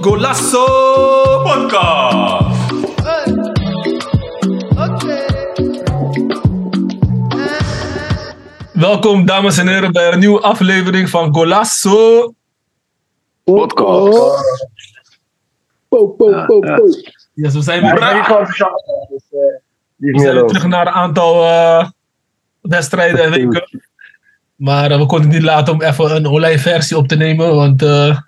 Golasso 0.00 0.64
Podcast. 1.42 2.58
Welkom 8.72 9.26
dames 9.26 9.58
en 9.58 9.68
heren 9.68 9.92
bij 9.92 10.12
een 10.12 10.18
nieuwe 10.18 10.40
aflevering 10.40 11.08
van 11.08 11.34
Golasso. 11.34 12.32
Podcast. 13.44 14.44
Po, 15.88 16.06
po, 16.08 16.44
po, 16.46 16.60
po. 16.60 16.88
Yes, 17.34 17.54
we 17.54 17.62
zijn 17.62 17.84
Ja, 17.84 17.94
ben 17.94 18.14
niet 18.16 18.24
gewoon 18.24 18.46
verzacht, 18.46 18.84
dus 19.08 19.22
we 19.96 20.20
zijn 20.20 20.46
terug 20.46 20.66
naar 20.66 20.86
een 20.86 20.92
aantal 20.92 21.44
eh, 21.44 21.88
wedstrijden 22.70 23.24
en 23.24 23.30
weken. 23.30 23.82
Maar 24.56 24.90
eh, 24.90 24.98
we 24.98 25.06
konden 25.06 25.30
niet 25.30 25.42
laten 25.42 25.72
om 25.72 25.82
even 25.82 26.16
een 26.16 26.26
online 26.26 26.58
versie 26.58 26.96
op 26.96 27.08
te 27.08 27.16
nemen, 27.16 27.54
want 27.54 27.82
eh, 27.82 28.18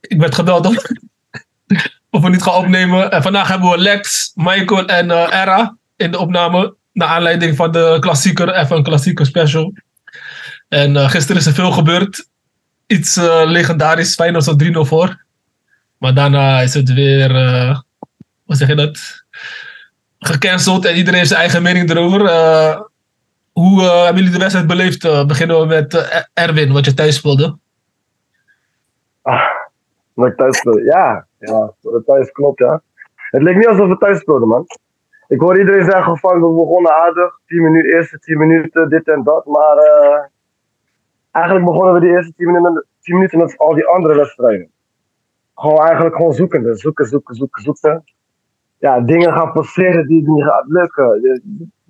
ik 0.00 0.20
werd 0.20 0.34
gebeld 0.34 0.66
of, 0.66 0.76
of 2.10 2.22
we 2.22 2.28
niet 2.28 2.42
gaan 2.42 2.54
opnemen. 2.54 3.10
En 3.10 3.22
vandaag 3.22 3.48
hebben 3.48 3.70
we 3.70 3.78
Lex, 3.78 4.32
Michael 4.34 4.86
en 4.86 5.10
eh 5.10 5.40
Era 5.42 5.76
in 5.96 6.10
de 6.10 6.18
opname. 6.18 6.74
Naar 6.92 7.08
aanleiding 7.08 7.56
van 7.56 7.72
de 7.72 7.96
klassieker, 8.00 8.54
even 8.54 8.76
een 8.76 8.82
klassieker 8.82 9.26
special. 9.26 9.72
En 10.68 10.96
eh, 10.96 11.10
gisteren 11.10 11.40
is 11.40 11.46
er 11.46 11.52
veel 11.52 11.70
gebeurd. 11.70 12.28
Iets 12.86 13.16
eh, 13.16 13.42
legendarisch, 13.44 14.14
Feyenoord 14.14 14.42
stond 14.42 14.62
3-0 14.62 14.66
voor. 14.80 15.24
Maar 15.98 16.14
daarna 16.14 16.60
is 16.60 16.74
het 16.74 16.92
weer, 16.92 17.36
eh, 17.36 17.78
hoe 18.44 18.56
zeg 18.56 18.68
je 18.68 18.74
dat? 18.74 19.24
Gecanceld 20.18 20.84
en 20.84 20.96
iedereen 20.96 21.18
heeft 21.18 21.28
zijn 21.28 21.40
eigen 21.40 21.62
mening 21.62 21.90
erover. 21.90 22.20
Hoe 23.52 23.82
eh, 23.82 24.04
hebben 24.04 24.16
jullie 24.16 24.32
de 24.32 24.38
wedstrijd 24.38 24.66
beleefd? 24.66 25.04
Eh, 25.04 25.26
beginnen 25.26 25.60
we 25.60 25.66
met 25.66 25.94
eh, 25.94 26.44
Erwin, 26.44 26.72
wat 26.72 26.84
je 26.84 26.94
thuis 26.94 27.16
speelde. 27.16 27.58
Dat 30.14 30.26
ik 30.26 30.36
thuis 30.36 30.58
speelde. 30.58 30.82
Ja, 30.82 31.26
ja, 31.38 31.72
thuis 32.06 32.32
klopt, 32.32 32.58
ja. 32.58 32.82
Het 33.14 33.42
leek 33.42 33.56
niet 33.56 33.66
alsof 33.66 33.88
we 33.88 33.96
thuis 33.96 34.18
speelden, 34.18 34.48
man. 34.48 34.64
Ik 35.28 35.40
hoor 35.40 35.58
iedereen 35.58 35.90
zeggen 35.90 36.18
van 36.18 36.34
we 36.34 36.54
begonnen 36.54 36.92
aardig. 36.92 37.38
10 37.46 37.62
minuten, 37.62 37.92
eerste 37.92 38.18
10 38.18 38.38
minuten, 38.38 38.88
dit 38.88 39.08
en 39.08 39.22
dat. 39.22 39.46
Maar 39.46 39.76
eigenlijk 41.30 41.66
begonnen 41.66 41.94
we 41.94 42.00
die 42.00 42.10
eerste 42.10 42.32
10 42.36 42.46
minuten, 42.46 42.86
10 43.00 43.14
minuten 43.14 43.38
met 43.38 43.58
al 43.58 43.74
die 43.74 43.86
andere 43.86 44.14
wedstrijden. 44.14 44.70
Gewoon 45.54 45.78
eigenlijk 45.78 46.16
gewoon 46.16 46.32
zoekende. 46.32 46.76
Zoeken, 46.76 47.06
zoeken, 47.06 47.34
zoeken, 47.34 47.62
zoeken. 47.62 48.04
Ja, 48.78 49.00
dingen 49.00 49.32
gaan 49.32 49.52
passeren 49.52 50.06
die 50.06 50.30
niet 50.30 50.44
gaan 50.44 50.64
lukken. 50.66 51.40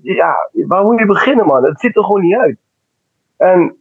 Ja, 0.02 0.50
waar 0.52 0.84
moet 0.84 0.98
je 0.98 1.06
beginnen, 1.06 1.46
man? 1.46 1.64
Het 1.64 1.80
ziet 1.80 1.96
er 1.96 2.04
gewoon 2.04 2.20
niet 2.22 2.36
uit. 2.36 2.58
En 3.36 3.76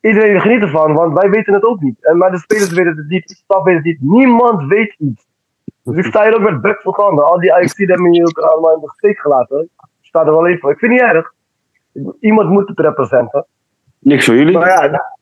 iedereen 0.00 0.40
geniet 0.40 0.62
ervan, 0.62 0.92
want 0.92 1.18
wij 1.18 1.30
weten 1.30 1.54
het 1.54 1.64
ook 1.64 1.80
niet. 1.80 2.04
En, 2.04 2.16
maar 2.16 2.30
de 2.30 2.38
spelers 2.38 2.72
weten 2.72 2.96
het 2.96 3.08
niet, 3.08 3.28
de 3.28 3.34
staf 3.34 3.62
weet 3.62 3.74
het 3.74 3.84
niet. 3.84 4.00
Niemand 4.00 4.68
weet 4.68 4.94
iets. 4.98 5.26
Dus 5.82 5.96
ik 5.96 6.04
sta 6.04 6.22
hier 6.22 6.34
ook 6.34 6.50
met 6.50 6.60
bek 6.60 6.80
voor 6.82 6.94
handen. 6.94 7.24
Al 7.24 7.40
die 7.40 7.60
IXC 7.60 7.78
hebben 7.78 8.12
hier 8.12 8.26
ook 8.26 8.38
allemaal 8.38 8.74
in 8.74 8.80
de 8.80 8.92
steek 8.96 9.18
gelaten. 9.18 9.60
Ik 9.60 9.68
sta 10.00 10.20
er 10.20 10.30
wel 10.32 10.46
even 10.46 10.60
voor. 10.60 10.70
Ik 10.70 10.78
vind 10.78 10.92
het 10.92 11.00
niet 11.02 11.10
erg. 11.10 11.32
Iemand 12.20 12.48
moet 12.48 12.68
het 12.68 12.80
representen. 12.80 13.46
Niks 13.98 14.24
voor 14.24 14.34
jullie. 14.34 14.58
Maar 14.58 14.68
ja, 14.68 15.12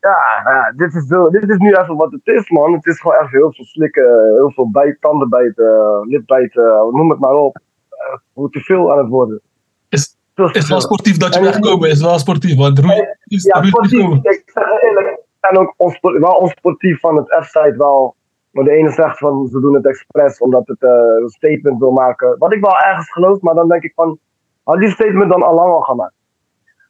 ja, 0.00 0.42
nou 0.44 0.56
ja 0.56 0.72
dit, 0.76 0.94
is 0.94 1.06
zo, 1.06 1.30
dit 1.30 1.48
is 1.48 1.56
nu 1.56 1.74
even 1.74 1.96
wat 1.96 2.12
het 2.12 2.26
is, 2.26 2.50
man. 2.50 2.72
Het 2.72 2.86
is 2.86 3.00
gewoon 3.00 3.16
echt 3.16 3.30
heel 3.30 3.52
veel 3.52 3.64
slikken, 3.64 4.34
heel 4.34 4.52
veel 4.54 4.70
bij, 4.70 4.96
tandenbijten, 5.00 6.00
lipbijten, 6.06 6.64
noem 6.92 7.10
het 7.10 7.18
maar 7.18 7.34
op. 7.34 7.58
Eh, 8.08 8.16
Hoe 8.32 8.50
te 8.50 8.60
veel 8.60 8.92
aan 8.92 8.98
het 8.98 9.08
worden. 9.08 9.40
Is, 9.88 10.00
is 10.00 10.16
wel 10.34 10.48
veel. 10.48 10.80
sportief 10.80 11.16
dat 11.16 11.34
je 11.34 11.40
En- 11.40 11.44
wegkomen 11.46 11.88
is. 11.90 12.00
wel 12.02 12.18
sportief, 12.18 12.56
want 12.56 12.78
Roei 12.78 13.06
is 13.24 13.44
Ja, 13.44 13.62
sportief. 13.62 14.08
Ik 14.22 14.42
zeg 14.54 14.64
eerlijk, 14.82 15.18
en 15.40 15.58
ook 15.58 15.74
onspor- 15.76 16.20
wel 16.20 16.32
onsportief 16.32 17.00
van 17.00 17.16
het 17.16 17.36
F-site 17.44 17.74
wel. 17.76 18.14
Maar 18.50 18.64
de 18.64 18.70
ene 18.70 18.90
zegt 18.90 19.18
van 19.18 19.48
ze 19.48 19.60
doen 19.60 19.74
het 19.74 19.86
expres 19.86 20.38
omdat 20.38 20.66
het 20.66 20.82
eh, 20.82 20.90
een 21.22 21.28
statement 21.28 21.78
wil 21.78 21.90
maken. 21.90 22.38
Wat 22.38 22.52
ik 22.52 22.60
wel 22.60 22.78
ergens 22.78 23.12
geloof, 23.12 23.40
maar 23.40 23.54
dan 23.54 23.68
denk 23.68 23.82
ik 23.82 23.92
van, 23.94 24.18
had 24.62 24.78
die 24.78 24.90
statement 24.90 25.30
dan 25.30 25.42
al 25.42 25.54
lang 25.54 25.72
al 25.72 25.80
gemaakt. 25.80 26.14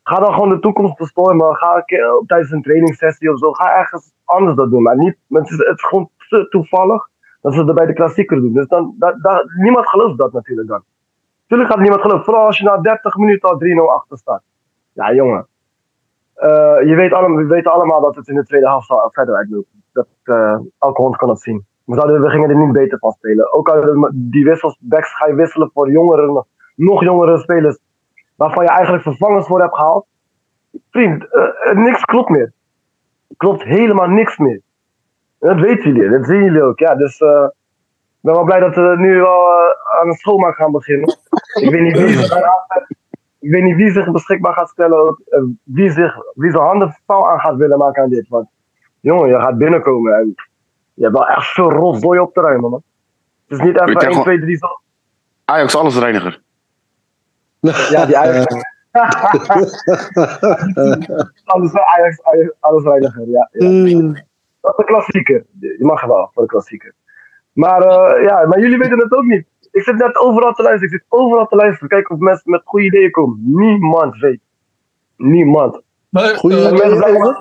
Ga 0.03 0.19
dan 0.21 0.33
gewoon 0.33 0.49
de 0.49 0.59
toekomst 0.59 0.97
bestormen. 0.97 1.57
Ga 1.57 1.77
een 1.77 1.85
keer 1.85 2.17
op- 2.17 2.29
tijdens 2.29 2.51
een 2.51 2.63
trainingssessie 2.63 3.33
of 3.33 3.39
zo. 3.39 3.53
Ga 3.53 3.79
ergens 3.79 4.13
anders 4.25 4.57
dat 4.57 4.71
doen. 4.71 4.83
Maar 4.83 4.97
niet, 4.97 5.17
het 5.29 5.45
is, 5.51 5.57
het 5.57 5.77
is 5.79 5.85
gewoon 5.85 6.11
te 6.29 6.47
toevallig 6.49 7.09
dat 7.41 7.55
ze 7.55 7.63
het 7.65 7.75
bij 7.75 7.87
de 7.87 7.93
klassieker 7.93 8.37
doen. 8.41 8.53
Dus 8.53 8.67
dan, 8.67 8.95
da, 8.99 9.13
da- 9.23 9.45
niemand 9.59 9.89
gelooft 9.89 10.19
dat 10.19 10.33
natuurlijk 10.33 10.69
dan. 10.69 10.83
Tuurlijk 11.51 11.71
gaat 11.71 11.81
niemand 11.81 12.01
geloven. 12.01 12.25
Vooral 12.25 12.47
als 12.47 12.59
je 12.59 12.65
na 12.65 12.77
30 12.77 13.17
minuten 13.17 13.49
al 13.49 13.59
3-0 13.59 13.95
achter 13.95 14.19
staat. 14.19 14.43
Ja, 14.93 15.13
jongen. 15.13 15.47
Eh, 16.35 16.49
je 16.85 16.95
weet 16.95 17.13
allemaal, 17.13 17.37
we 17.37 17.47
weten 17.47 17.73
allemaal 17.73 18.01
dat 18.01 18.17
het 18.17 18.29
in 18.29 18.35
de 18.35 18.45
tweede 18.45 18.69
helft 18.69 18.95
verder 19.13 19.35
uitloopt. 19.35 19.69
Dat, 19.93 20.07
eh, 20.23 20.59
elke 20.79 21.03
hond 21.03 21.17
kan 21.17 21.29
dat 21.29 21.41
zien. 21.41 21.67
We, 21.85 22.19
we 22.19 22.31
gingen 22.31 22.51
er 22.51 22.57
niet 22.57 22.73
beter 22.73 22.99
van 22.99 23.13
spelen. 23.13 23.53
Ook 23.53 23.69
al 23.69 24.11
die 24.13 24.45
wissels, 24.45 24.77
backs 24.81 25.15
ga 25.15 25.27
je 25.27 25.35
wisselen 25.35 25.71
voor 25.75 25.91
jongere, 25.91 26.45
nog 26.75 27.03
jongere 27.03 27.39
spelers. 27.39 27.79
Waarvan 28.37 28.65
je 28.65 28.71
eigenlijk 28.71 29.03
vervangers 29.03 29.47
voor 29.47 29.61
hebt 29.61 29.77
gehaald. 29.77 30.07
Vriend, 30.91 31.29
eh, 31.31 31.73
niks 31.73 32.05
klopt 32.05 32.29
meer. 32.29 32.53
Klopt 33.37 33.63
helemaal 33.63 34.09
niks 34.09 34.39
meer. 34.39 34.61
Dat 35.39 35.61
weten 35.61 35.93
jullie, 35.93 36.11
dat 36.11 36.27
zien 36.27 36.45
jullie 36.45 36.63
ook. 36.63 36.79
Ja, 36.79 36.95
dus 36.95 37.23
ik 38.21 38.27
ben 38.27 38.35
wel 38.35 38.45
blij 38.45 38.61
dat 38.61 38.75
we 38.75 38.95
nu 38.99 39.21
wel 39.21 39.51
eh, 39.51 40.01
aan 40.01 40.09
een 40.09 40.15
schoonmaak 40.15 40.57
gaan 40.57 40.73
beginnen. 40.73 41.19
Ik 41.61 41.71
weet 41.71 41.83
niet 41.83 41.99
wie 41.99 42.09
zich 42.09 42.39
ik 43.41 43.51
weet 43.51 43.63
niet 43.63 43.77
wie 43.77 43.91
zich 43.91 44.11
beschikbaar 44.11 44.53
gaat 44.53 44.69
stellen, 44.69 45.23
eh, 45.29 45.43
wie, 45.63 45.91
zich, 45.91 46.17
wie 46.35 46.51
zijn 46.51 46.63
handen 46.63 46.97
vuil 47.07 47.31
aan 47.31 47.41
gaat 47.41 47.57
willen 47.57 47.79
maken 47.79 48.03
aan 48.03 48.09
dit. 48.09 48.29
Want 48.29 48.49
jongen, 49.01 49.29
je 49.29 49.41
gaat 49.41 49.59
binnenkomen 49.59 50.15
en 50.15 50.35
je 50.95 51.03
hebt 51.03 51.17
wel 51.17 51.27
echt 51.29 51.47
veel 51.47 51.71
rotzooi 51.71 52.19
op 52.19 52.35
te 52.35 52.41
ruimen, 52.41 52.71
man. 52.71 52.83
Het 53.49 53.59
is 53.59 53.65
niet 53.65 53.75
even 53.75 53.93
je 53.93 53.99
1, 53.99 54.09
gewoon- 54.11 54.23
2, 54.23 54.41
3 54.41 54.57
zo. 54.57 54.67
Ajax 55.45 55.77
allesreiniger. 55.77 56.43
Ja, 57.91 58.07
die 58.07 58.19
Ajax. 58.19 58.55
alles, 61.45 61.75
Ajax, 61.75 62.23
Ajax, 62.23 62.53
alles 62.61 62.85
reiniger, 62.85 63.29
ja. 63.29 63.49
ja. 63.53 63.67
Hmm. 63.67 64.13
Dat 64.61 64.73
is 64.73 64.79
een 64.79 64.85
klassieker. 64.85 65.45
Je 65.61 65.77
mag 65.79 66.05
wel 66.05 66.31
voor 66.35 66.43
de 66.43 66.49
klassieker. 66.49 66.95
Maar 67.61 67.83
eh, 67.83 68.23
ja, 68.23 68.47
maar 68.47 68.61
jullie 68.61 68.79
weten 68.79 68.99
het 68.99 69.13
ook 69.13 69.25
niet. 69.25 69.47
Ik 69.73 69.83
zit 69.83 69.97
net 69.97 70.17
overal 70.17 70.53
te 70.53 70.63
luisteren. 70.63 70.95
Ik 70.95 71.01
zit 71.01 71.05
overal 71.09 71.47
te 71.47 71.57
luisteren. 71.57 71.89
Kijk 71.89 72.11
of 72.11 72.19
mensen 72.19 72.51
met 72.51 72.63
goede 72.65 72.85
ideeën 72.87 73.11
komen. 73.11 73.39
Niemand 73.45 74.17
weet. 74.17 74.41
Niemand. 75.17 75.83
Maar, 76.09 76.23
En 76.25 76.51
eh, 76.51 76.71
mensen 76.71 76.97
blijven, 76.97 77.37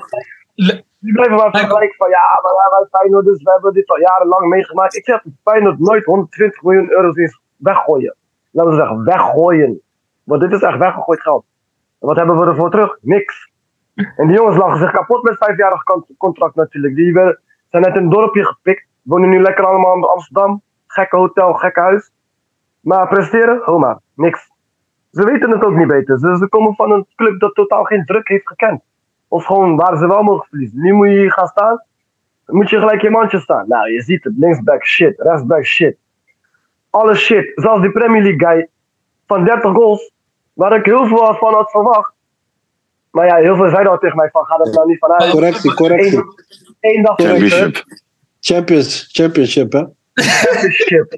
Le- 0.56 0.84
die 1.00 1.14
blijven 1.14 1.36
maar 1.36 1.50
vergelijken 1.52 1.96
van 1.98 2.10
ja, 2.10 2.40
maar 2.44 2.54
ja, 2.54 2.78
wij 2.80 2.88
Feyenoord 2.92 3.26
dus 3.26 3.44
we 3.44 3.52
hebben 3.52 3.74
dit 3.74 3.90
al 3.90 4.00
jarenlang 4.00 4.48
meegemaakt. 4.48 4.96
Ik 4.96 5.06
zeg 5.06 5.22
dat 5.22 5.34
Feyenoord 5.44 5.80
nooit 5.80 6.06
120 6.06 6.62
miljoen 6.62 6.92
euro's 6.92 7.16
is 7.16 7.42
weggooien. 7.58 8.16
Laten 8.52 8.72
we 8.72 8.78
zeggen, 8.78 9.04
weggooien. 9.04 9.82
Want 10.24 10.42
dit 10.42 10.52
is 10.54 10.62
echt 10.62 10.78
weggegooid 10.78 11.22
geld. 11.22 11.46
En 12.00 12.08
wat 12.08 12.18
hebben 12.18 12.40
we 12.40 12.46
ervoor 12.46 12.72
terug? 12.72 12.98
Niks. 13.02 13.52
En 13.96 14.28
die 14.28 14.36
jongens 14.36 14.58
lachen 14.58 14.80
zich 14.80 14.92
kapot 14.92 15.24
met 15.24 15.38
vijfjarig 15.38 15.84
con- 15.84 16.06
contract 16.18 16.56
natuurlijk. 16.56 16.96
Die 16.96 17.14
zijn 17.14 17.84
net 17.84 17.96
in 17.96 18.04
een 18.04 18.10
dorpje 18.10 18.46
gepikt. 18.46 18.88
Wonen 19.10 19.30
nu 19.30 19.42
lekker 19.42 19.66
allemaal 19.66 19.96
in 19.96 20.04
Amsterdam. 20.04 20.62
Gekke 20.88 21.18
hotel, 21.18 21.54
gekke 21.54 21.80
huis. 21.80 22.12
Maar 22.80 23.08
presteren? 23.08 23.68
Oh 23.68 23.80
maar, 23.80 24.00
niks. 24.16 24.50
Ze 25.12 25.24
weten 25.24 25.50
het 25.50 25.64
ook 25.64 25.76
niet 25.76 25.88
beter. 25.88 26.20
Ze, 26.20 26.38
ze 26.38 26.48
komen 26.48 26.76
van 26.76 26.92
een 26.92 27.06
club 27.16 27.40
dat 27.40 27.56
totaal 27.56 27.84
geen 27.84 28.06
druk 28.06 28.28
heeft 28.28 28.48
gekend. 28.48 28.82
Of 29.28 29.46
gewoon 29.46 29.76
waar 29.76 29.98
ze 29.98 30.08
wel 30.08 30.24
mogen 30.24 30.48
verliezen. 30.50 30.82
Nu 30.82 30.94
moet 30.94 31.08
je 31.08 31.14
hier 31.14 31.32
gaan 31.32 31.48
staan. 31.48 31.84
Dan 32.46 32.56
moet 32.56 32.70
je 32.70 32.80
gelijk 32.80 33.02
je 33.02 33.10
mandje 33.10 33.40
staan. 33.40 33.68
Nou, 33.68 33.92
je 33.92 34.02
ziet 34.02 34.24
het. 34.24 34.34
Linksback 34.38 34.86
shit. 34.86 35.14
Rechtsback 35.18 35.66
shit. 35.66 35.98
Alles 36.90 37.20
shit. 37.20 37.52
Zelfs 37.56 37.82
die 37.82 37.92
Premier 37.92 38.22
League 38.22 38.48
guy 38.48 38.70
van 39.28 39.46
30 39.46 39.72
goals. 39.72 40.12
Waar 40.54 40.76
ik 40.76 40.86
heel 40.86 41.06
veel 41.06 41.36
van 41.36 41.54
had 41.54 41.72
verwacht. 41.72 42.14
Maar 43.12 43.26
ja, 43.26 43.36
heel 43.36 43.56
veel 43.56 43.70
zeiden 43.70 43.92
al 43.92 43.98
tegen 43.98 44.18
mij 44.18 44.30
van 44.32 44.46
ga 44.46 44.60
er 44.60 44.74
nou 44.74 44.88
niet 44.88 45.00
vanuit. 45.00 45.30
Correctie, 45.30 45.74
correctie. 45.74 46.18
Eén, 46.18 46.26
één 46.80 47.04
dag. 47.04 47.16
Champions, 48.54 49.10
championship, 49.12 49.72
hè? 49.72 49.84
Championship. 50.14 51.18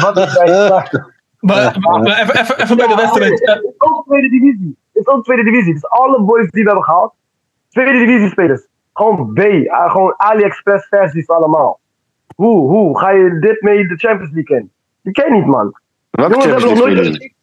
Wat 0.00 0.16
is 0.16 0.34
maar, 1.40 1.78
maar 1.80 2.20
even, 2.20 2.40
even, 2.40 2.62
even 2.62 2.76
bij 2.76 2.86
de 2.86 2.94
wedstrijd. 2.94 3.46
Eh, 3.46 3.54
Het 3.54 3.64
is 3.64 3.72
ook 3.78 4.04
tweede 4.06 4.28
divisie. 4.28 4.76
Het 4.92 5.06
is 5.06 5.12
ook 5.12 5.24
tweede 5.24 5.42
divisie. 5.42 5.72
Dus 5.72 5.88
alle 5.88 6.22
boys 6.22 6.50
die 6.50 6.62
we 6.62 6.68
hebben 6.68 6.84
gehaald, 6.84 7.12
tweede 7.68 7.98
divisie 7.98 8.28
spelers. 8.28 8.66
Gewoon 8.92 9.32
B, 9.32 9.38
ah, 9.68 9.90
gewoon 9.90 10.14
AliExpress 10.16 10.86
versies 10.88 11.28
allemaal. 11.28 11.80
Hoe, 12.34 12.70
hoe 12.70 12.98
ga 12.98 13.10
je 13.10 13.38
dit 13.38 13.62
mee 13.62 13.86
de 13.86 13.96
Champions 13.96 14.32
League 14.32 14.56
in? 14.56 14.70
Die 15.02 15.12
ken 15.12 15.34
je 15.34 15.40
niet, 15.40 15.46
man. 15.46 15.80
Welke 16.10 16.32
Jongens 16.32 16.50
hebben 16.50 16.68
nog 16.68 16.78
nooit. 16.78 17.34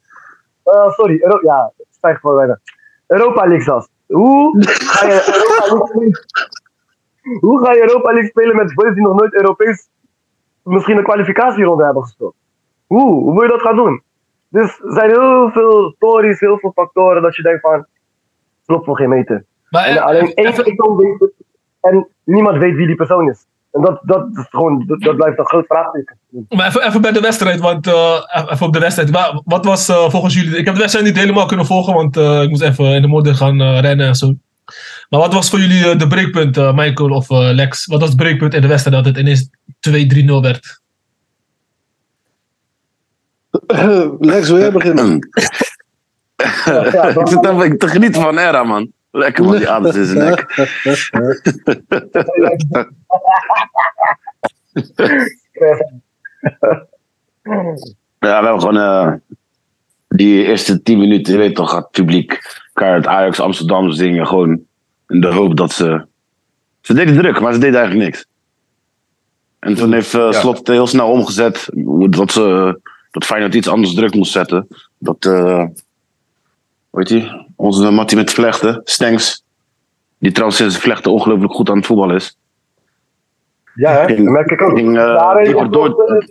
Eh, 0.62 0.90
sorry, 0.90 1.20
Euro 1.22 1.38
ja, 1.42 1.72
stijg 1.90 2.20
voor 2.20 2.34
weinig. 2.34 2.58
Europa 3.06 3.40
League 3.40 3.62
zelfs. 3.62 3.88
Hoe 4.06 4.64
ga 4.66 5.06
je 5.06 5.22
Europa 5.70 5.98
League 5.98 6.24
Hoe 7.40 7.64
ga 7.64 7.72
je 7.72 7.80
Europa 7.80 8.10
League 8.12 8.28
spelen 8.30 8.56
met 8.56 8.74
boys 8.74 8.94
die 8.94 9.02
nog 9.02 9.14
nooit 9.18 9.34
Europees 9.34 9.88
misschien 10.62 10.96
een 10.96 11.04
kwalificatieronde 11.04 11.84
hebben 11.84 12.02
gespeeld? 12.02 12.34
Hoe? 12.86 13.10
Hoe 13.22 13.32
wil 13.32 13.42
je 13.42 13.48
dat 13.48 13.60
gaan 13.62 13.76
doen? 13.76 14.02
Dus 14.48 14.80
er 14.84 14.92
zijn 14.92 15.10
heel 15.10 15.50
veel 15.50 15.92
stories, 15.96 16.40
heel 16.40 16.58
veel 16.58 16.72
factoren 16.74 17.22
dat 17.22 17.36
je 17.36 17.42
denkt 17.42 17.60
van, 17.60 17.86
klopt 18.66 18.84
voor 18.84 18.96
geen 18.96 19.08
meter. 19.08 19.44
Maar 19.70 19.84
En 19.84 19.96
eh, 19.96 20.04
alleen 20.04 20.34
één 20.34 20.46
even- 20.46 20.64
persoon 20.64 20.96
weet 20.96 21.20
het 21.20 21.32
en 21.80 22.08
niemand 22.24 22.58
weet 22.58 22.74
wie 22.76 22.86
die 22.86 22.96
persoon 22.96 23.28
is. 23.30 23.46
En 23.72 23.80
dat, 23.82 24.00
dat, 24.02 24.26
is 24.32 24.46
gewoon, 24.50 24.84
dat, 24.86 25.00
dat 25.00 25.16
blijft 25.16 25.38
een 25.38 25.46
groot 25.46 25.66
vraagteken. 25.66 26.18
Maar 26.48 26.66
even, 26.66 26.86
even 26.86 27.00
bij 27.00 27.12
de 27.12 27.20
wedstrijd, 27.20 27.60
want 27.60 27.86
eh, 27.86 28.44
even 28.52 28.66
op 28.66 28.72
de 28.72 28.78
wedstrijd. 28.78 29.10
Wa- 29.10 29.42
Wat 29.44 29.64
was 29.64 29.88
eh, 29.88 30.08
volgens 30.10 30.34
jullie... 30.34 30.56
Ik 30.58 30.64
heb 30.64 30.74
de 30.74 30.80
wedstrijd 30.80 31.06
niet 31.06 31.16
helemaal 31.18 31.46
kunnen 31.46 31.66
volgen, 31.66 31.94
want 31.94 32.16
eh, 32.16 32.42
ik 32.42 32.48
moest 32.48 32.62
even 32.62 32.84
in 32.84 33.02
de 33.02 33.08
modder 33.08 33.34
gaan 33.34 33.60
eh, 33.60 33.80
rennen 33.80 34.06
en 34.06 34.14
zo. 34.14 34.32
Maar 35.08 35.20
wat 35.20 35.32
was 35.32 35.50
voor 35.50 35.58
jullie 35.58 35.90
eh, 35.90 35.98
de 35.98 36.06
breekpunt, 36.06 36.56
eh, 36.56 36.74
Michael 36.74 37.10
of 37.10 37.30
eh, 37.30 37.50
Lex? 37.52 37.86
Wat 37.86 38.00
was 38.00 38.08
het 38.08 38.18
breekpunt 38.18 38.54
in 38.54 38.60
de 38.60 38.66
wedstrijd 38.66 39.04
dat 39.04 39.14
het 39.14 39.16
ineens 39.16 39.48
2-3-0 39.80 40.40
werd? 40.40 40.80
Lex, 44.30 44.48
wil 44.48 44.58
jij 44.58 44.72
beginnen? 44.72 45.28
Ja, 46.64 47.04
ik 47.20 47.28
zit 47.28 47.46
even 47.46 47.78
te 47.78 47.88
genieten 47.88 48.22
van 48.22 48.38
Era, 48.38 48.62
man. 48.62 48.92
Lekker 49.10 49.44
man, 49.44 49.56
die 49.56 49.68
adem 49.68 49.94
in 49.94 50.06
zijn 50.06 50.18
nek. 50.18 50.46
Ja, 58.18 58.40
we 58.40 58.46
hebben 58.46 58.60
gewoon 58.60 58.76
eh, 58.78 59.12
die 60.08 60.44
eerste 60.44 60.82
tien 60.82 60.98
minuten, 60.98 61.32
je 61.32 61.38
weet 61.38 61.54
toch, 61.54 61.70
gaat 61.70 61.82
het 61.82 61.90
publiek 61.90 62.40
kaart 62.72 63.06
Ajax 63.06 63.40
Amsterdam 63.40 63.90
zingen. 63.90 64.26
Gewoon 64.26 64.60
in 65.08 65.20
de 65.20 65.26
hoop 65.32 65.56
dat 65.56 65.72
ze. 65.72 66.06
Ze 66.80 66.94
deden 66.94 67.16
druk, 67.16 67.40
maar 67.40 67.52
ze 67.52 67.58
deden 67.58 67.80
eigenlijk 67.80 68.10
niks. 68.10 68.26
En 69.58 69.74
toen 69.74 69.92
heeft 69.92 70.14
eh, 70.14 70.32
Slot 70.32 70.58
het 70.58 70.66
heel 70.66 70.86
snel 70.86 71.10
omgezet. 71.10 71.68
Dat, 72.10 72.32
ze, 72.32 72.80
dat 73.10 73.24
Feyenoord 73.24 73.54
iets 73.54 73.68
anders 73.68 73.94
druk 73.94 74.14
moest 74.14 74.32
zetten. 74.32 74.68
Dat, 74.98 75.24
eh 75.24 75.64
weet 76.90 77.08
je, 77.08 77.44
onze 77.56 77.90
Mattie 77.90 78.16
met 78.16 78.30
vlechten, 78.32 78.80
Stengs. 78.84 79.44
Die 80.18 80.30
trouwens 80.32 80.58
sinds 80.60 80.78
vlechten 80.78 81.12
ongelooflijk 81.12 81.52
goed 81.52 81.70
aan 81.70 81.76
het 81.76 81.86
voetballen 81.86 82.14
is. 82.16 82.36
Ja, 83.74 83.92
hè? 83.92 84.06
dat 84.06 84.18
merk 84.18 84.50
ik 84.50 84.62
ook. 84.62 84.76
Ging, 84.76 84.98
eh, 84.98 85.36
dieper 85.44 85.70
door- 85.70 86.04
eh, 86.04 86.26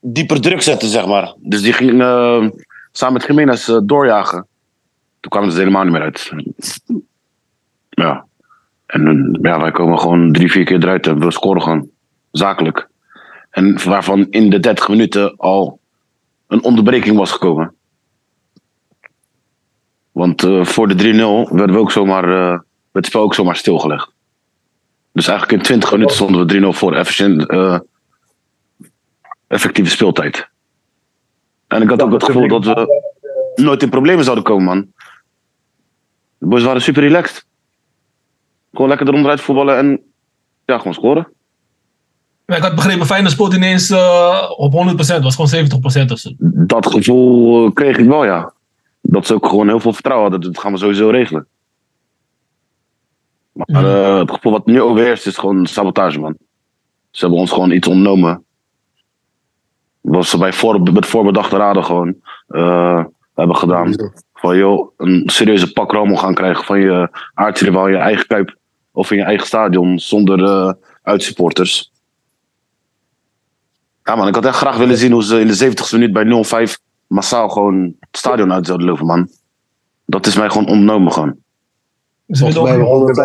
dieper 0.00 0.40
druk 0.40 0.62
zetten, 0.62 0.88
zeg 0.88 1.06
maar. 1.06 1.34
Dus 1.38 1.62
die 1.62 1.72
ging 1.72 2.00
eh, 2.00 2.46
samen 2.92 3.14
met 3.14 3.26
Jiménez 3.26 3.68
eh, 3.68 3.78
doorjagen. 3.82 4.46
Toen 5.20 5.30
kwamen 5.30 5.52
ze 5.52 5.58
helemaal 5.58 5.82
niet 5.82 5.92
meer 5.92 6.02
uit. 6.02 6.30
Ja. 7.96 8.26
En 8.86 9.06
eh, 9.06 9.42
ja, 9.42 9.60
wij 9.60 9.70
komen 9.70 9.98
gewoon 9.98 10.32
drie, 10.32 10.50
vier 10.50 10.64
keer 10.64 10.82
eruit 10.82 11.06
en 11.06 11.18
we 11.18 11.30
scoren 11.30 11.62
gewoon. 11.62 11.88
Zakelijk. 12.30 12.88
En 13.50 13.84
waarvan 13.84 14.26
in 14.30 14.50
de 14.50 14.60
30 14.60 14.88
minuten 14.88 15.36
al 15.36 15.80
een 16.46 16.62
onderbreking 16.62 17.16
was 17.16 17.30
gekomen. 17.30 17.74
Want 20.12 20.42
eh, 20.42 20.64
voor 20.64 20.88
de 20.88 20.94
3-0 20.94 21.54
werden 21.54 21.74
we 21.74 21.80
ook 21.80 21.90
zomaar, 21.90 22.24
eh, 22.24 22.48
werd 22.48 22.62
het 22.92 23.06
spel 23.06 23.22
ook 23.22 23.34
zomaar 23.34 23.56
stilgelegd. 23.56 24.12
Dus 25.12 25.28
eigenlijk 25.28 25.58
in 25.58 25.64
20 25.64 25.92
minuten 25.92 26.14
stonden 26.16 26.46
we 26.46 26.46
3-0 26.46 26.72
voor. 26.72 26.94
Efficiënt, 26.94 27.46
effectieve 29.46 29.90
speeltijd. 29.90 30.48
En 31.66 31.82
ik 31.82 31.88
had 31.88 32.02
ook 32.02 32.12
het 32.12 32.24
gevoel 32.24 32.48
dat 32.48 32.64
we 32.64 33.02
nooit 33.54 33.82
in 33.82 33.90
problemen 33.90 34.24
zouden 34.24 34.44
komen, 34.44 34.64
man. 34.64 34.92
De 36.38 36.46
boys 36.46 36.62
waren 36.62 36.82
super 36.82 37.02
relaxed. 37.02 37.46
Gewoon 38.76 38.88
lekker 38.88 39.08
eronderuit 39.08 39.40
voetballen 39.40 39.78
en 39.78 40.00
ja, 40.64 40.76
gewoon 40.78 40.94
scoren. 40.94 41.28
Maar 42.46 42.56
ik 42.56 42.62
had 42.62 42.74
begrepen, 42.74 43.06
Feyenoord 43.06 43.32
speelt 43.32 43.54
ineens 43.54 43.90
eh, 43.90 44.50
op 44.56 44.72
100%. 44.72 45.22
was 45.22 45.34
gewoon 45.34 45.66
70% 46.08 46.12
of 46.12 46.18
zo. 46.18 46.30
Dat 46.38 46.86
gevoel 46.86 47.66
eh, 47.66 47.72
kreeg 47.72 47.98
ik 47.98 48.06
wel, 48.06 48.24
ja. 48.24 48.52
Dat 49.00 49.26
ze 49.26 49.34
ook 49.34 49.46
gewoon 49.48 49.68
heel 49.68 49.80
veel 49.80 49.92
vertrouwen 49.92 50.30
hadden. 50.30 50.52
Dat 50.52 50.62
gaan 50.62 50.72
we 50.72 50.78
sowieso 50.78 51.08
regelen. 51.08 51.46
Maar 53.52 53.84
eh, 53.84 54.18
het 54.18 54.30
gevoel 54.30 54.52
wat 54.52 54.66
nu 54.66 54.80
overheerst 54.80 55.26
is 55.26 55.36
gewoon 55.36 55.66
sabotage, 55.66 56.18
man. 56.18 56.36
Ze 57.10 57.20
hebben 57.20 57.38
ons 57.40 57.52
gewoon 57.52 57.70
iets 57.70 57.88
ontnomen. 57.88 58.44
Wat 60.00 60.26
ze 60.26 60.38
bij 60.38 60.52
voor, 60.52 60.82
met 60.82 61.06
voorbedachte 61.06 61.56
raden 61.56 61.84
gewoon 61.84 62.14
eh, 62.48 63.04
hebben 63.34 63.56
gedaan. 63.56 63.94
Van 64.34 64.56
joh, 64.56 64.92
een 64.96 65.22
serieuze 65.26 65.72
pakrommel 65.72 66.16
gaan 66.16 66.34
krijgen 66.34 66.64
van 66.64 66.80
je 66.80 67.08
aardsrivaal 67.34 67.88
je 67.88 67.96
eigen 67.96 68.26
kuip. 68.26 68.56
Of 68.96 69.10
in 69.10 69.16
je 69.16 69.22
eigen 69.24 69.46
stadion 69.46 69.98
zonder 69.98 70.44
eh 70.44 70.72
uitsupporters. 71.02 71.92
Ja 74.04 74.14
man, 74.16 74.28
ik 74.28 74.34
had 74.34 74.44
echt 74.44 74.56
graag 74.56 74.76
willen 74.76 74.96
zien 74.96 75.12
hoe 75.12 75.24
ze 75.24 75.40
in 75.40 75.46
de 75.46 75.70
70ste 75.70 75.90
minuut 75.92 76.12
bij 76.12 76.68
0-5 76.68 76.72
massaal 77.06 77.48
gewoon 77.48 77.82
het 78.00 78.16
stadion 78.18 78.52
uit 78.52 78.66
zouden 78.66 78.86
lopen, 78.86 79.06
man. 79.06 79.28
Dat 80.06 80.26
is 80.26 80.36
mij 80.36 80.48
gewoon 80.50 80.68
ontnomen 80.68 81.12
gewoon. 81.12 81.36
Ze 82.28 82.44
het 82.46 82.56
al 82.56 82.64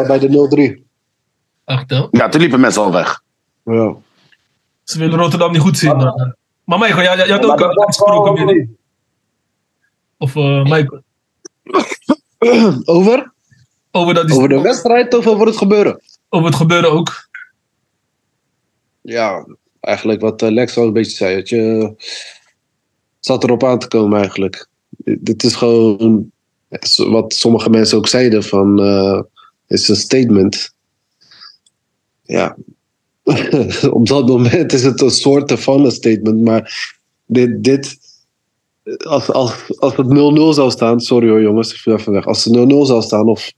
bij 0.07 0.19
de 0.19 0.79
0-3. 0.79 0.83
Echt, 1.65 1.89
hè? 1.89 2.07
Ja, 2.12 2.29
toen 2.29 2.41
liepen 2.41 2.59
mensen 2.59 2.81
al 2.81 2.91
weg. 2.91 3.21
Ja. 3.63 3.95
Ze 4.83 5.00
willen 5.00 5.19
Rotterdam 5.19 5.51
niet 5.51 5.62
goed 5.62 5.77
zien. 5.77 5.95
Maar- 5.97 6.35
Maar 6.63 6.79
Michael, 6.79 7.01
jij, 7.01 7.15
jij 7.15 7.27
had 7.27 7.45
ook 7.45 7.57
dat 7.57 7.77
uh, 7.77 7.83
gesproken. 7.85 8.77
Of 10.17 10.35
eh, 10.35 10.63
Michael. 10.63 11.01
Over? 12.85 13.33
Over, 13.91 14.13
dat 14.13 14.31
Over 14.31 14.49
de 14.49 14.61
wedstrijd 14.61 15.13
of 15.13 15.27
over 15.27 15.45
het 15.45 15.57
gebeuren? 15.57 16.01
over 16.29 16.47
het 16.47 16.55
gebeuren 16.55 16.91
ook. 16.91 17.29
Ja, 19.01 19.45
eigenlijk 19.79 20.21
wat 20.21 20.41
eh, 20.41 20.51
Lex 20.51 20.77
al 20.77 20.85
een 20.85 20.93
beetje 20.93 21.15
zei. 21.15 21.35
Dat 21.35 21.49
je 21.49 21.93
zat 23.19 23.43
erop 23.43 23.63
aan 23.63 23.79
te 23.79 23.88
komen 23.88 24.17
eigenlijk. 24.17 24.67
Dit 25.03 25.43
is 25.43 25.55
gewoon 25.55 26.31
wat 26.95 27.33
sommige 27.33 27.69
mensen 27.69 27.97
ook 27.97 28.07
zeiden 28.07 28.43
van 28.43 28.79
eh 28.79 29.21
is 29.71 29.88
een 29.88 29.95
statement. 29.95 30.73
Ja, 32.23 32.57
op 33.89 34.07
dat 34.07 34.27
moment 34.27 34.73
is 34.73 34.83
het 34.83 35.01
een 35.01 35.11
soort 35.11 35.51
van 35.51 35.85
een 35.85 35.91
statement, 35.91 36.41
maar 36.41 36.93
dit, 37.25 37.63
dit 37.63 37.97
als, 38.97 39.31
als, 39.31 39.79
als 39.79 39.95
het 39.95 40.07
0-0 40.07 40.09
zou 40.55 40.71
staan, 40.71 40.99
sorry 40.99 41.29
hoor 41.29 41.41
jongens, 41.41 41.71
ik 41.71 41.77
viel 41.77 41.93
even 41.93 42.11
weg. 42.11 42.25
Als 42.25 42.43
het 42.43 42.55
0-0 42.55 42.59
zou 42.67 43.01
staan 43.01 43.27
of, 43.27 43.51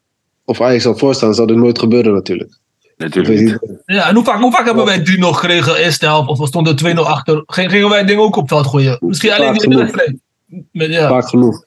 of 0.46 0.62
Ajax 0.62 0.84
zou 0.84 0.98
voorstaan, 0.98 1.34
zou 1.34 1.48
dit 1.48 1.58
nooit 1.58 1.80
gebeuren 1.80 2.14
natuurlijk. 2.14 2.58
Natuurlijk 2.98 3.40
niet. 3.40 3.80
Ja, 3.86 4.10
en 4.10 4.16
hoe 4.16 4.24
vaak, 4.24 4.42
hoe 4.42 4.52
vaak 4.52 4.66
hebben 4.66 4.86
wij 4.86 5.00
3-0 5.00 5.20
gekregen 5.20 5.76
eerste 5.76 6.06
helft? 6.06 6.30
Of 6.30 6.38
we 6.40 6.48
stonden 6.48 6.76
2-0 6.76 7.00
achter? 7.00 7.44
Ging- 7.46 7.72
Gingen 7.72 7.90
wij 7.90 8.06
dingen 8.06 8.24
ook 8.24 8.36
op 8.36 8.42
het 8.42 8.52
veld 8.52 8.68
gooien? 8.68 8.98
Misschien 9.00 9.32
alleen 9.32 9.62
Vaak 9.62 9.74
wedstrijd. 9.74 10.16
Met, 10.72 10.90
ja, 10.92 11.10
Vaak 11.10 11.28
genoeg. 11.30 11.66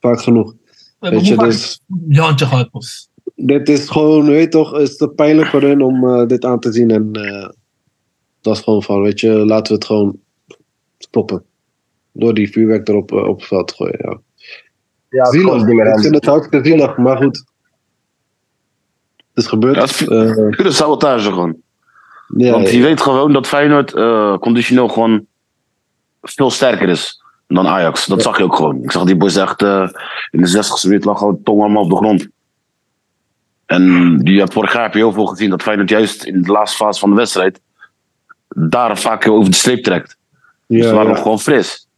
Vaak 0.00 0.20
genoeg. 0.20 0.54
we 0.98 1.10
Weet 1.10 1.26
je, 1.26 1.36
dus 1.36 1.80
je 2.08 2.20
handje 2.20 2.46
gehad. 2.46 2.70
Pas. 2.70 3.08
dit 3.34 3.68
is 3.68 3.88
gewoon, 3.88 4.26
weet 4.26 4.42
je 4.42 4.48
toch, 4.48 4.78
is 4.78 4.98
het 4.98 5.14
pijnlijk 5.14 5.48
voor 5.48 5.62
hun 5.62 5.82
om 5.82 6.08
eh, 6.08 6.26
dit 6.26 6.44
aan 6.44 6.60
te 6.60 6.72
zien. 6.72 6.90
En 6.90 7.08
eh, 7.12 7.48
dat 8.40 8.56
is 8.56 8.62
gewoon 8.62 8.82
van, 8.82 9.02
weet 9.02 9.20
je, 9.20 9.28
laten 9.30 9.66
we 9.72 9.74
het 9.78 9.84
gewoon 9.84 10.18
stoppen. 10.98 11.42
Door 12.12 12.34
die 12.34 12.50
vuurwerk 12.50 12.88
erop 12.88 13.12
eh, 13.12 13.28
op 13.28 13.38
het 13.38 13.46
veld 13.48 13.68
te 13.68 13.74
gooien. 13.74 13.98
Ja. 14.02 14.20
Ja, 15.10 15.22
het 15.22 15.32
Zielig. 15.32 15.94
Ik 15.94 16.00
vind 16.00 16.14
het 16.14 16.24
hartstikke 16.24 16.68
zielig, 16.68 16.96
maar 16.96 17.16
goed. 17.16 17.44
Is 19.38 19.46
gebeurd. 19.46 19.74
Ja, 19.74 19.80
het 19.80 19.90
is- 19.90 20.08
Eh, 20.08 20.48
Pure 20.56 20.70
sabotage 20.70 21.28
gewoon. 21.32 21.56
ja, 22.36 22.50
Want 22.52 22.70
je 22.70 22.82
weet 22.82 23.00
gewoon 23.00 23.32
dat 23.32 23.46
Feyenoord 23.46 23.94
eh, 23.94 24.36
conditioneel 24.38 24.88
gewoon 24.88 25.26
veel 26.22 26.50
sterker 26.50 26.88
is 26.88 27.22
dan 27.46 27.66
Ajax. 27.66 28.06
Dat 28.06 28.22
zag 28.22 28.38
je 28.38 28.44
ook 28.44 28.56
gewoon. 28.56 28.82
Ik 28.82 28.90
zag 28.90 29.04
die 29.04 29.16
boys 29.16 29.36
echt 29.36 29.62
eh, 29.62 29.88
in 30.30 30.40
de 30.40 30.46
60 30.46 30.84
minuut 30.84 31.04
lag 31.04 31.18
gewoon 31.18 31.42
tong 31.42 31.60
allemaal 31.60 31.82
op 31.82 31.90
de 31.90 31.96
grond. 31.96 32.28
En 33.66 34.16
die, 34.18 34.38
hebt 34.38 34.52
vorig 34.52 34.72
jaar 34.72 34.82
heb 34.82 34.92
je 34.92 34.98
heel 34.98 35.12
veel 35.12 35.26
gezien 35.26 35.50
dat 35.50 35.62
Feyenoord 35.62 35.88
juist 35.88 36.24
in 36.24 36.42
de 36.42 36.52
laatste 36.52 36.76
fase 36.76 37.00
van 37.00 37.10
de 37.10 37.16
wedstrijd 37.16 37.60
daar 38.48 38.98
vaak 38.98 39.28
over 39.28 39.50
de 39.50 39.56
streep 39.56 39.82
trekt. 39.82 40.16
Dus 40.66 40.78
ja, 40.82 40.88
ze 40.88 40.94
waren 40.94 41.08
ja. 41.08 41.12
nog 41.14 41.22
gewoon 41.22 41.40
fris. 41.40 41.88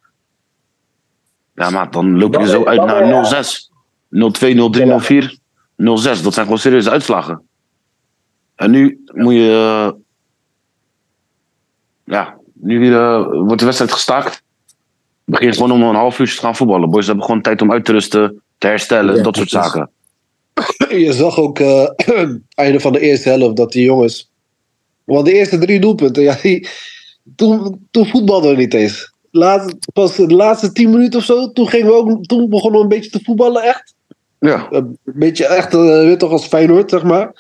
Ja, 1.54 1.70
maar 1.70 1.90
dan 1.90 2.18
loop 2.18 2.34
je 2.38 2.46
zo 2.46 2.64
uit 2.64 2.84
naar 2.84 3.06
ja. 3.06 3.42
0-6. 3.42 3.70
0-2, 4.10 4.18
0-3, 4.54 5.30
0-4, 5.30 5.39
0-6. 5.80 6.22
Dat 6.22 6.34
zijn 6.34 6.44
gewoon 6.44 6.58
serieuze 6.58 6.90
uitslagen. 6.90 7.42
En 8.54 8.70
nu 8.70 9.04
moet 9.14 9.34
je... 9.34 9.50
eh, 9.50 10.00
ja, 12.04 12.36
nu 12.52 12.94
eh, 12.94 13.26
wordt 13.30 13.58
de 13.58 13.64
wedstrijd 13.64 13.92
gestaakt. 13.92 14.42
Begin 15.24 15.52
gewoon 15.54 15.72
om 15.72 15.82
een 15.82 15.94
half 15.94 16.18
uur 16.18 16.34
te 16.34 16.40
gaan 16.40 16.56
voetballen. 16.56 16.90
Boys 16.90 17.06
hebben 17.06 17.24
gewoon 17.24 17.42
tijd 17.42 17.62
om 17.62 17.72
uit 17.72 17.84
te 17.84 17.92
rusten, 17.92 18.42
te 18.58 18.66
herstellen, 18.66 19.16
Ja, 19.16 19.22
dat 19.22 19.36
soort 19.36 19.50
zaken. 19.50 19.90
Je 21.06 21.12
zag 21.12 21.38
ook 21.38 21.58
eh 21.58 21.88
einde 22.54 22.80
van 22.80 22.92
de 22.92 23.00
eerste 23.00 23.28
helft 23.28 23.56
dat 23.56 23.72
die 23.72 23.84
jongens. 23.84 24.30
Want 25.04 25.24
de 25.24 25.32
eerste 25.32 25.58
drie 25.58 25.80
doelpunten, 25.80 26.22
ja, 26.22 26.36
die, 26.42 26.68
toen, 27.36 27.86
toen 27.90 28.06
voetbalden 28.06 28.50
we 28.50 28.56
niet 28.56 28.74
eens. 28.74 29.12
Laat, 29.30 29.76
pas 29.92 30.16
de 30.16 30.26
laatste 30.34 30.72
tien 30.72 30.90
minuten 30.90 31.18
of 31.18 31.24
zo, 31.24 31.52
toen, 31.52 31.68
gingen 31.68 31.86
we 31.86 31.92
ook, 31.92 32.24
toen 32.24 32.48
begonnen 32.48 32.78
we 32.78 32.84
een 32.84 33.00
beetje 33.00 33.10
te 33.10 33.24
voetballen, 33.24 33.62
echt. 33.62 33.94
Ja, 34.40 34.66
Een 34.70 34.98
beetje 35.04 35.46
echt, 35.46 35.74
eh, 35.74 35.80
weet 35.80 36.18
toch, 36.18 36.30
als 36.30 36.46
Feyenoord, 36.46 36.90
zeg 36.90 37.02
maar. 37.02 37.32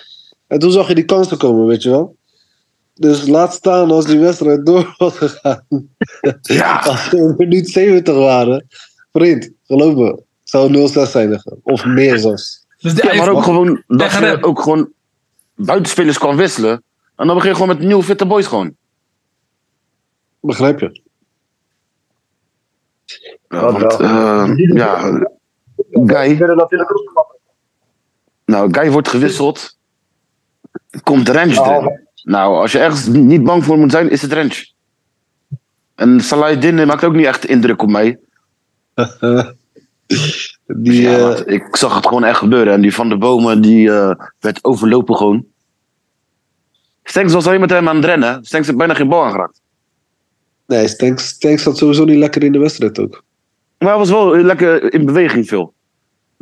En 0.46 0.58
toen 0.58 0.72
zag 0.72 0.88
je 0.88 0.94
die 0.94 1.04
kansen 1.04 1.38
komen, 1.38 1.66
weet 1.66 1.82
je 1.82 1.90
wel. 1.90 2.16
Dus 2.94 3.26
laat 3.26 3.54
staan 3.54 3.90
als 3.90 4.06
die 4.06 4.18
wedstrijd 4.18 4.66
door 4.66 4.94
was 4.98 5.16
gegaan. 5.16 5.64
Ja. 6.40 6.78
Als 6.86 7.10
we 7.10 7.16
in 7.16 7.34
minuut 7.38 7.68
70 7.70 8.14
waren. 8.14 8.66
Vriend, 9.12 9.50
geloof 9.66 9.94
me. 9.94 10.06
het 10.06 10.22
Zou 10.42 10.88
0-6 11.06 11.10
zijn 11.10 11.32
gegaan. 11.32 11.58
Of 11.62 11.84
meer 11.84 12.18
zelfs. 12.18 12.66
Dus 12.78 12.92
Ja, 12.92 13.14
maar 13.14 13.28
ook 13.30 13.42
gewoon 13.42 13.82
dat 13.86 14.12
je 14.12 14.38
ook 14.42 14.62
gewoon 14.62 14.92
buitenspelers 15.54 16.18
kan 16.18 16.36
wisselen. 16.36 16.82
En 17.16 17.26
dan 17.26 17.34
begin 17.34 17.50
je 17.50 17.56
gewoon 17.56 17.76
met 17.76 17.86
nieuwe 17.86 18.02
fitte 18.02 18.26
boys 18.26 18.46
gewoon. 18.46 18.74
Begrijp 20.40 20.80
je? 20.80 21.00
Ja, 23.48 23.72
want, 23.72 24.00
eh, 24.00 24.52
ja, 24.56 25.20
Guy, 25.90 26.38
nou, 28.44 28.74
Guy 28.74 28.90
wordt 28.90 29.08
gewisseld. 29.08 29.78
Komt 31.02 31.28
Rens 31.28 31.54
Nou, 31.54 31.74
erin. 31.74 32.08
Nou, 32.22 32.56
als 32.56 32.72
je 32.72 32.78
ergens 32.78 33.06
niet 33.06 33.44
bang 33.44 33.64
voor 33.64 33.78
moet 33.78 33.90
zijn, 33.90 34.10
is 34.10 34.22
het 34.22 34.32
Rens. 34.32 34.74
En 35.94 36.20
Salah 36.20 36.86
maakt 36.86 37.04
ook 37.04 37.14
niet 37.14 37.26
echt 37.26 37.44
indruk 37.44 37.82
op 37.82 37.90
mij. 37.90 38.18
Die, 40.66 41.02
Ja, 41.02 41.34
eh, 41.34 41.54
ik 41.54 41.76
zag 41.76 41.94
het 41.94 42.06
gewoon 42.06 42.24
echt 42.24 42.38
gebeuren. 42.38 42.72
En 42.72 42.80
die 42.80 42.94
van 42.94 43.08
de 43.08 43.18
bomen, 43.18 43.60
die 43.60 43.90
eh, 43.90 44.26
werd 44.40 44.64
overlopen 44.64 45.16
gewoon. 45.16 45.44
Stenks 47.02 47.32
was 47.32 47.46
alleen 47.46 47.60
met 47.60 47.70
hem 47.70 47.88
aan 47.88 47.96
het 47.96 48.04
rennen. 48.04 48.44
Stenks 48.44 48.66
heeft 48.66 48.78
bijna 48.78 48.94
geen 48.94 49.08
bal 49.08 49.24
aangeraakt. 49.24 49.60
nee, 50.66 50.88
Stanks, 50.88 51.28
Stanks 51.28 51.62
zat 51.62 51.76
sowieso 51.76 52.04
niet 52.04 52.18
lekker 52.18 52.42
in 52.42 52.52
de 52.52 52.58
wedstrijd 52.58 52.98
ook. 52.98 53.24
Maar 53.78 53.88
hij 53.88 53.98
was 53.98 54.10
wel 54.10 54.36
lekker 54.36 54.92
in 54.94 55.04
beweging 55.04 55.48
veel. 55.48 55.74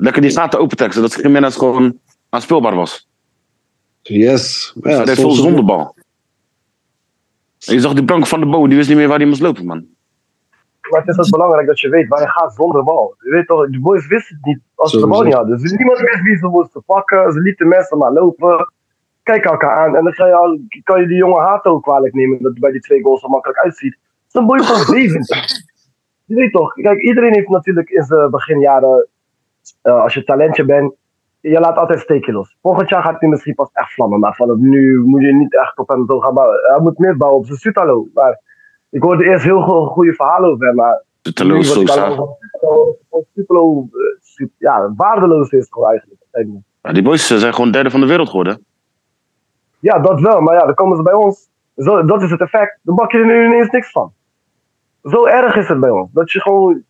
Lekker 0.00 0.22
die 0.22 0.30
gaten 0.30 0.60
opentrekken, 0.60 0.96
zodat 1.02 1.22
Jiménez 1.22 1.56
gewoon 1.58 1.98
aanspeelbaar 2.28 2.74
was. 2.74 3.08
Yes. 4.02 4.74
Ja, 4.82 5.04
veel 5.04 5.14
soms- 5.14 5.40
zonder 5.40 5.64
bal. 5.64 5.94
En 7.66 7.74
je 7.74 7.80
zag 7.80 7.92
die 7.94 8.04
Blank 8.04 8.26
van 8.26 8.40
de 8.40 8.46
bomen, 8.46 8.68
die 8.68 8.76
wist 8.78 8.88
niet 8.88 8.98
meer 8.98 9.08
waar 9.08 9.18
hij 9.18 9.26
moest 9.26 9.40
lopen, 9.40 9.66
man. 9.66 9.86
Maar 10.90 11.00
het 11.00 11.08
is 11.08 11.18
ook 11.24 11.30
belangrijk 11.30 11.66
dat 11.66 11.80
je 11.80 11.88
weet 11.88 12.08
waar 12.08 12.20
je 12.20 12.28
gaat 12.28 12.54
zonder 12.54 12.84
bal. 12.84 13.14
Je 13.20 13.30
weet 13.30 13.46
toch, 13.46 13.70
de 13.70 13.80
boys 13.80 14.06
wisten 14.06 14.36
het 14.36 14.44
niet 14.44 14.58
als 14.74 14.90
ze 14.90 14.98
de 15.00 15.06
bal 15.06 15.22
niet 15.22 15.34
hadden. 15.34 15.58
Dus 15.58 15.72
niemand 15.72 15.98
wist 15.98 16.20
wie 16.22 16.36
ze 16.36 16.46
moesten 16.46 16.82
pakken. 16.84 17.32
Ze 17.32 17.40
lieten 17.40 17.68
mensen 17.68 17.98
maar 17.98 18.12
lopen. 18.12 18.72
Kijk 19.22 19.44
elkaar 19.44 19.76
aan. 19.86 19.96
En 19.96 20.04
dan 20.04 20.12
ga 20.12 20.26
je 20.26 20.34
al, 20.34 20.60
kan 20.82 21.00
je 21.00 21.06
die 21.06 21.16
jonge 21.16 21.40
Hato 21.40 21.70
ook 21.70 21.82
kwalijk 21.82 22.14
nemen 22.14 22.42
dat 22.42 22.50
hij 22.52 22.60
bij 22.60 22.70
die 22.72 22.80
twee 22.80 23.02
goals 23.02 23.20
zo 23.20 23.28
makkelijk 23.28 23.58
uitziet. 23.58 23.92
Het 23.92 24.34
is 24.34 24.40
een 24.40 24.46
boy 24.46 24.58
van 24.62 24.76
17. 24.94 25.22
Je 26.24 26.34
weet 26.34 26.52
toch, 26.52 26.72
kijk, 26.74 27.00
iedereen 27.00 27.32
heeft 27.34 27.48
natuurlijk 27.48 27.90
in 27.90 28.02
zijn 28.02 28.30
beginjaren, 28.30 29.06
eh, 29.82 30.02
als 30.02 30.14
je 30.14 30.24
talentje 30.24 30.64
bent, 30.64 30.92
je 31.40 31.60
laat 31.60 31.76
altijd 31.76 32.00
steken 32.00 32.32
los. 32.34 32.56
Volgend 32.62 32.88
jaar 32.88 33.02
gaat 33.02 33.20
hij 33.20 33.28
misschien 33.28 33.54
pas 33.54 33.70
echt 33.72 33.92
vlammen, 33.92 34.18
maar 34.20 34.34
vanaf 34.34 34.56
nu 34.56 34.98
moet 35.04 35.22
je 35.22 35.34
niet 35.34 35.54
echt 35.54 35.78
op 35.78 35.88
hem 35.88 36.04
zo 36.08 36.20
gaan 36.20 36.34
bouwen. 36.34 36.58
Hij 36.62 36.80
moet 36.80 36.98
meer 36.98 37.16
bouwen 37.16 37.40
op 37.40 37.46
zijn 37.46 37.58
Sutalo. 37.58 38.08
Maar 38.14 38.40
ik 38.90 39.02
hoorde 39.02 39.24
eerst 39.24 39.44
heel 39.44 39.62
go- 39.62 39.86
goede 39.86 40.12
verhalen 40.14 40.50
over 40.50 40.66
hem, 40.66 40.74
maar 40.74 41.02
Sosa. 41.86 42.04
al 42.06 42.36
gewoon 42.60 43.24
Sutalo, 43.34 43.88
eh, 44.36 44.46
ja, 44.58 44.92
waardeloos 44.96 45.50
is 45.50 45.66
gewoon 45.70 45.88
eigenlijk. 45.88 46.20
Ja, 46.82 46.92
die 46.92 47.02
boys 47.02 47.30
eh, 47.30 47.36
zijn 47.38 47.54
gewoon 47.54 47.70
derde 47.70 47.90
van 47.90 48.00
de 48.00 48.06
wereld 48.06 48.28
geworden. 48.28 48.64
Ja, 49.80 49.98
dat 49.98 50.20
wel, 50.20 50.40
maar 50.40 50.54
ja, 50.54 50.64
dan 50.64 50.74
komen 50.74 50.96
ze 50.96 51.02
bij 51.02 51.12
ons. 51.14 51.48
Zo, 51.76 52.04
dat 52.04 52.22
is 52.22 52.30
het 52.30 52.40
effect. 52.40 52.78
Dan 52.82 52.94
bak 52.94 53.12
je 53.12 53.18
er 53.18 53.26
nu 53.26 53.44
ineens 53.44 53.70
niks 53.70 53.90
van. 53.90 54.12
Zo 55.02 55.26
erg 55.26 55.56
is 55.56 55.68
het 55.68 55.80
bij 55.80 55.90
ons. 55.90 56.10
Dat 56.12 56.30
je 56.32 56.40
gewoon, 56.40 56.82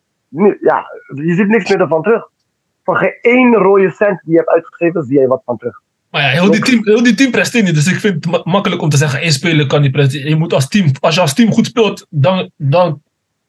ja, 0.61 0.85
je 1.13 1.33
ziet 1.33 1.47
niks 1.47 1.69
meer 1.69 1.81
ervan 1.81 2.01
terug. 2.01 2.29
Van 2.89 2.97
geen 2.97 3.17
één 3.21 3.53
rode 3.55 3.89
cent 3.91 4.21
die 4.23 4.31
je 4.31 4.37
hebt 4.37 4.49
uitgegeven, 4.49 5.03
zie 5.03 5.19
je 5.19 5.27
wat 5.27 5.41
van 5.45 5.57
terug. 5.57 5.81
Maar 6.11 6.21
ja, 6.21 6.27
heel 6.27 6.51
die 6.51 6.61
team, 6.61 6.81
heel 6.83 7.03
die 7.03 7.13
team 7.13 7.31
presteert 7.31 7.65
niet. 7.65 7.73
Dus 7.75 7.87
ik 7.87 7.99
vind 7.99 8.13
het 8.13 8.25
ma- 8.33 8.41
makkelijk 8.43 8.81
om 8.81 8.89
te 8.89 8.97
zeggen, 8.97 9.19
één 9.19 9.31
speler 9.31 9.67
kan 9.67 9.81
niet 9.81 9.91
presteren. 9.91 10.29
Je 10.29 10.35
moet 10.35 10.53
als 10.53 10.67
team, 10.67 10.91
als 10.99 11.15
je 11.15 11.21
als 11.21 11.33
team 11.33 11.51
goed 11.51 11.65
speelt, 11.65 12.05
dan, 12.09 12.49
dan, 12.55 13.01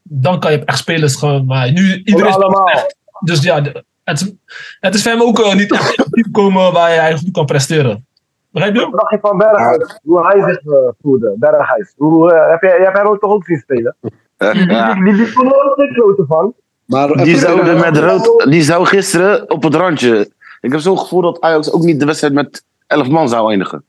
dan 0.03 0.41
kan 0.41 0.53
je 0.53 0.65
echt 0.65 0.79
spelers 0.79 1.17
gewoon. 1.17 1.45
Maar 1.47 1.73
nu, 1.73 2.03
iedereen 2.05 2.33
allemaal. 2.33 2.67
echt. 2.67 2.97
Dus 3.25 3.43
ja, 3.43 3.63
het, 4.05 4.21
is- 4.21 4.33
het 4.81 4.95
is 4.95 5.03
voor 5.03 5.13
hem 5.13 5.23
ook 5.23 5.39
eh, 5.41 5.55
niet 5.55 5.73
echt 5.73 5.95
in 5.99 6.05
een 6.05 6.11
team 6.11 6.31
komen 6.33 6.73
waar 6.73 6.89
hij 6.91 7.17
goed 7.17 7.31
kan 7.31 7.47
presteren. 7.47 8.07
Begrijp 8.51 8.75
je? 8.75 8.81
Wat 8.81 8.93
dacht 8.93 9.11
je 9.11 9.19
van 9.21 9.39
Berghuis? 9.39 9.99
Hoe 10.03 10.27
hij 10.27 10.41
zich 10.53 10.59
eh, 10.73 10.89
voelde, 11.03 11.35
Berghuis. 11.39 11.95
Hoe, 11.97 12.33
eh, 12.33 12.51
heb 12.51 12.63
je, 12.63 12.69
je 12.79 12.85
hebt 12.85 12.97
hem 12.97 13.07
ook 13.07 13.21
toch 13.21 13.33
ook 13.33 13.45
zien 13.45 13.59
spelen? 13.59 13.97
Eh, 14.37 14.53
Die, 14.53 14.67
die, 14.67 15.05
die, 15.05 15.15
die 15.25 15.33
kon 15.33 15.47
er 15.47 15.73
geen 15.77 15.93
kloten 15.93 16.27
van. 16.27 16.55
Maar 16.91 17.09
Die 17.09 17.27
even- 17.27 17.41
zou, 17.41 17.61
er 17.61 17.79
met 17.79 17.97
rood, 17.97 18.45
die 18.51 18.63
zou 18.63 18.87
gisteren 18.87 19.51
op 19.51 19.63
het 19.63 19.75
randje. 19.75 20.31
Ik 20.61 20.73
heb 20.73 20.81
zo'n 20.81 20.99
gevoel 20.99 21.21
dat 21.23 21.41
Ajax 21.41 21.73
ook 21.73 21.83
niet 21.83 22.01
de 22.01 22.07
wedstrijd 22.07 22.33
met 22.35 22.65
11 22.87 23.09
man 23.09 23.29
zou 23.29 23.51
eindigen. 23.51 23.85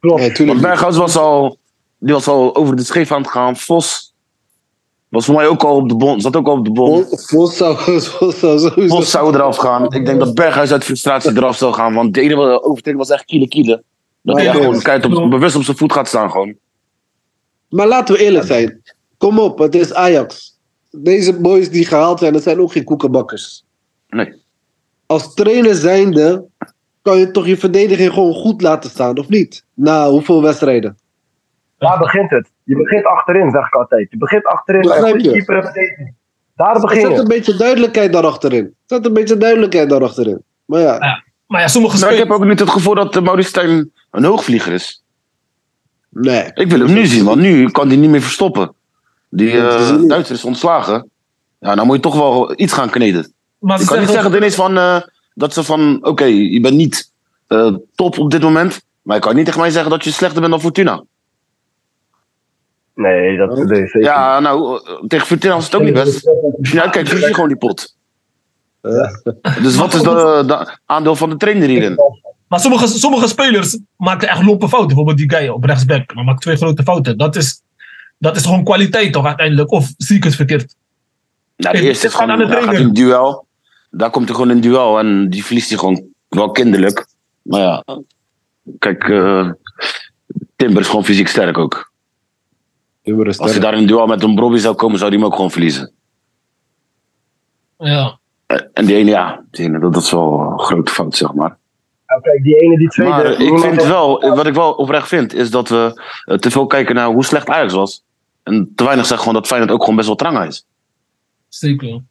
Klopt. 0.00 0.38
Want. 0.38 0.60
Berghuis 0.60 0.96
was 0.96 1.16
al, 1.16 1.58
die 1.98 2.14
was 2.14 2.26
al 2.26 2.56
over 2.56 2.76
de 2.76 2.82
scheef 2.84 3.12
aan 3.12 3.22
het 3.22 3.30
gaan. 3.30 3.56
Vos 3.56 4.14
was 5.08 5.24
voor 5.24 5.34
mij 5.34 5.46
ook 5.46 5.62
al 5.62 5.76
op 5.76 5.88
de 5.88 5.96
bon, 5.96 6.20
zat 6.20 6.36
ook 6.36 6.46
al 6.46 6.56
op 6.56 6.64
de 6.64 6.70
bon. 6.72 7.04
Vos 7.10 7.56
zou, 7.56 7.76
Vos 8.00 8.38
zou. 8.38 8.88
Vos 8.88 9.10
zou 9.10 9.34
eraf 9.34 9.56
gaan. 9.56 9.92
Ik 9.92 10.06
denk 10.06 10.18
dat 10.18 10.34
Berghuis 10.34 10.72
uit 10.72 10.84
frustratie 10.84 11.36
eraf 11.36 11.56
zou 11.56 11.72
gaan. 11.72 11.94
Want 11.94 12.14
de 12.14 12.20
ene 12.20 12.62
overtreding 12.62 12.96
was 13.02 13.10
echt 13.10 13.24
kiele 13.24 13.48
kiele. 13.48 13.82
Dat 14.22 14.36
hij 14.36 14.50
gewoon 14.52 14.82
keihard 14.82 15.16
op, 15.16 15.30
bewust 15.30 15.56
op 15.56 15.62
zijn 15.62 15.76
voet 15.76 15.92
gaat 15.92 16.08
staan 16.08 16.30
gewoon. 16.30 16.54
Maar 17.68 17.86
laten 17.86 18.14
we 18.14 18.20
eerlijk 18.22 18.46
zijn. 18.46 18.82
Kom 19.18 19.38
op, 19.38 19.58
het 19.58 19.74
is 19.74 19.94
Ajax. 19.94 20.49
Deze 20.90 21.40
boys 21.40 21.70
die 21.70 21.86
gehaald 21.86 22.18
zijn, 22.18 22.32
dat 22.32 22.42
zijn 22.42 22.60
ook 22.60 22.72
geen 22.72 22.84
koekenbakkers. 22.84 23.64
Nee. 24.08 24.42
Als 25.06 25.34
trainer 25.34 25.74
zijnde 25.74 26.44
kan 27.02 27.18
je 27.18 27.30
toch 27.30 27.46
je 27.46 27.56
verdediging 27.56 28.12
gewoon 28.12 28.34
goed 28.34 28.62
laten 28.62 28.90
staan, 28.90 29.18
of 29.18 29.28
niet? 29.28 29.64
Na 29.74 30.08
hoeveel 30.10 30.42
wedstrijden? 30.42 30.98
Daar 31.78 31.98
begint 31.98 32.30
het. 32.30 32.50
Je 32.64 32.76
begint 32.76 33.04
achterin, 33.04 33.50
zeg 33.50 33.66
ik 33.66 33.74
altijd. 33.74 34.10
Je 34.10 34.16
begint 34.16 34.44
achterin 34.44 34.80
bij 34.80 35.12
een 35.12 35.22
keeper 35.22 35.56
en 35.56 35.62
verdediging. 35.62 36.14
Daar 36.56 36.80
begin 36.80 37.00
Zet 37.00 37.18
een 37.18 37.28
beetje 37.28 37.56
duidelijkheid 37.56 38.12
daarachterin. 38.12 38.74
Zet 38.86 39.06
een 39.06 39.12
beetje 39.12 39.36
duidelijkheid 39.36 39.90
daarachterin. 39.90 40.42
Maar 40.64 40.80
ja, 40.80 41.22
Maar 41.46 41.60
ja, 41.60 41.68
sommige 41.68 42.00
Maar 42.00 42.12
ik 42.12 42.18
heb 42.18 42.30
ook 42.30 42.44
niet 42.44 42.58
het 42.60 42.70
gevoel 42.70 42.94
dat 42.94 43.16
uh, 43.16 43.22
Maurice 43.22 43.48
Stijn 43.48 43.92
een 44.10 44.24
hoogvlieger 44.24 44.72
is. 44.72 45.04
nee. 46.08 46.50
Ik 46.54 46.70
wil 46.70 46.78
hem 46.80 46.92
nu 46.92 47.06
zien, 47.06 47.24
want 47.24 47.40
nu 47.40 47.70
kan 47.70 47.88
hij 47.88 47.96
niet 47.96 48.10
meer 48.10 48.22
verstoppen. 48.22 48.74
Die 49.30 49.48
Ja, 49.48 49.76
is 49.76 49.90
eh. 49.90 50.08
Duitser 50.08 50.36
is 50.36 50.44
ontslagen. 50.44 51.10
Ja, 51.60 51.74
dan 51.74 51.86
moet 51.86 51.96
je 51.96 52.02
toch 52.02 52.14
wel 52.14 52.60
iets 52.60 52.72
gaan 52.72 52.90
kneden. 52.90 53.32
Maar 53.58 53.80
Je 53.80 53.86
kan 53.86 53.98
niet 53.98 54.08
zeggen, 54.08 54.34
ineens 54.34 54.54
van, 54.54 54.76
eh, 54.78 55.00
dat 55.34 55.52
ze 55.52 55.64
van, 55.64 55.98
oké, 56.02 56.24
je 56.24 56.60
bent 56.60 56.76
niet 56.76 57.12
eh, 57.46 57.74
top 57.94 58.18
op 58.18 58.30
dit 58.30 58.42
moment. 58.42 58.80
Maar 59.02 59.16
je 59.16 59.22
kan 59.22 59.34
niet 59.34 59.44
tegen 59.44 59.60
mij 59.60 59.70
zeggen 59.70 59.90
dat 59.90 60.04
je 60.04 60.10
slechter 60.10 60.40
bent 60.40 60.52
dan 60.52 60.60
Fortuna. 60.60 61.04
Nee, 62.94 63.36
dat 63.36 63.56
zeker. 63.56 64.00
Ja, 64.00 64.40
nou, 64.40 64.80
tegen 65.06 65.26
Fortuna 65.26 65.54
was 65.54 65.64
het 65.64 65.74
ook 65.74 65.82
niet 65.82 65.94
best. 65.94 66.30
Je 66.62 66.82
uitkijkt, 66.82 67.08
verlies 67.08 67.26
je 67.26 67.34
gewoon 67.34 67.48
die 67.48 67.58
pot. 67.58 67.96
Dus 69.62 69.76
wat 69.76 69.94
is 69.94 70.02
de, 70.02 70.42
de 70.46 70.78
aandeel 70.86 71.16
van 71.16 71.30
de 71.30 71.36
trainer 71.36 71.68
hierin? 71.68 71.96
maar 72.48 72.60
sommige, 72.60 72.86
sommige 72.86 73.28
spelers 73.28 73.78
maken 73.96 74.28
echt 74.28 74.42
lompe 74.42 74.68
fouten. 74.68 74.86
Bijvoorbeeld 74.86 75.16
die 75.16 75.30
guy 75.30 75.48
op 75.48 75.64
rechtsback. 75.64 76.14
Maar 76.14 76.24
maakt 76.24 76.40
twee 76.40 76.56
grote 76.56 76.82
fouten. 76.82 77.18
Dat 77.18 77.36
is, 77.36 77.62
dat 78.20 78.36
is 78.36 78.44
gewoon 78.44 78.64
kwaliteit 78.64 79.12
toch 79.12 79.26
uiteindelijk? 79.26 79.70
Of 79.70 79.92
zie 79.96 80.16
ik 80.16 80.24
het 80.24 80.34
verkeerd? 80.34 80.74
Nou, 81.56 81.72
de 81.72 81.78
Het 81.78 81.88
eerste 81.88 82.06
is 82.06 82.14
gewoon, 82.14 82.30
aan 82.30 82.74
in 82.74 82.92
duel. 82.92 83.46
Daar 83.90 84.10
komt 84.10 84.24
hij 84.24 84.34
gewoon 84.34 84.50
in 84.50 84.60
duel 84.60 84.98
en 84.98 85.30
die 85.30 85.44
verliest 85.44 85.68
hij 85.68 85.78
gewoon 85.78 86.04
wel 86.28 86.50
kinderlijk. 86.50 87.06
Maar 87.42 87.60
ja, 87.60 87.84
kijk, 88.78 89.08
eh, 89.08 89.50
Timber 90.56 90.80
is 90.80 90.88
gewoon 90.88 91.04
fysiek 91.04 91.28
sterk 91.28 91.58
ook. 91.58 91.92
Timber 93.02 93.26
is 93.26 93.38
Als 93.38 93.50
hij 93.50 93.60
daar 93.60 93.74
in 93.74 93.86
duel 93.86 94.06
met 94.06 94.22
een 94.22 94.34
Brobby 94.34 94.58
zou 94.58 94.74
komen, 94.74 94.98
zou 94.98 95.10
hij 95.10 95.18
hem 95.18 95.28
ook 95.28 95.34
gewoon 95.34 95.50
verliezen. 95.50 95.92
Ja. 97.78 98.18
Eh, 98.46 98.58
En 98.72 98.86
die 98.86 98.96
ene, 98.96 99.10
ja, 99.10 99.44
die 99.50 99.64
ene, 99.64 99.78
dat, 99.78 99.92
dat 99.92 100.02
is 100.02 100.10
wel 100.10 100.40
een 100.40 100.60
grote 100.60 100.92
fout, 100.92 101.16
zeg 101.16 101.32
maar. 101.32 101.58
Nou, 102.06 102.20
kijk, 102.22 102.42
die 102.42 102.60
ene, 102.60 102.78
die 102.78 102.88
tweede. 102.88 103.12
Maar 103.12 103.40
ik 103.40 103.58
vind 103.58 103.84
wel, 103.84 104.34
wat 104.34 104.46
ik 104.46 104.54
wel 104.54 104.72
oprecht 104.72 105.08
vind, 105.08 105.34
is 105.34 105.50
dat 105.50 105.68
we 105.68 106.02
eh, 106.24 106.36
te 106.36 106.50
veel 106.50 106.66
kijken 106.66 106.94
naar 106.94 107.06
hoe 107.08 107.24
slecht 107.24 107.48
Ajax 107.48 107.72
was. 107.72 108.04
En 108.42 108.72
te 108.74 108.84
weinig 108.84 109.06
zeggen 109.06 109.26
gewoon 109.26 109.40
dat 109.40 109.46
Feyenoord 109.50 109.72
ook 109.72 109.80
gewoon 109.80 109.96
best 109.96 110.06
wel 110.06 110.16
trang 110.16 110.44
is. 110.46 110.66
Zeker. 111.48 112.02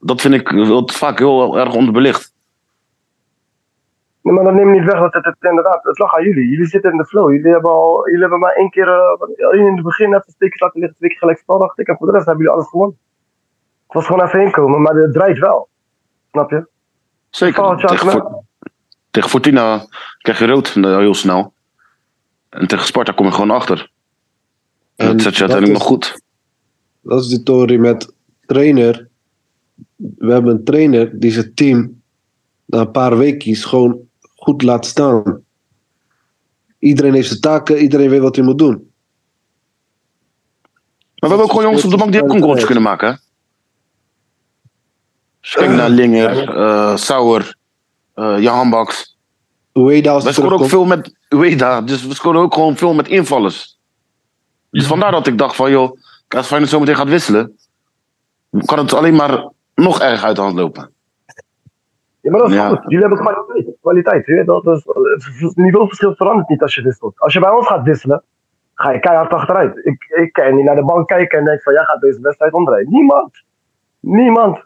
Dat 0.00 0.20
vind 0.20 0.34
ik 0.34 0.48
wel 0.48 0.88
vaak 0.92 1.18
heel 1.18 1.58
erg 1.58 1.74
onderbelicht. 1.74 2.32
Nee, 4.22 4.34
maar 4.34 4.44
dat 4.44 4.54
neemt 4.54 4.70
niet 4.70 4.84
weg 4.84 5.00
dat 5.00 5.12
het, 5.14 5.24
het 5.24 5.36
inderdaad, 5.40 5.84
het 5.84 5.98
lag 5.98 6.14
aan 6.16 6.22
jullie. 6.24 6.48
Jullie 6.48 6.66
zitten 6.66 6.90
in 6.90 6.96
de 6.96 7.06
flow. 7.06 7.32
Jullie 7.32 7.52
hebben, 7.52 7.70
al, 7.70 8.04
jullie 8.06 8.20
hebben 8.20 8.38
maar 8.38 8.52
één 8.52 8.70
keer, 8.70 9.16
wat- 9.18 9.52
in 9.54 9.74
het 9.74 9.82
begin 9.84 10.06
even 10.14 10.32
stukjes 10.32 10.60
laten 10.60 10.80
liggen, 10.80 10.96
twee 10.98 11.10
keer 11.10 11.18
gelijk 11.18 11.38
spel, 11.38 11.58
dacht 11.58 11.78
ik. 11.78 11.88
En 11.88 11.96
voor 11.96 12.06
de 12.06 12.12
rest 12.12 12.26
hebben 12.26 12.44
jullie 12.44 12.58
alles 12.58 12.70
gewonnen. 12.70 12.98
Het 13.86 13.94
was 13.96 14.06
gewoon 14.06 14.26
even 14.26 14.40
inkomen, 14.40 14.82
maar 14.82 14.94
het 14.94 15.12
draait 15.12 15.38
wel. 15.38 15.68
Snap 16.30 16.50
je? 16.50 16.68
Zeker. 17.30 17.62
Oh, 17.62 17.76
tja, 17.76 17.86
tegen, 17.86 18.44
tegen 19.10 19.30
Fortuna 19.30 19.86
krijg 20.18 20.38
je 20.38 20.46
rood 20.46 20.74
eh, 20.76 20.82
heel 20.96 21.14
snel. 21.14 21.52
En 22.48 22.66
tegen 22.66 22.86
Sparta 22.86 23.12
kom 23.12 23.26
je 23.26 23.32
gewoon 23.32 23.50
achter. 23.50 23.90
En 24.98 25.12
dat 25.12 25.20
zet 25.22 25.36
je 25.36 25.40
dat 25.46 25.50
uiteindelijk 25.50 25.66
is- 25.66 25.78
nog 25.78 25.86
goed. 25.88 26.20
Dat 27.00 27.20
is 27.22 27.28
de 27.28 27.42
theorie 27.42 27.78
met 27.78 28.12
trainer. 28.46 29.08
We 29.96 30.32
hebben 30.32 30.54
een 30.54 30.64
trainer 30.64 31.20
die 31.20 31.30
zijn 31.32 31.54
team 31.54 32.00
na 32.64 32.78
een 32.80 32.90
paar 32.90 33.18
weekjes 33.18 33.64
gewoon 33.64 33.98
goed 34.36 34.62
laat 34.62 34.86
staan. 34.86 35.42
Iedereen 36.78 37.14
heeft 37.14 37.28
zijn 37.28 37.40
taken, 37.40 37.78
iedereen 37.78 38.10
weet 38.10 38.20
wat 38.20 38.36
hij 38.36 38.44
moet 38.44 38.58
doen. 38.58 38.90
Maar 41.18 41.30
we 41.30 41.36
hebben 41.36 41.44
ook 41.44 41.50
gewoon 41.50 41.64
jongens 41.64 41.84
op 41.84 41.90
de 41.90 41.96
bank 41.96 42.12
die 42.12 42.22
ook 42.22 42.32
een 42.32 42.42
goaltje 42.42 42.64
kunnen 42.66 42.82
maken. 42.84 43.08
hè? 43.08 43.14
Kijkt 45.40 45.74
naar 45.74 45.90
Linger, 45.90 46.56
eh 46.56 46.96
Sauer, 46.96 47.56
eh 48.14 48.36
Jan 48.40 48.70
Baks. 48.70 49.16
Ueda 49.72 50.20
We 50.22 50.32
scoren 50.32 50.58
ook 50.58 50.68
veel 50.68 50.84
met 50.84 51.14
Ueda, 51.28 51.80
dus 51.82 52.06
we 52.06 52.14
scoren 52.14 52.40
ook 52.40 52.54
gewoon 52.54 52.76
veel 52.76 52.94
met 52.94 53.08
invallers. 53.08 53.77
Dus 54.78 54.86
vandaar 54.86 55.10
dat 55.10 55.26
ik 55.26 55.38
dacht 55.38 55.56
van, 55.56 55.70
joh, 55.70 55.96
als 56.28 56.46
Feyenoord 56.46 56.70
zo 56.72 56.78
meteen 56.80 56.96
gaat 56.96 57.08
wisselen, 57.08 57.56
kan 58.64 58.78
het 58.78 58.92
alleen 58.94 59.14
maar 59.14 59.48
nog 59.74 60.00
erg 60.00 60.24
uit 60.24 60.36
de 60.36 60.42
hand 60.42 60.54
lopen. 60.54 60.92
Ja, 62.20 62.30
maar 62.30 62.40
dat 62.40 62.48
is 62.50 62.54
Ja. 62.56 62.68
goed. 62.68 62.82
Jullie 62.82 63.06
hebben 63.06 63.76
kwaliteit. 63.80 64.26
weet 64.26 64.46
dat. 64.46 64.62
Dus, 64.64 64.84
eh, 64.84 64.94
het 65.46 65.56
niveauverschil 65.56 66.14
verandert 66.14 66.48
niet 66.48 66.62
als 66.62 66.74
je 66.74 66.82
wisselt. 66.82 67.20
Als 67.20 67.32
je 67.32 67.40
bij 67.40 67.50
ons 67.50 67.66
gaat 67.66 67.82
wisselen, 67.82 68.22
ga 68.74 68.90
je 68.90 69.00
keihard 69.00 69.32
achteruit. 69.32 69.76
Ik, 69.86 70.04
ik 70.04 70.32
kan 70.32 70.54
niet 70.54 70.64
naar 70.64 70.76
de 70.76 70.84
bank 70.84 71.08
kijken 71.08 71.38
en 71.38 71.44
denk 71.44 71.62
van, 71.62 71.72
jij 71.72 71.84
gaat 71.84 72.00
deze 72.00 72.20
wedstrijd 72.20 72.52
omdraaien. 72.52 72.88
Niemand. 72.90 73.42
Niemand. 74.00 74.64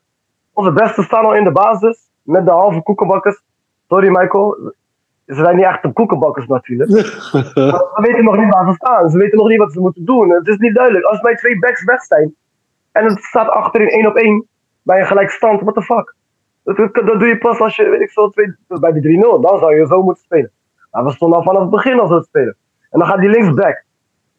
Onze 0.52 0.73
beste 0.73 1.02
staan 1.02 1.25
al 1.25 1.35
in 1.35 1.45
de 1.45 1.52
basis, 1.52 1.99
met 2.23 2.47
de 2.47 2.52
halve 2.52 2.83
koekenbakkers. 2.83 3.42
Sorry 3.88 4.09
Michael, 4.09 4.75
ze 5.26 5.35
zijn 5.35 5.57
niet 5.57 5.64
echt 5.64 5.83
de 5.83 5.93
koekenbakkers 5.93 6.47
natuurlijk. 6.47 6.91
Ze 6.91 7.99
weten 8.02 8.25
nog 8.25 8.37
niet 8.37 8.52
waar 8.52 8.67
ze 8.67 8.75
staan. 8.75 9.11
Ze 9.11 9.19
weten 9.19 9.38
nog 9.38 9.49
niet 9.49 9.59
wat 9.59 9.73
ze 9.73 9.81
moeten 9.81 10.05
doen. 10.05 10.31
Het 10.31 10.49
is 10.49 10.57
niet 10.57 10.75
duidelijk. 10.75 11.05
Als 11.05 11.21
mijn 11.21 11.37
twee 11.37 11.59
backs 11.59 11.85
weg 11.85 12.02
zijn 12.02 12.35
en 12.93 13.05
het 13.05 13.23
staat 13.23 13.49
achterin 13.49 13.88
één 13.88 14.07
op 14.07 14.17
één 14.17 14.47
bij 14.83 15.00
een 15.00 15.07
gelijkstand, 15.07 15.61
what 15.61 15.75
the 15.75 15.83
fuck? 15.83 16.14
Dat, 16.64 16.76
dat, 16.76 16.95
dat 16.95 17.19
doe 17.19 17.29
je 17.29 17.38
pas 17.38 17.59
als 17.59 17.76
je, 17.76 17.88
weet 17.88 18.00
ik 18.00 18.11
veel, 18.11 18.31
twee, 18.31 18.55
bij 18.67 18.93
die 18.93 19.19
3-0. 19.19 19.21
Dan 19.21 19.59
zou 19.59 19.76
je 19.76 19.87
zo 19.87 20.02
moeten 20.02 20.25
spelen. 20.25 20.50
Maar 20.91 21.05
we 21.05 21.11
stonden 21.11 21.38
al 21.38 21.45
vanaf 21.45 21.61
het 21.61 21.71
begin 21.71 22.00
al 22.00 22.07
zo 22.07 22.19
te 22.19 22.26
spelen. 22.26 22.57
En 22.91 22.99
dan 22.99 23.09
gaat 23.09 23.21
die 23.21 23.31
linksback. 23.31 23.85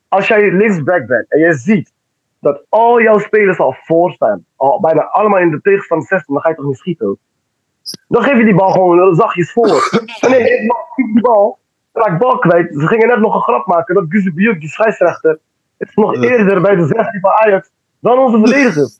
Als 0.08 0.28
jij 0.28 0.52
linksback 0.52 1.08
bent 1.08 1.32
en 1.32 1.40
je 1.40 1.54
ziet 1.54 1.94
dat 2.40 2.66
al 2.70 3.02
jouw 3.02 3.18
spelers 3.18 3.60
al 3.60 3.76
voor 3.84 4.12
staan, 4.12 4.46
al 4.56 4.80
bijna 4.80 5.02
allemaal 5.04 5.40
in 5.40 5.50
de 5.50 5.62
tegenstander 5.62 6.08
16, 6.08 6.34
dan 6.34 6.44
ga 6.44 6.50
je 6.50 6.56
toch 6.56 6.66
niet 6.66 6.78
schieten 6.78 7.08
ook. 7.08 7.18
Dan 8.08 8.24
geef 8.24 8.38
je 8.38 8.44
die 8.44 8.56
bal 8.56 8.72
gewoon 8.72 9.00
eh, 9.00 9.18
zachtjes 9.18 9.52
voor. 9.52 10.00
En 10.20 10.30
nee, 10.30 10.40
ik 10.40 10.74
schiet 10.92 11.14
die 11.14 11.22
bal, 11.22 11.60
raak 11.94 12.20
bal 12.20 12.38
kwijt. 12.38 12.68
Ze 12.80 12.88
gingen 12.88 13.08
net 13.08 13.20
nog 13.20 13.36
een 13.36 13.42
grap 13.42 13.68
maken 13.68 13.96
dat 13.96 14.06
Guzebujuk, 14.10 14.60
die 14.60 14.70
scheidsrechter, 14.70 15.40
het 15.78 15.88
is 15.90 15.96
nog 15.96 16.24
eerder 16.24 16.62
bij 16.62 16.76
de 16.76 16.86
16 16.86 17.20
van 17.20 17.32
Ajax 17.32 17.70
dan 18.00 18.18
onze 18.20 18.38
verdedigers. 18.38 19.00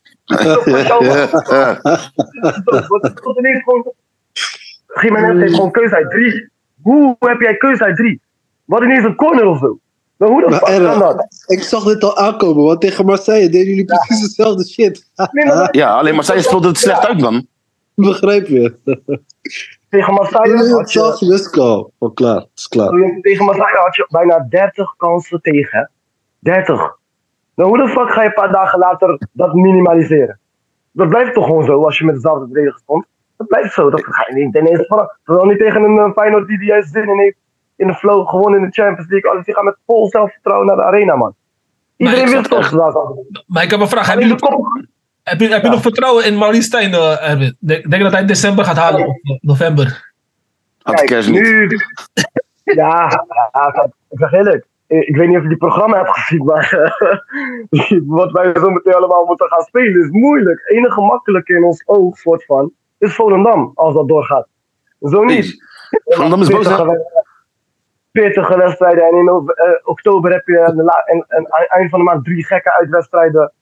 Wat 2.88 3.04
is 3.04 3.14
dat 3.14 3.38
ineens 3.38 3.62
gewoon... 3.62 3.92
Heeft 5.38 5.54
gewoon 5.54 5.70
keuze 5.70 5.94
uit 5.94 6.10
drie. 6.10 6.50
Hoe 6.82 7.16
heb 7.18 7.40
jij 7.40 7.56
keuze 7.56 7.84
uit 7.84 7.96
drie? 7.96 8.20
Wat 8.64 8.82
ineens 8.82 9.04
een 9.04 9.16
corner 9.16 9.46
of 9.46 9.58
zo? 9.58 9.78
Maar 10.16 10.28
hoe 10.28 10.44
erg. 10.44 10.90
kan 10.90 10.98
dat? 10.98 11.26
Ik 11.46 11.62
zag 11.62 11.84
dit 11.84 12.04
al 12.04 12.16
aankomen, 12.16 12.64
want 12.64 12.80
tegen 12.80 13.04
Marseille 13.04 13.48
deden 13.48 13.68
jullie 13.68 13.84
precies 13.84 14.20
hetzelfde 14.20 14.64
shit. 14.66 15.10
Dat- 15.14 15.68
Ja, 15.70 15.98
alleen 15.98 16.22
zij 16.22 16.42
speelde 16.42 16.68
het 16.68 16.78
slecht 16.78 17.06
uit, 17.06 17.20
man. 17.20 17.46
Begrijp 17.94 18.46
je? 18.46 18.74
tegen 19.88 20.14
Marseille 20.14 20.56
Jullie 20.56 20.74
had 20.74 20.92
je. 20.92 21.90
Oh, 21.98 22.14
klaar. 22.14 22.36
Het 22.36 22.48
is 22.54 22.68
klaar. 22.68 22.88
tegen 23.20 23.44
Marseille 23.44 23.78
had 23.78 23.96
je 23.96 24.06
bijna 24.08 24.46
30 24.48 24.94
kansen 24.96 25.40
tegen. 25.40 25.78
hè? 25.78 25.84
30. 26.38 26.96
Nou, 27.54 27.68
hoe 27.68 27.78
de 27.78 27.88
fuck 27.88 28.10
ga 28.10 28.20
je 28.22 28.28
een 28.28 28.34
paar 28.34 28.52
dagen 28.52 28.78
later 28.78 29.28
dat 29.32 29.54
minimaliseren? 29.54 30.38
Dat 30.92 31.08
blijft 31.08 31.34
toch 31.34 31.44
gewoon 31.44 31.64
zo 31.64 31.84
als 31.84 31.98
je 31.98 32.04
met 32.04 32.14
dezelfde 32.14 32.44
verdediger 32.44 32.78
stond? 32.82 33.06
Dat 33.36 33.46
blijft 33.46 33.74
zo. 33.74 33.90
Dat 33.90 34.04
ga 34.04 34.26
je 34.28 34.44
niet 34.44 34.56
ineens 34.56 34.86
veranderen. 34.86 35.18
Vooral 35.24 35.44
niet 35.44 35.58
tegen 35.58 35.82
een 35.82 35.98
eh, 35.98 36.12
Feyenoord 36.12 36.48
die 36.48 36.58
de 36.58 36.64
juiste 36.64 36.98
zin 36.98 37.08
in 37.08 37.18
heeft. 37.18 37.36
In 37.76 37.86
de 37.86 37.94
flow, 37.94 38.28
gewoon 38.28 38.54
in 38.54 38.62
de 38.62 38.70
Champions 38.70 39.10
League. 39.10 39.30
Alles, 39.30 39.44
die 39.44 39.54
gaan 39.54 39.64
met 39.64 39.76
vol 39.86 40.08
zelfvertrouwen 40.08 40.66
naar 40.66 40.76
de 40.76 40.82
arena, 40.84 41.16
man. 41.16 41.34
Iedereen 41.96 42.28
zat 42.28 42.48
toch. 42.48 42.72
Maar 43.46 43.62
ik 43.62 43.70
heb 43.70 43.80
een 43.80 43.88
vraag. 43.88 44.06
Heb 44.06 44.16
Alleen 44.16 44.28
je, 44.28 44.34
de 44.34 44.40
kop. 44.40 44.66
Heb 45.24 45.40
je, 45.40 45.48
heb 45.48 45.60
je 45.60 45.66
Ja. 45.66 45.72
nog 45.72 45.82
vertrouwen 45.82 46.24
in 46.26 46.38
Maurice 46.38 46.62
Stijn, 46.62 46.92
eh, 46.94 47.30
Erwin? 47.30 47.56
Denk, 47.60 47.90
denk 47.90 48.02
dat 48.02 48.12
hij 48.12 48.20
in 48.20 48.26
december 48.26 48.64
gaat 48.64 48.76
halen 48.76 49.06
of 49.08 49.16
eh, 49.22 49.36
november? 49.40 50.12
Had 50.82 50.96
de 50.98 51.04
kerst 51.04 51.30
niet. 51.30 51.40
nu... 51.40 51.68
Ja, 52.64 53.24
ik 54.10 54.18
zeg 54.18 54.32
eerlijk. 54.32 54.66
Ik 54.86 55.08
ik 55.08 55.16
weet 55.16 55.28
niet 55.28 55.36
of 55.36 55.42
je 55.42 55.48
die 55.48 55.56
programma 55.58 55.96
hebt 55.96 56.10
gezien, 56.10 56.44
maar 56.44 56.72
eh, 57.70 58.00
wat 58.20 58.32
wij 58.32 58.52
zo 58.54 58.70
meteen 58.70 58.94
allemaal 58.94 59.24
moeten 59.24 59.48
gaan 59.48 59.62
spelen 59.62 60.00
is 60.04 60.10
moeilijk. 60.10 60.60
Het 60.64 60.76
enige 60.76 61.00
makkelijke 61.00 61.54
in 61.54 61.64
ons 61.64 61.82
oog, 61.86 62.16
soort 62.18 62.44
van, 62.44 62.72
is 62.98 63.14
Volendam, 63.14 63.72
als 63.74 63.94
dat 63.94 64.08
doorgaat. 64.08 64.46
Zo 65.00 65.24
niet. 65.24 65.64
Volendam 66.04 66.40
is 66.40 66.48
boos, 66.48 66.66
hè? 66.68 66.74
40 66.74 66.86
wedstrijden- 66.86 67.24
40 68.12 68.48
wedstrijden 68.56 69.04
en 69.04 69.16
in 69.16 69.28
eh, 69.28 69.70
oktober 69.84 70.32
heb 70.32 70.46
je 70.46 70.58
een 70.58 70.82
la- 70.82 71.04
en, 71.06 71.24
en 71.28 71.44
ei- 71.50 71.66
eind 71.68 71.90
van 71.90 71.98
de 71.98 72.04
maand 72.04 72.24
drie 72.24 72.44
gekke 72.44 72.72
uitwedstrijden. 72.78 73.52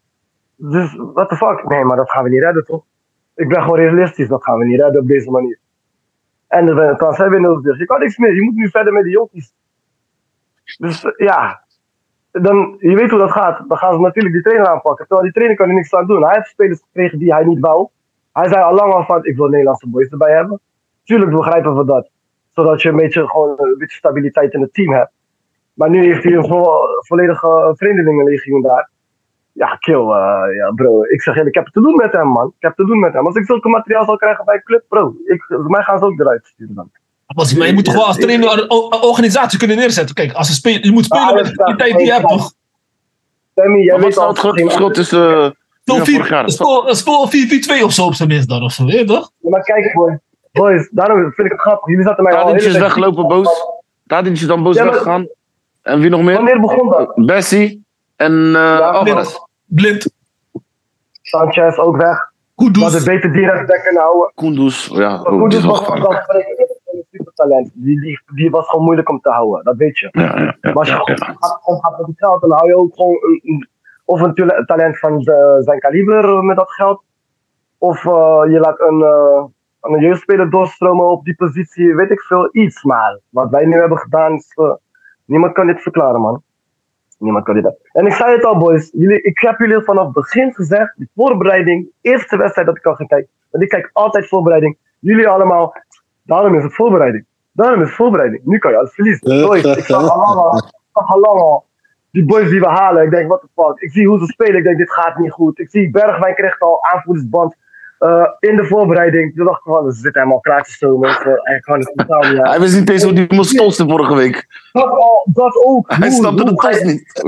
Dus, 0.70 0.94
what 0.96 1.28
the 1.28 1.36
fuck? 1.36 1.64
Nee, 1.68 1.84
maar 1.84 1.96
dat 1.96 2.10
gaan 2.10 2.24
we 2.24 2.30
niet 2.30 2.42
redden, 2.42 2.64
toch? 2.64 2.84
Ik 3.34 3.48
ben 3.48 3.62
gewoon 3.62 3.78
realistisch, 3.78 4.28
dat 4.28 4.44
gaan 4.44 4.58
we 4.58 4.64
niet 4.64 4.80
redden 4.80 5.00
op 5.00 5.08
deze 5.08 5.30
manier. 5.30 5.58
En 6.48 6.66
de 6.66 6.94
transferwindow 6.96 7.62
dus. 7.64 7.78
Je 7.78 7.84
kan 7.86 8.00
niks 8.00 8.18
meer, 8.18 8.34
je 8.34 8.42
moet 8.42 8.54
nu 8.54 8.68
verder 8.68 8.92
met 8.92 9.04
de 9.04 9.10
jonkies. 9.10 9.52
Dus 10.78 11.04
eh, 11.04 11.12
ja, 11.16 11.64
dan, 12.30 12.76
je 12.78 12.94
weet 12.94 13.10
hoe 13.10 13.18
dat 13.18 13.30
gaat. 13.30 13.64
Dan 13.68 13.78
gaan 13.78 13.94
ze 13.94 14.00
natuurlijk 14.00 14.34
die 14.34 14.42
trainer 14.42 14.68
aanpakken. 14.68 15.06
Terwijl 15.06 15.22
die 15.22 15.32
trainer 15.32 15.56
kan 15.56 15.68
er 15.68 15.74
niks 15.74 15.94
aan 15.94 16.06
doen. 16.06 16.22
Hij 16.24 16.34
heeft 16.34 16.48
spelers 16.48 16.80
gekregen 16.80 17.18
die 17.18 17.32
hij 17.32 17.44
niet 17.44 17.60
wou. 17.60 17.88
Hij 18.32 18.48
zei 18.48 18.62
al 18.62 18.74
lang 18.74 18.92
al 18.92 19.04
van, 19.04 19.24
ik 19.24 19.36
wil 19.36 19.48
Nederlandse 19.48 19.88
boys 19.88 20.08
erbij 20.08 20.32
hebben. 20.34 20.60
Tuurlijk 21.04 21.30
begrijpen 21.30 21.76
we 21.76 21.84
dat. 21.84 22.10
Zodat 22.50 22.82
je 22.82 22.88
een 22.88 22.96
beetje, 22.96 23.28
gewoon, 23.28 23.54
een 23.56 23.78
beetje 23.78 23.96
stabiliteit 23.96 24.52
in 24.52 24.60
het 24.60 24.74
team 24.74 24.92
hebt. 24.92 25.12
Maar 25.74 25.90
nu 25.90 26.04
heeft 26.04 26.24
hij 26.24 26.32
een 26.32 26.46
vo- 26.46 26.86
volledige 26.98 27.72
vreemdelingenlegioen 27.76 28.62
daar. 28.62 28.90
Ja, 29.52 29.76
kill. 29.76 29.94
eh, 30.00 30.56
ja, 30.56 30.70
bro. 30.74 31.02
Ik 31.02 31.22
zeg 31.22 31.36
ik 31.36 31.54
heb 31.54 31.64
het 31.64 31.72
te 31.74 31.80
doen 31.80 31.96
met 31.96 32.12
hem, 32.12 32.26
man. 32.26 32.46
Ik 32.46 32.52
heb 32.58 32.76
het 32.76 32.86
te 32.86 32.92
doen 32.92 33.00
met 33.00 33.12
hem. 33.12 33.26
Als 33.26 33.34
ik 33.34 33.44
zulke 33.44 33.68
materiaal 33.68 34.04
zou 34.04 34.16
krijgen 34.16 34.44
bij 34.44 34.54
een 34.54 34.62
club, 34.62 34.84
bro. 34.88 35.14
Ik, 35.24 35.44
mij 35.66 35.82
gaan 35.82 35.98
ze 35.98 36.04
ook 36.04 36.20
eruit 36.20 36.46
sturen 36.46 36.74
dan. 36.74 36.90
Maar 37.58 37.66
je 37.66 37.72
moet 37.74 37.84
toch 37.84 37.94
wel 37.94 38.06
als 38.06 38.16
trainer 38.18 38.62
een 38.62 38.70
organisatie 39.02 39.58
kunnen 39.58 39.76
neerzetten. 39.76 40.14
Kijk, 40.14 40.32
als 40.32 40.48
een 40.48 40.54
speler, 40.54 40.84
je 40.84 40.92
moet 40.92 41.04
spelen 41.04 41.26
Ah, 41.26 41.34
met 41.34 41.44
de 41.46 41.52
kwaliteit 41.54 41.96
die 41.96 42.06
je 42.06 42.12
hebt, 42.12 42.28
toch? 42.28 42.52
Sammy, 43.54 43.78
jij 43.80 43.98
weet 43.98 44.14
nou 44.14 44.20
al 44.20 44.28
het 44.28 44.38
grote 44.38 44.62
verschil 44.62 44.90
tussen... 44.90 45.34
eh, 45.42 45.50
Speel 45.80 45.96
Ja, 45.96 46.04
vier- 46.04 46.14
vorig 46.14 46.30
jaar. 46.30 46.50
speel- 46.50 46.94
Speel 46.94 47.28
4-4-2 47.80 47.84
of 47.84 47.92
zo 47.92 48.04
op 48.06 48.14
zijn 48.14 48.28
minst 48.28 48.48
dan, 48.48 48.62
of 48.62 48.72
zo, 48.72 48.84
weet 48.84 48.98
je 48.98 49.04
toch? 49.04 49.30
Ja, 49.38 49.50
maar 49.50 49.62
kijk, 49.62 49.92
boy. 49.94 50.18
Boys, 50.52 50.88
daarom 50.90 51.18
vind 51.32 51.46
ik 51.46 51.52
het 51.52 51.60
grappig. 51.60 51.88
Jullie 51.88 52.04
zaten 52.04 52.24
mij 52.24 52.34
al 52.34 52.44
Tadic 52.46 52.62
is 52.62 52.70
tijd- 52.70 52.82
weggelopen, 52.82 53.28
boos. 53.28 53.48
Tadic 54.06 54.32
is 54.32 54.46
dan 54.46 54.62
boos 54.62 54.74
Ja, 54.76 54.82
maar- 54.84 54.92
weggegaan. 54.92 55.26
En 55.82 56.00
wie 56.00 56.10
nog 56.10 56.22
meer? 56.22 56.34
Wanneer 56.34 56.60
begon 56.60 56.88
dat? 56.88 57.12
Bessie 57.14 57.84
en 58.22 58.54
Alvarez. 58.82 59.38
Blind, 59.66 60.12
Sanchez 61.22 61.76
ook 61.78 61.96
weg. 61.96 62.30
We 62.54 62.64
hadden 62.64 62.82
Kudus. 62.82 63.04
beter 63.04 63.32
die 63.32 63.46
rechtsback 63.46 63.82
kunnen 63.82 64.02
houden. 64.02 64.32
Kunduz. 64.34 64.86
Ja, 64.88 65.22
oh, 65.22 65.40
was 65.40 65.54
een 65.54 67.04
supertalent. 67.10 67.70
Die, 67.74 68.00
die, 68.00 68.22
die 68.34 68.50
was 68.50 68.68
gewoon 68.68 68.84
moeilijk 68.84 69.08
om 69.08 69.20
te 69.20 69.30
houden, 69.30 69.64
dat 69.64 69.76
weet 69.76 69.98
je. 69.98 70.08
Ja, 70.10 70.22
ja, 70.22 70.36
ja, 70.42 70.56
Maar 70.60 70.72
als 70.74 70.88
je 70.88 70.94
ja, 70.94 71.00
gewoon 71.00 71.18
ja. 71.18 71.80
gaat- 71.82 71.98
met 71.98 72.06
het 72.06 72.16
geld, 72.18 72.40
dan 72.40 72.50
hou 72.52 72.66
je 72.68 72.76
ook 72.76 72.94
gewoon 72.94 73.12
een, 73.22 73.40
een- 73.42 73.68
of 74.04 74.20
een 74.20 74.34
talent 74.66 74.98
van 74.98 75.18
de- 75.18 75.60
zijn 75.64 75.78
kaliber 75.78 76.44
met 76.44 76.56
dat 76.56 76.70
geld. 76.70 77.02
Of 77.78 78.04
eh, 78.06 78.42
je 78.48 78.58
laat 78.60 78.80
een, 78.80 79.02
eh, 79.02 79.44
een 79.80 80.00
jeugdspeler 80.00 80.50
doorstromen 80.50 81.06
op 81.10 81.24
die 81.24 81.34
positie, 81.34 81.94
weet 81.94 82.10
ik 82.10 82.20
veel, 82.20 82.48
iets. 82.52 82.82
Maar 82.82 83.18
wat 83.28 83.50
wij 83.50 83.64
nu 83.64 83.74
hebben 83.80 83.98
gedaan, 83.98 84.32
is, 84.34 84.56
niemand 85.24 85.52
kan 85.52 85.66
dit 85.66 85.82
verklaren, 85.82 86.20
man. 86.20 86.42
Niemand 87.22 87.44
kan 87.44 87.54
dit. 87.54 87.74
En 87.92 88.06
ik 88.06 88.12
zei 88.12 88.32
het 88.32 88.44
al, 88.44 88.58
boys. 88.58 88.90
Jullie, 88.92 89.22
ik 89.22 89.38
heb 89.38 89.58
jullie 89.58 89.80
vanaf 89.80 90.04
het 90.04 90.14
begin 90.14 90.54
gezegd, 90.54 90.92
die 90.96 91.08
voorbereiding, 91.14 91.88
eerste 92.00 92.36
wedstrijd 92.36 92.66
dat 92.66 92.76
ik 92.76 92.86
al 92.86 92.94
ging 92.94 93.08
kijken. 93.08 93.30
Want 93.50 93.64
ik 93.64 93.70
kijk 93.70 93.90
altijd 93.92 94.28
voorbereiding. 94.28 94.76
Jullie 94.98 95.28
allemaal, 95.28 95.74
daarom 96.22 96.54
is 96.54 96.62
het 96.62 96.74
voorbereiding. 96.74 97.24
Daarom 97.52 97.80
is 97.80 97.86
het 97.86 97.96
voorbereiding. 97.96 98.44
Nu 98.44 98.58
kan 98.58 98.70
je 98.70 98.78
alles 98.78 98.94
verliezen. 98.94 99.46
Boys, 99.46 99.64
ik 99.64 99.84
zag 99.84 100.10
al 100.10 100.18
lang 100.18 100.38
al, 100.38 100.56
ik 100.56 100.64
zag 100.92 101.08
al 101.08 101.20
lang 101.20 101.40
al 101.40 101.64
die 102.12 102.24
boys 102.24 102.50
die 102.50 102.60
we 102.60 102.68
halen. 102.68 103.04
Ik 103.04 103.10
denk, 103.10 103.28
what 103.28 103.40
the 103.40 103.62
fuck. 103.62 103.80
Ik 103.80 103.90
zie 103.90 104.08
hoe 104.08 104.18
ze 104.18 104.26
spelen. 104.26 104.56
Ik 104.56 104.64
denk, 104.64 104.78
dit 104.78 104.92
gaat 104.92 105.18
niet 105.18 105.32
goed. 105.32 105.58
Ik 105.58 105.70
zie 105.70 105.90
Bergwijn 105.90 106.34
krijgt 106.34 106.60
al 106.60 106.84
aanvoerdersband 106.84 107.56
eh, 108.02 108.28
in 108.38 108.56
de 108.56 108.64
voorbereiding. 108.64 109.34
Toen 109.34 109.44
dacht 109.44 109.58
ik 109.58 109.72
van, 109.72 109.92
ze 109.92 110.00
zitten 110.00 110.20
helemaal 110.20 110.40
klaar 110.40 110.62
te 110.62 110.72
stomen. 110.72 111.08
Eh, 111.08 111.14
het 111.64 111.92
totaal 111.94 112.30
niet 112.30 112.38
aan. 112.40 112.48
Hij 112.50 112.60
wist 112.60 112.78
niet 112.78 112.90
eens 112.90 113.02
hoe 113.02 113.12
die 113.12 113.34
moest 113.34 113.56
tolsten 113.56 113.88
vorige 113.88 114.14
week. 114.14 114.46
Dat, 114.72 114.90
al, 114.90 115.28
dat 115.32 115.56
ook. 115.64 115.90
Hij 115.90 116.08
Hoe- 116.08 116.16
snapte 116.16 116.44
de 116.44 116.54
tost 116.54 116.84
niet. 116.84 117.22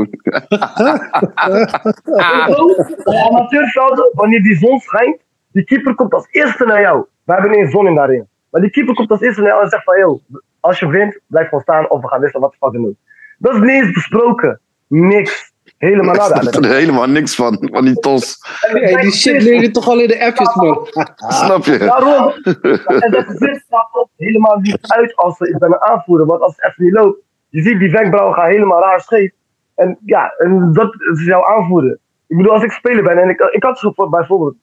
Amateurvelden, 3.29 4.11
wanneer 4.13 4.43
die 4.43 4.57
zon 4.57 4.79
schijnt, 4.79 5.21
die 5.53 5.65
keeper 5.65 5.95
komt 5.95 6.15
als 6.15 6.29
eerste 6.31 6.65
naar 6.65 6.81
jou. 6.81 7.05
We 7.25 7.33
hebben 7.33 7.51
eens 7.53 7.71
zon 7.71 7.87
in 7.87 7.95
daarin. 7.95 8.29
Maar 8.51 8.61
die 8.61 8.71
keeper 8.71 8.95
komt 8.95 9.11
als 9.11 9.21
eerste 9.21 9.41
naar 9.41 9.51
jou 9.51 9.63
en 9.63 9.69
zegt 9.69 9.85
van, 9.85 9.99
yo, 9.99 10.21
als 10.61 10.79
je 10.79 10.89
wint, 10.89 11.21
blijf 11.27 11.49
gewoon 11.49 11.63
staan 11.63 11.91
of 11.91 12.01
we 12.01 12.09
gaan 12.09 12.21
wisselen 12.21 12.43
wat 12.43 12.57
de 12.61 12.67
fuck 12.67 12.87
ook. 12.87 12.95
Dat 13.39 13.55
is 13.55 13.61
niet 13.61 13.71
eens 13.71 13.93
besproken. 13.93 14.61
Niks. 14.87 15.53
Helemaal 15.85 16.15
Ik 16.21 16.21
nada. 16.21 16.69
er 16.69 16.75
helemaal 16.75 17.07
niks 17.07 17.35
van, 17.35 17.69
van 17.73 17.85
die 17.85 17.95
tos. 17.95 18.37
Hey, 18.61 19.03
die 19.03 19.13
shit 19.13 19.43
leer 19.43 19.61
je 19.61 19.71
toch 19.71 19.89
al 19.89 20.01
in 20.01 20.09
de 20.09 20.25
appjes, 20.25 20.55
man. 20.55 20.87
Snap 21.17 21.65
je? 21.65 21.79
Daarom. 21.79 22.33
En 23.05 23.11
dat 23.11 23.25
zit 23.29 23.63
staat 23.67 23.89
ook 23.93 24.09
helemaal 24.17 24.59
niet 24.59 24.79
uit 24.81 25.17
als 25.17 25.41
ik 25.41 25.59
ben 25.59 25.73
een 25.73 25.83
aanvoerder. 25.83 26.27
Want 26.27 26.41
als 26.41 26.57
het 26.57 26.65
even 26.65 26.85
niet 26.85 26.93
loopt, 26.93 27.19
Je 27.49 27.63
ziet 27.63 27.79
die 27.79 27.91
wenkbrauwen 27.91 28.35
gaan 28.35 28.51
helemaal 28.51 28.81
raar 28.81 29.01
scheef. 29.01 29.33
En 29.75 29.99
ja, 30.05 30.35
en 30.39 30.73
dat 30.73 30.95
is 31.13 31.25
jouw 31.25 31.47
aanvoerder. 31.47 31.99
Ik 32.27 32.37
bedoel, 32.37 32.53
als 32.53 32.63
ik 32.63 32.73
speler 32.73 33.03
ben 33.03 33.19
en 33.19 33.29
ik, 33.29 33.41
ik 33.41 33.63
had 33.63 33.79
zo 33.79 33.93
bijvoorbeeld, 34.11 34.55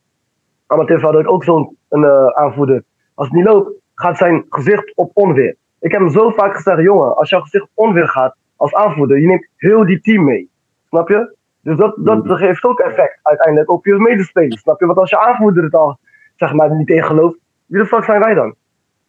amateur 0.67 1.01
had 1.01 1.19
ik 1.19 1.31
ook 1.31 1.43
zo'n 1.43 1.77
een, 1.89 2.03
eh, 2.03 2.27
aanvoerder. 2.27 2.83
Als 3.13 3.27
het 3.27 3.35
niet 3.35 3.45
loopt, 3.45 3.71
gaat 3.95 4.17
zijn 4.17 4.45
gezicht 4.49 4.91
op 4.95 5.11
onweer. 5.13 5.55
Ik 5.79 5.91
heb 5.91 6.01
hem 6.01 6.09
zo 6.09 6.29
vaak 6.29 6.55
gezegd, 6.55 6.81
jongen, 6.81 7.15
als 7.15 7.29
jouw 7.29 7.41
gezicht 7.41 7.63
op 7.63 7.69
onweer 7.73 8.07
gaat 8.07 8.35
als 8.55 8.73
aanvoerder, 8.73 9.19
je 9.19 9.27
neemt 9.27 9.47
heel 9.57 9.85
die 9.85 10.01
team 10.01 10.23
mee. 10.23 10.50
Snap 10.91 11.09
je? 11.09 11.35
Dus 11.61 11.77
dat, 11.77 11.95
dat 11.97 12.23
geeft 12.25 12.63
ook 12.63 12.79
effect 12.79 13.19
uiteindelijk 13.23 13.71
op 13.71 13.85
je 13.85 13.95
medespelers. 13.95 14.61
Snap 14.61 14.79
je? 14.79 14.85
Want 14.85 14.97
als 14.97 15.09
je 15.09 15.19
aanvoerder 15.19 15.63
het 15.63 15.75
al, 15.75 15.99
zeg 16.35 16.53
maar, 16.53 16.75
niet 16.75 16.89
in 16.89 17.03
gelooft, 17.03 17.37
wie 17.65 17.79
de 17.79 17.85
fuck 17.85 18.03
zijn 18.03 18.19
wij 18.19 18.33
dan? 18.33 18.55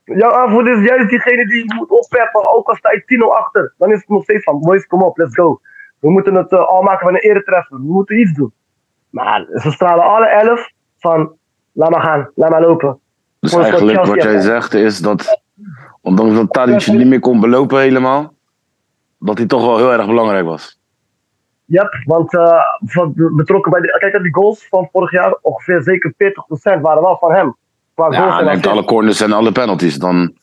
Jouw 0.05 0.33
aanvoerder 0.33 0.79
is 0.79 0.89
juist 0.89 1.09
diegene 1.09 1.47
die 1.47 1.75
moet 1.75 1.91
oppeppen, 1.91 2.55
ook 2.55 2.69
al 2.69 2.75
sta 2.75 2.91
je 2.93 3.23
10-0 3.25 3.37
achter. 3.37 3.75
Dan 3.79 3.93
is 3.93 3.99
het 3.99 4.09
nog 4.09 4.23
steeds 4.23 4.45
van, 4.45 4.61
boys, 4.61 4.87
kom 4.87 5.03
op, 5.03 5.19
let's 5.19 5.35
go. 5.35 5.61
We 5.99 6.11
moeten 6.11 6.35
het 6.35 6.53
eh, 6.53 6.67
al 6.67 6.83
maken 6.83 7.07
van 7.07 7.15
een 7.15 7.21
eretreffer. 7.21 7.77
We 7.77 7.93
moeten 7.93 8.21
iets 8.21 8.33
doen. 8.33 8.53
Maar 9.11 9.47
ze 9.55 9.71
stralen 9.71 10.05
alle 10.05 10.27
elf 10.27 10.71
van, 10.99 11.33
laat 11.73 11.91
maar 11.91 12.03
gaan, 12.03 12.31
laat 12.35 12.51
maar 12.51 12.61
lopen. 12.61 12.99
Dus 13.41 13.55
eigenlijk 13.55 14.05
wat 14.05 14.23
jij 14.23 14.41
zegt 14.41 14.75
is 14.75 14.99
dat, 14.99 15.41
ondanks 16.01 16.35
dat 16.35 16.53
Tadic 16.53 16.87
niet 16.87 17.07
meer 17.07 17.21
kon 17.21 17.41
belopen 17.41 17.81
helemaal, 17.81 18.35
dat 19.19 19.39
hij 19.39 19.47
toch 19.47 19.67
wel 19.67 19.77
heel 19.77 19.93
erg 19.93 20.07
belangrijk 20.07 20.45
was. 20.45 20.81
Yep, 21.65 22.03
want 22.05 22.35
eh, 22.35 22.61
van, 22.85 23.13
betrokken 23.15 23.73
bij 23.73 23.81
de, 23.81 23.97
kijk 23.99 24.13
naar 24.13 24.23
die 24.23 24.35
goals 24.35 24.69
van 24.69 24.89
vorig 24.93 25.11
jaar, 25.11 25.37
ongeveer 25.41 25.83
zeker 25.83 26.13
40% 26.13 26.81
waren 26.81 27.03
wel 27.03 27.17
van 27.19 27.33
hem. 27.33 27.57
Qua 27.95 28.05
goals 28.05 28.17
Ja, 28.17 28.39
en 28.39 28.45
hij 28.45 28.53
neemt 28.53 28.67
alle 28.67 28.85
corners 28.85 29.21
en 29.21 29.33
alle 29.33 29.53
penalties. 29.53 29.99
Dan, 29.99 30.35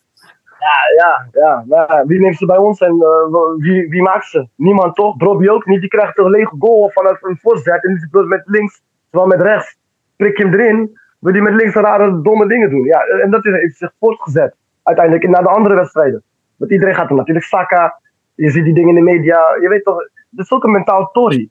Ja, 0.98 1.28
ja. 1.32 1.64
Maar 1.68 2.04
wie 2.06 2.20
neemt 2.20 2.38
ze 2.38 2.46
bij 2.46 2.58
ons 2.58 2.80
en 2.80 2.92
eh, 3.02 3.40
wie, 3.58 3.90
wie 3.90 4.02
maakt 4.02 4.26
ze? 4.26 4.48
Niemand 4.56 4.96
toch? 4.96 5.18
Brobby 5.18 5.48
ook 5.48 5.66
niet. 5.66 5.80
Die 5.80 5.90
krijgt 5.90 6.18
een 6.18 6.30
lege 6.30 6.56
goal 6.60 6.90
vanuit 6.94 7.18
een 7.22 7.38
voorzet 7.42 7.86
en 7.86 8.10
die 8.12 8.24
met 8.26 8.42
links, 8.46 8.82
terwijl 9.10 9.32
met 9.38 9.42
rechts. 9.42 9.78
Prik 10.16 10.38
je 10.38 10.44
hem 10.44 10.54
erin, 10.54 11.00
wil 11.20 11.34
hij 11.34 11.42
met 11.42 11.54
links 11.54 11.74
rare 11.74 12.22
domme 12.22 12.48
dingen 12.48 12.70
doen. 12.70 12.84
Ja, 12.84 13.00
en 13.00 13.32
dat 13.32 13.46
is- 13.46 13.54
heeft 13.54 13.78
zich 13.78 13.92
voortgezet. 14.00 14.56
Uiteindelijk 14.84 15.28
naar 15.28 15.44
de 15.44 15.50
andere 15.50 15.76
wedstrijden. 15.76 16.24
Want 16.58 16.72
iedereen 16.72 16.96
gaat 16.96 17.10
er 17.10 17.16
natuurlijk 17.16 17.46
Saka. 17.46 18.00
Je 18.36 18.50
ziet 18.50 18.64
die 18.64 18.74
dingen 18.74 18.90
in 18.90 19.06
de 19.06 19.12
media. 19.12 19.40
Je 19.62 19.70
weet 19.70 19.84
toch, 19.84 19.98
het 20.30 20.40
is 20.40 20.52
ook 20.52 20.64
een 20.64 20.72
mentaal 20.72 21.10
tory. 21.12 21.50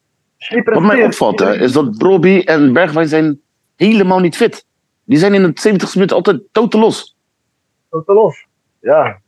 Wat 0.65 0.83
mij 0.83 1.05
opvalt 1.05 1.39
hè, 1.39 1.55
is 1.55 1.73
dat 1.73 1.99
Broby 1.99 2.43
en 2.45 2.73
Bergwijn 2.73 3.09
zijn 3.09 3.41
helemaal 3.77 4.19
niet 4.19 4.37
fit. 4.37 4.67
Die 5.05 5.19
zijn 5.19 5.35
in 5.35 5.43
het 5.43 5.61
70 5.61 5.95
minuut 5.95 6.13
altijd 6.13 6.43
totaal 6.53 6.81
los. 6.81 7.17
totaal 7.91 8.17
los. 8.17 8.47
Ja. 8.81 9.19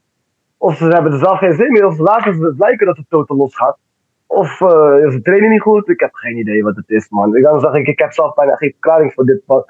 Of 0.57 0.77
ze 0.77 0.85
hebben 0.85 1.13
er 1.13 1.19
zelf 1.19 1.39
geen 1.39 1.55
zin 1.55 1.73
meer, 1.73 1.87
of 1.87 1.95
ze 1.95 2.03
laten 2.03 2.43
het 2.43 2.59
lijken 2.59 2.87
dat 2.87 2.97
het 2.97 3.07
totaal 3.09 3.37
los 3.37 3.57
gaat. 3.57 3.79
Of 4.27 4.61
eh, 4.61 5.07
is 5.07 5.15
de 5.15 5.21
training 5.23 5.53
niet 5.53 5.61
goed? 5.61 5.89
Ik 5.89 6.01
heb 6.01 6.15
geen 6.15 6.39
idee 6.39 6.63
wat 6.63 6.77
het 6.77 6.89
is, 6.91 7.09
man. 7.09 7.37
Ik 7.37 7.43
dan 7.43 7.61
zeg 7.61 7.73
ik, 7.73 7.87
ik 7.87 7.99
heb 7.99 8.13
zelf 8.13 8.35
bijna 8.35 8.57
geen 8.57 8.71
verklaring 8.71 9.13
voor 9.13 9.25
dit, 9.25 9.43
wat, 9.47 9.67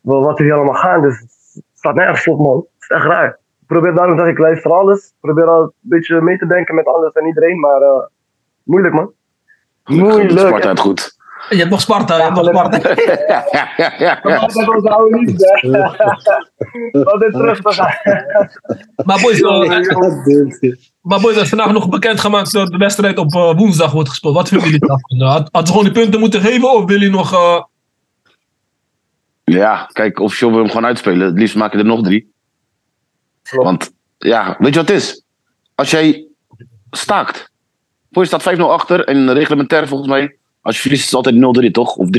wat 0.00 0.38
er 0.38 0.44
hier 0.44 0.54
allemaal 0.54 0.74
gaat. 0.74 1.02
Dus 1.02 1.18
het 1.18 1.64
staat 1.74 1.94
nergens 1.94 2.28
op, 2.28 2.38
man. 2.38 2.56
Het 2.56 2.82
is 2.82 2.88
echt 2.88 3.04
raar. 3.04 3.28
Ik 3.60 3.66
probeer 3.66 3.94
daarom 3.94 4.18
zeg 4.18 4.26
ik, 4.26 4.38
luister 4.38 4.72
alles. 4.72 5.06
Ik 5.06 5.20
probeer 5.20 5.46
al 5.46 5.62
een 5.62 5.72
beetje 5.80 6.20
mee 6.20 6.38
te 6.38 6.46
denken 6.46 6.74
met 6.74 6.86
alles 6.86 7.12
en 7.12 7.26
iedereen, 7.26 7.60
maar 7.60 7.80
eh, 7.80 8.06
moeilijk, 8.64 8.94
man. 8.94 9.10
Moeilijk. 9.84 10.38
Sparta 10.38 10.68
het 10.68 10.78
goed. 10.80 11.20
Je 11.48 11.56
hebt 11.56 11.70
nog 11.70 11.80
Sparta, 11.80 12.16
je 12.16 12.22
hebt 12.22 12.34
nog. 12.34 12.46
Sparta. 12.46 12.78
Dat 14.38 14.56
is 14.56 14.68
onze 14.68 14.90
oude 14.90 15.18
liefde. 15.18 17.00
Altijd 17.04 17.32
terug 17.32 17.60
te 17.60 17.72
gaan. 17.72 17.94
Maar 19.04 19.20
boys, 19.20 19.40
eh, 19.40 19.68
maar 21.00 21.20
boys, 21.20 21.36
er 21.36 21.42
is 21.42 21.48
vandaag 21.48 21.72
nog 21.72 21.88
bekendgemaakt 21.88 22.52
dat 22.52 22.70
de 22.70 22.76
wedstrijd 22.76 23.18
op 23.18 23.34
eh, 23.34 23.56
woensdag 23.56 23.92
wordt 23.92 24.08
gespeeld. 24.08 24.34
Wat 24.34 24.48
vinden 24.48 24.66
jullie 24.66 24.86
daarvan? 24.86 25.20
Had, 25.20 25.48
hadden 25.52 25.66
ze 25.66 25.72
gewoon 25.78 25.92
die 25.92 26.02
punten 26.02 26.20
moeten 26.20 26.40
geven 26.40 26.70
of 26.72 26.84
willen 26.84 27.00
jullie 27.00 27.16
nog... 27.16 27.32
eh, 27.32 27.62
Ja, 29.44 29.88
kijk, 29.92 30.18
officieel 30.20 30.48
wil 30.50 30.58
je 30.58 30.64
hem 30.64 30.72
gewoon 30.74 30.88
uitspelen. 30.88 31.26
Het 31.26 31.38
liefst 31.38 31.56
maak 31.56 31.72
je 31.72 31.78
er 31.78 31.84
nog 31.84 32.02
drie. 32.02 32.32
Klopt. 33.42 33.64
Want, 33.64 33.90
ja, 34.18 34.56
weet 34.58 34.74
je 34.74 34.80
wat 34.80 34.88
het 34.88 34.98
is? 34.98 35.24
Als 35.74 35.90
jij 35.90 36.26
staakt. 36.90 37.51
Voor 38.12 38.22
je 38.22 38.28
staat 38.28 38.56
5-0 38.56 38.60
achter 38.60 39.04
en 39.04 39.32
reglementair 39.32 39.88
volgens 39.88 40.08
mij. 40.10 40.36
Als 40.60 40.74
je 40.74 40.80
verliest 40.80 41.04
is 41.04 41.10
het 41.10 41.26
altijd 41.26 41.66
0-3 41.68 41.70
toch? 41.70 41.96
Of 41.96 42.06
3-0. 42.06 42.10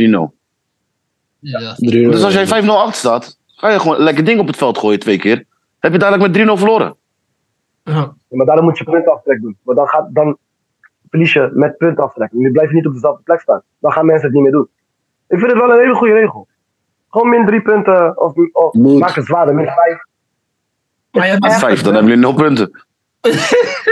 ja. 1.39 1.75
Dus 1.79 2.23
als 2.23 2.33
jij 2.33 2.63
5-0 2.63 2.67
achter 2.67 2.93
staat, 2.93 3.37
ga 3.47 3.69
je 3.69 3.79
gewoon 3.79 3.99
lekker 3.99 4.23
ding 4.23 4.39
op 4.39 4.47
het 4.47 4.57
veld 4.57 4.77
gooien 4.77 4.99
twee 4.99 5.17
keer. 5.17 5.45
Heb 5.79 5.91
je 5.91 5.97
dadelijk 5.97 6.37
met 6.37 6.47
3-0 6.47 6.51
verloren. 6.59 6.95
Ja. 7.83 7.93
Ja, 7.93 8.15
maar 8.29 8.45
daarom 8.45 8.65
moet 8.65 8.77
je 8.77 8.83
puntaftrek 8.83 9.41
doen. 9.41 9.57
Want 9.63 9.77
dan, 9.77 9.87
gaat, 9.87 10.07
dan 10.09 10.37
verlies 11.09 11.33
je 11.33 11.51
met 11.53 11.77
puntaftrek. 11.77 12.29
Je 12.31 12.51
blijft 12.51 12.73
niet 12.73 12.85
op 12.87 12.93
dezelfde 12.93 13.23
plek 13.23 13.39
staan. 13.41 13.61
Dan 13.79 13.91
gaan 13.91 14.05
mensen 14.05 14.25
het 14.25 14.33
niet 14.33 14.43
meer 14.43 14.51
doen. 14.51 14.67
Ik 15.27 15.39
vind 15.39 15.51
het 15.51 15.59
wel 15.61 15.71
een 15.71 15.79
hele 15.79 15.95
goede 15.95 16.13
regel. 16.13 16.47
Gewoon 17.09 17.29
min 17.29 17.45
drie 17.45 17.61
punten. 17.61 18.21
Of, 18.21 18.33
of 18.51 18.73
maak 18.73 19.15
het 19.15 19.25
zwaarder, 19.25 19.55
min 19.55 19.65
vijf. 19.65 20.05
Maar 21.11 21.25
je 21.25 21.31
hebt 21.31 21.45
Echt? 21.45 21.59
Vijf, 21.59 21.81
dan 21.81 21.93
hebben 21.93 22.11
jullie 22.11 22.25
0 22.25 22.33
punten. 22.33 22.85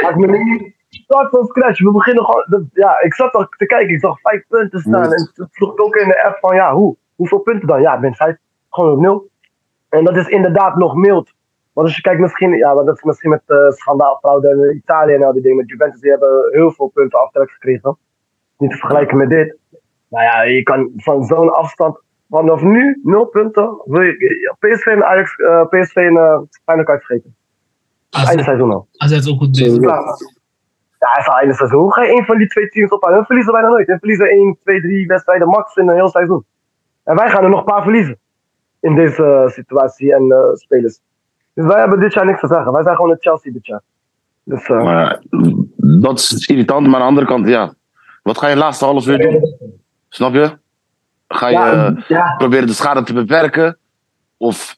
Maak 0.01 0.15
me 0.15 0.27
niet. 0.27 0.73
Start 1.11 1.29
van 1.29 1.45
scratch. 1.45 1.79
We 1.83 1.91
beginnen 1.91 2.25
gewoon. 2.25 2.45
dat- 2.47 2.63
ja, 2.73 3.01
ik 3.01 3.13
zat 3.13 3.33
al 3.33 3.47
te 3.57 3.65
kijken. 3.65 3.93
Ik 3.93 3.99
zag 3.99 4.19
vijf 4.21 4.43
punten 4.47 4.79
staan. 4.79 5.01
Moet. 5.01 5.17
En 5.17 5.31
toen 5.33 5.47
vroeg 5.51 5.71
ik 5.71 5.81
ook 5.81 5.95
in 5.95 6.07
de 6.07 6.23
app 6.23 6.37
van 6.39 6.55
ja, 6.55 6.73
hoe? 6.73 6.95
Hoeveel 7.15 7.39
punten 7.39 7.67
dan? 7.67 7.81
Ja, 7.81 7.97
min 7.97 8.15
vijf. 8.15 8.37
Gewoon 8.69 8.91
op 8.91 8.99
nul. 8.99 9.29
En 9.89 10.03
dat 10.03 10.15
is 10.15 10.27
inderdaad 10.27 10.75
nog 10.75 10.95
mild. 10.95 11.31
Want 11.73 11.87
als 11.87 11.95
je 11.95 12.01
kijkt 12.01 12.19
misschien, 12.19 12.51
ja, 12.57 12.73
dat 12.73 12.95
is 12.95 13.03
misschien 13.03 13.29
met 13.29 13.41
uh, 13.47 13.69
schandaal, 13.69 14.17
fraude 14.21 14.49
en 14.49 14.75
Italië 14.75 15.13
en 15.13 15.23
al 15.23 15.33
die 15.33 15.41
dingen. 15.41 15.57
Met 15.57 15.69
Juventus, 15.69 15.99
die 16.01 16.09
hebben 16.11 16.47
heel 16.51 16.71
veel 16.71 16.87
punten 16.87 17.19
aftrek 17.19 17.51
gekregen. 17.51 17.97
Niet 18.57 18.71
te 18.71 18.77
vergelijken 18.77 19.17
met 19.17 19.29
dit. 19.29 19.57
Nou 20.09 20.23
ja, 20.23 20.41
je 20.41 20.63
kan 20.63 20.91
van 20.95 21.23
zo'n 21.23 21.53
afstand, 21.53 21.99
vanaf 22.29 22.61
nu, 22.61 22.99
nul 23.03 23.25
punten. 23.25 23.81
Wil 23.85 24.01
je, 24.01 24.53
PSV 24.59 24.85
en 24.85 25.03
Ajax, 25.05 25.35
eh, 25.35 25.65
PSV 25.67 25.95
en 25.95 26.13
uh, 26.13 26.39
Feyenoord 26.65 27.05
vergeten. 27.05 27.35
Einde 28.09 28.43
seizoen 28.43 28.71
al. 28.71 28.87
AZ 28.97 29.11
is 29.11 29.29
ook 29.31 29.37
goed. 29.37 29.57
Zo. 29.57 29.79
Ja, 31.01 31.07
ja, 31.13 31.19
is 31.19 31.27
al 31.27 31.37
einde 31.37 31.53
seizoen. 31.55 31.79
Hoe 31.79 31.93
ga 31.93 32.03
je 32.03 32.11
een 32.17 32.25
van 32.25 32.37
die 32.37 32.47
twee 32.47 32.69
teams 32.69 32.91
ophalen? 32.91 33.15
Hun 33.15 33.25
verliezen 33.25 33.53
bijna 33.53 33.67
nooit. 33.67 33.87
Hun 33.87 33.99
verliezen 33.99 34.29
1, 34.29 34.57
2, 34.63 34.81
3 34.81 35.07
wedstrijden 35.07 35.47
max 35.47 35.75
in 35.75 35.89
een 35.89 35.95
heel 35.95 36.09
seizoen. 36.09 36.45
En 37.03 37.15
wij 37.15 37.29
gaan 37.29 37.43
er 37.43 37.49
nog 37.49 37.59
een 37.59 37.65
paar 37.65 37.81
verliezen. 37.83 38.17
In 38.79 38.95
deze 38.95 39.23
eh, 39.23 39.47
situatie 39.47 40.13
en 40.13 40.31
eh, 40.31 40.53
spelers. 40.53 40.99
Dus 41.53 41.65
wij 41.65 41.79
hebben 41.79 41.99
dit 41.99 42.13
jaar 42.13 42.25
niks 42.25 42.39
te 42.39 42.47
zeggen. 42.47 42.71
Wij 42.73 42.83
zijn 42.83 42.95
gewoon 42.95 43.11
het 43.11 43.21
Chelsea 43.21 43.51
dit 43.51 43.65
jaar. 43.65 43.81
Dus 44.43 44.63
eh, 44.67 44.83
Maar 44.83 45.21
dat 45.77 46.19
is 46.19 46.45
irritant. 46.47 46.85
Maar 46.87 46.95
aan 46.95 47.01
de 47.01 47.07
andere 47.07 47.25
kant, 47.27 47.47
ja. 47.47 47.73
Wat 48.23 48.37
ga 48.37 48.47
je 48.47 48.55
laatste 48.55 48.85
half 48.85 49.07
uur 49.07 49.17
doen? 49.17 49.55
Snap 50.09 50.33
je? 50.33 50.57
Ga 51.27 51.47
je 51.47 51.53
ja, 51.53 51.95
ja, 52.07 52.35
proberen 52.37 52.67
de 52.67 52.73
schade 52.73 53.03
te 53.03 53.13
beperken? 53.13 53.77
Of 54.37 54.77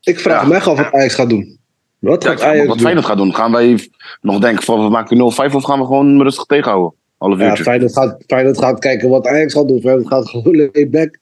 Ik 0.00 0.18
vraag 0.20 0.42
Ja. 0.42 0.48
mij 0.48 0.56
af 0.58 0.64
wat 0.64 0.92
Ajax 0.92 1.14
gaat 1.14 1.28
doen. 1.28 1.58
Wat 2.00 2.24
gaat 2.24 2.42
Ajax 2.42 2.58
wat 2.58 2.68
doen? 2.76 2.78
Feyenoord 2.84 3.06
gaat 3.06 3.16
doen? 3.16 3.34
Gaan 3.34 3.52
wij 3.52 3.88
nog 4.20 4.38
denken 4.38 4.64
van 4.64 4.84
we 4.84 4.90
maken 4.90 5.16
0-5 5.16 5.54
of 5.54 5.64
gaan 5.64 5.78
we 5.78 5.84
gewoon 5.86 6.22
rustig 6.22 6.44
tegenhouden? 6.44 6.94
Half 7.18 7.38
Ja. 7.38 7.56
Feyenoord 7.56 7.92
gaat, 7.92 8.24
Feyenoord 8.26 8.58
gaat 8.58 8.78
kijken 8.78 9.08
wat 9.08 9.26
Ajax 9.26 9.54
gaat 9.54 9.68
doen. 9.68 9.80
Feyenoord 9.80 10.08
gaat 10.08 10.28
gewoon 10.28 10.56
lay 10.72 10.88
back. 10.90 11.18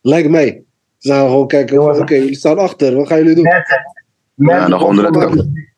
Lijkt 0.00 0.28
mij. 0.30 0.62
Ze 0.98 1.12
gaan 1.12 1.26
gewoon 1.26 1.46
kijken, 1.46 2.00
oké, 2.00 2.14
jullie 2.14 2.34
staan 2.34 2.58
achter. 2.58 2.96
Wat 2.96 3.06
gaan 3.06 3.18
jullie 3.18 3.34
doen? 3.34 3.44
met, 3.44 3.82
met, 4.34 4.50
Ja, 4.50 4.68
dan 4.68 4.78
gewoon 4.78 4.92
of 4.94 4.98
eruit 4.98 5.14
zonder- 5.14 5.28
counteren. 5.34 5.68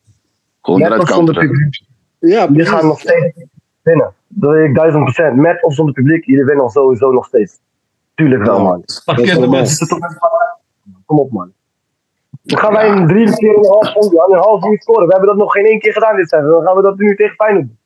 Gewoon 0.60 0.82
eruit 0.82 1.04
counteren. 1.04 1.70
Ja, 2.18 2.46
Jullie 2.46 2.66
gaan 2.66 2.86
nog 2.86 3.00
steeds 3.00 3.34
winnen. 3.82 4.12
Dat 4.28 4.50
weet 4.52 4.68
ik 4.68 4.74
duizend 4.74 5.02
procent. 5.02 5.36
Met 5.36 5.62
of 5.62 5.74
zonder 5.74 5.94
publiek, 5.94 6.24
jullie 6.24 6.44
winnen 6.44 6.68
sowieso 6.70 7.10
nog 7.10 7.26
steeds. 7.26 7.58
Tuurlijk 8.14 8.44
wel, 8.44 8.62
man. 8.62 8.82
Dat 9.04 9.16
Kom 11.04 11.18
op, 11.18 11.32
man. 11.32 11.52
Dan 12.46 12.58
gaan 12.58 12.72
wij 12.72 12.88
een 12.90 13.06
drie 13.06 13.36
keer 13.36 13.54
en 13.54 13.58
een 13.58 13.70
half, 13.70 13.94
en 13.94 14.32
een 14.32 14.38
half 14.38 14.64
uur 14.64 14.80
scoren. 14.82 15.06
We 15.06 15.12
hebben 15.12 15.28
dat 15.30 15.38
nog 15.38 15.52
geen 15.52 15.64
één 15.64 15.78
keer 15.78 15.92
gedaan 15.92 16.16
dit 16.16 16.28
seizoen. 16.28 16.50
Dan 16.52 16.62
gaan 16.62 16.76
we 16.76 16.82
dat 16.82 16.96
nu 16.98 17.16
tegen 17.16 17.34
Feyenoord 17.34 17.66
doen. 17.66 17.78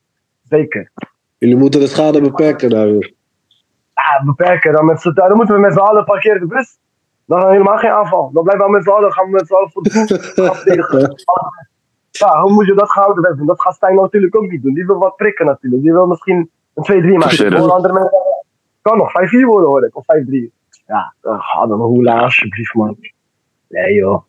Zeker. 0.48 0.90
Jullie 1.38 1.56
moeten 1.56 1.80
de 1.80 1.86
schade 1.86 2.20
beperken 2.20 2.70
daar 2.70 2.86
weer. 2.86 3.12
Ja, 3.94 4.24
beperken. 4.24 4.72
Dan, 4.72 4.84
met 4.84 5.00
z'n- 5.00 5.12
dan 5.12 5.36
moeten 5.36 5.54
we 5.54 5.60
met 5.60 5.72
z'n 5.72 5.78
allen 5.78 6.04
parkeren 6.04 6.40
de 6.40 6.46
bus. 6.46 6.78
Dan 7.26 7.38
gaan 7.38 7.46
we 7.48 7.52
helemaal 7.52 7.78
geen 7.78 7.90
aanval. 7.90 8.30
Dan 8.32 8.42
blijven 8.42 8.64
we 8.66 8.70
met 8.72 8.82
z'n 8.84 8.90
allen, 8.90 9.12
gaan 9.12 9.24
we 9.24 9.30
met 9.30 9.46
z'n 9.46 9.54
allen 9.54 9.70
voor 9.70 9.82
de. 9.82 11.14
Ja, 12.10 12.40
hoe 12.40 12.52
moet 12.52 12.66
je 12.66 12.74
dat 12.74 12.90
gehouden 12.90 13.24
hebben? 13.24 13.46
Dat 13.46 13.60
gaat 13.60 13.74
Stijn 13.74 13.94
natuurlijk 13.94 14.36
ook 14.36 14.50
niet 14.50 14.62
doen. 14.62 14.74
Die 14.74 14.86
wil 14.86 14.98
wat 14.98 15.16
prikken 15.16 15.46
natuurlijk. 15.46 15.82
Die 15.82 15.92
wil 15.92 16.06
misschien 16.06 16.50
een 16.74 17.02
2-3 17.02 17.06
maken. 17.16 17.58
Voor 17.58 17.70
andere 17.72 17.92
mensen 17.92 18.18
kan 18.82 18.96
nog 18.96 19.10
5-4 19.10 19.44
worden 19.46 19.68
hoor 19.68 19.84
ik. 19.84 19.96
Of 19.96 20.04
5-3. 20.04 20.50
Ja, 20.86 21.14
dan 21.20 21.40
ga 21.40 21.66
dan 21.66 21.80
hoe 21.80 22.10
alsjeblieft 22.10 22.74
man. 22.74 22.96
Nee 23.68 23.94
joh. 23.94 24.22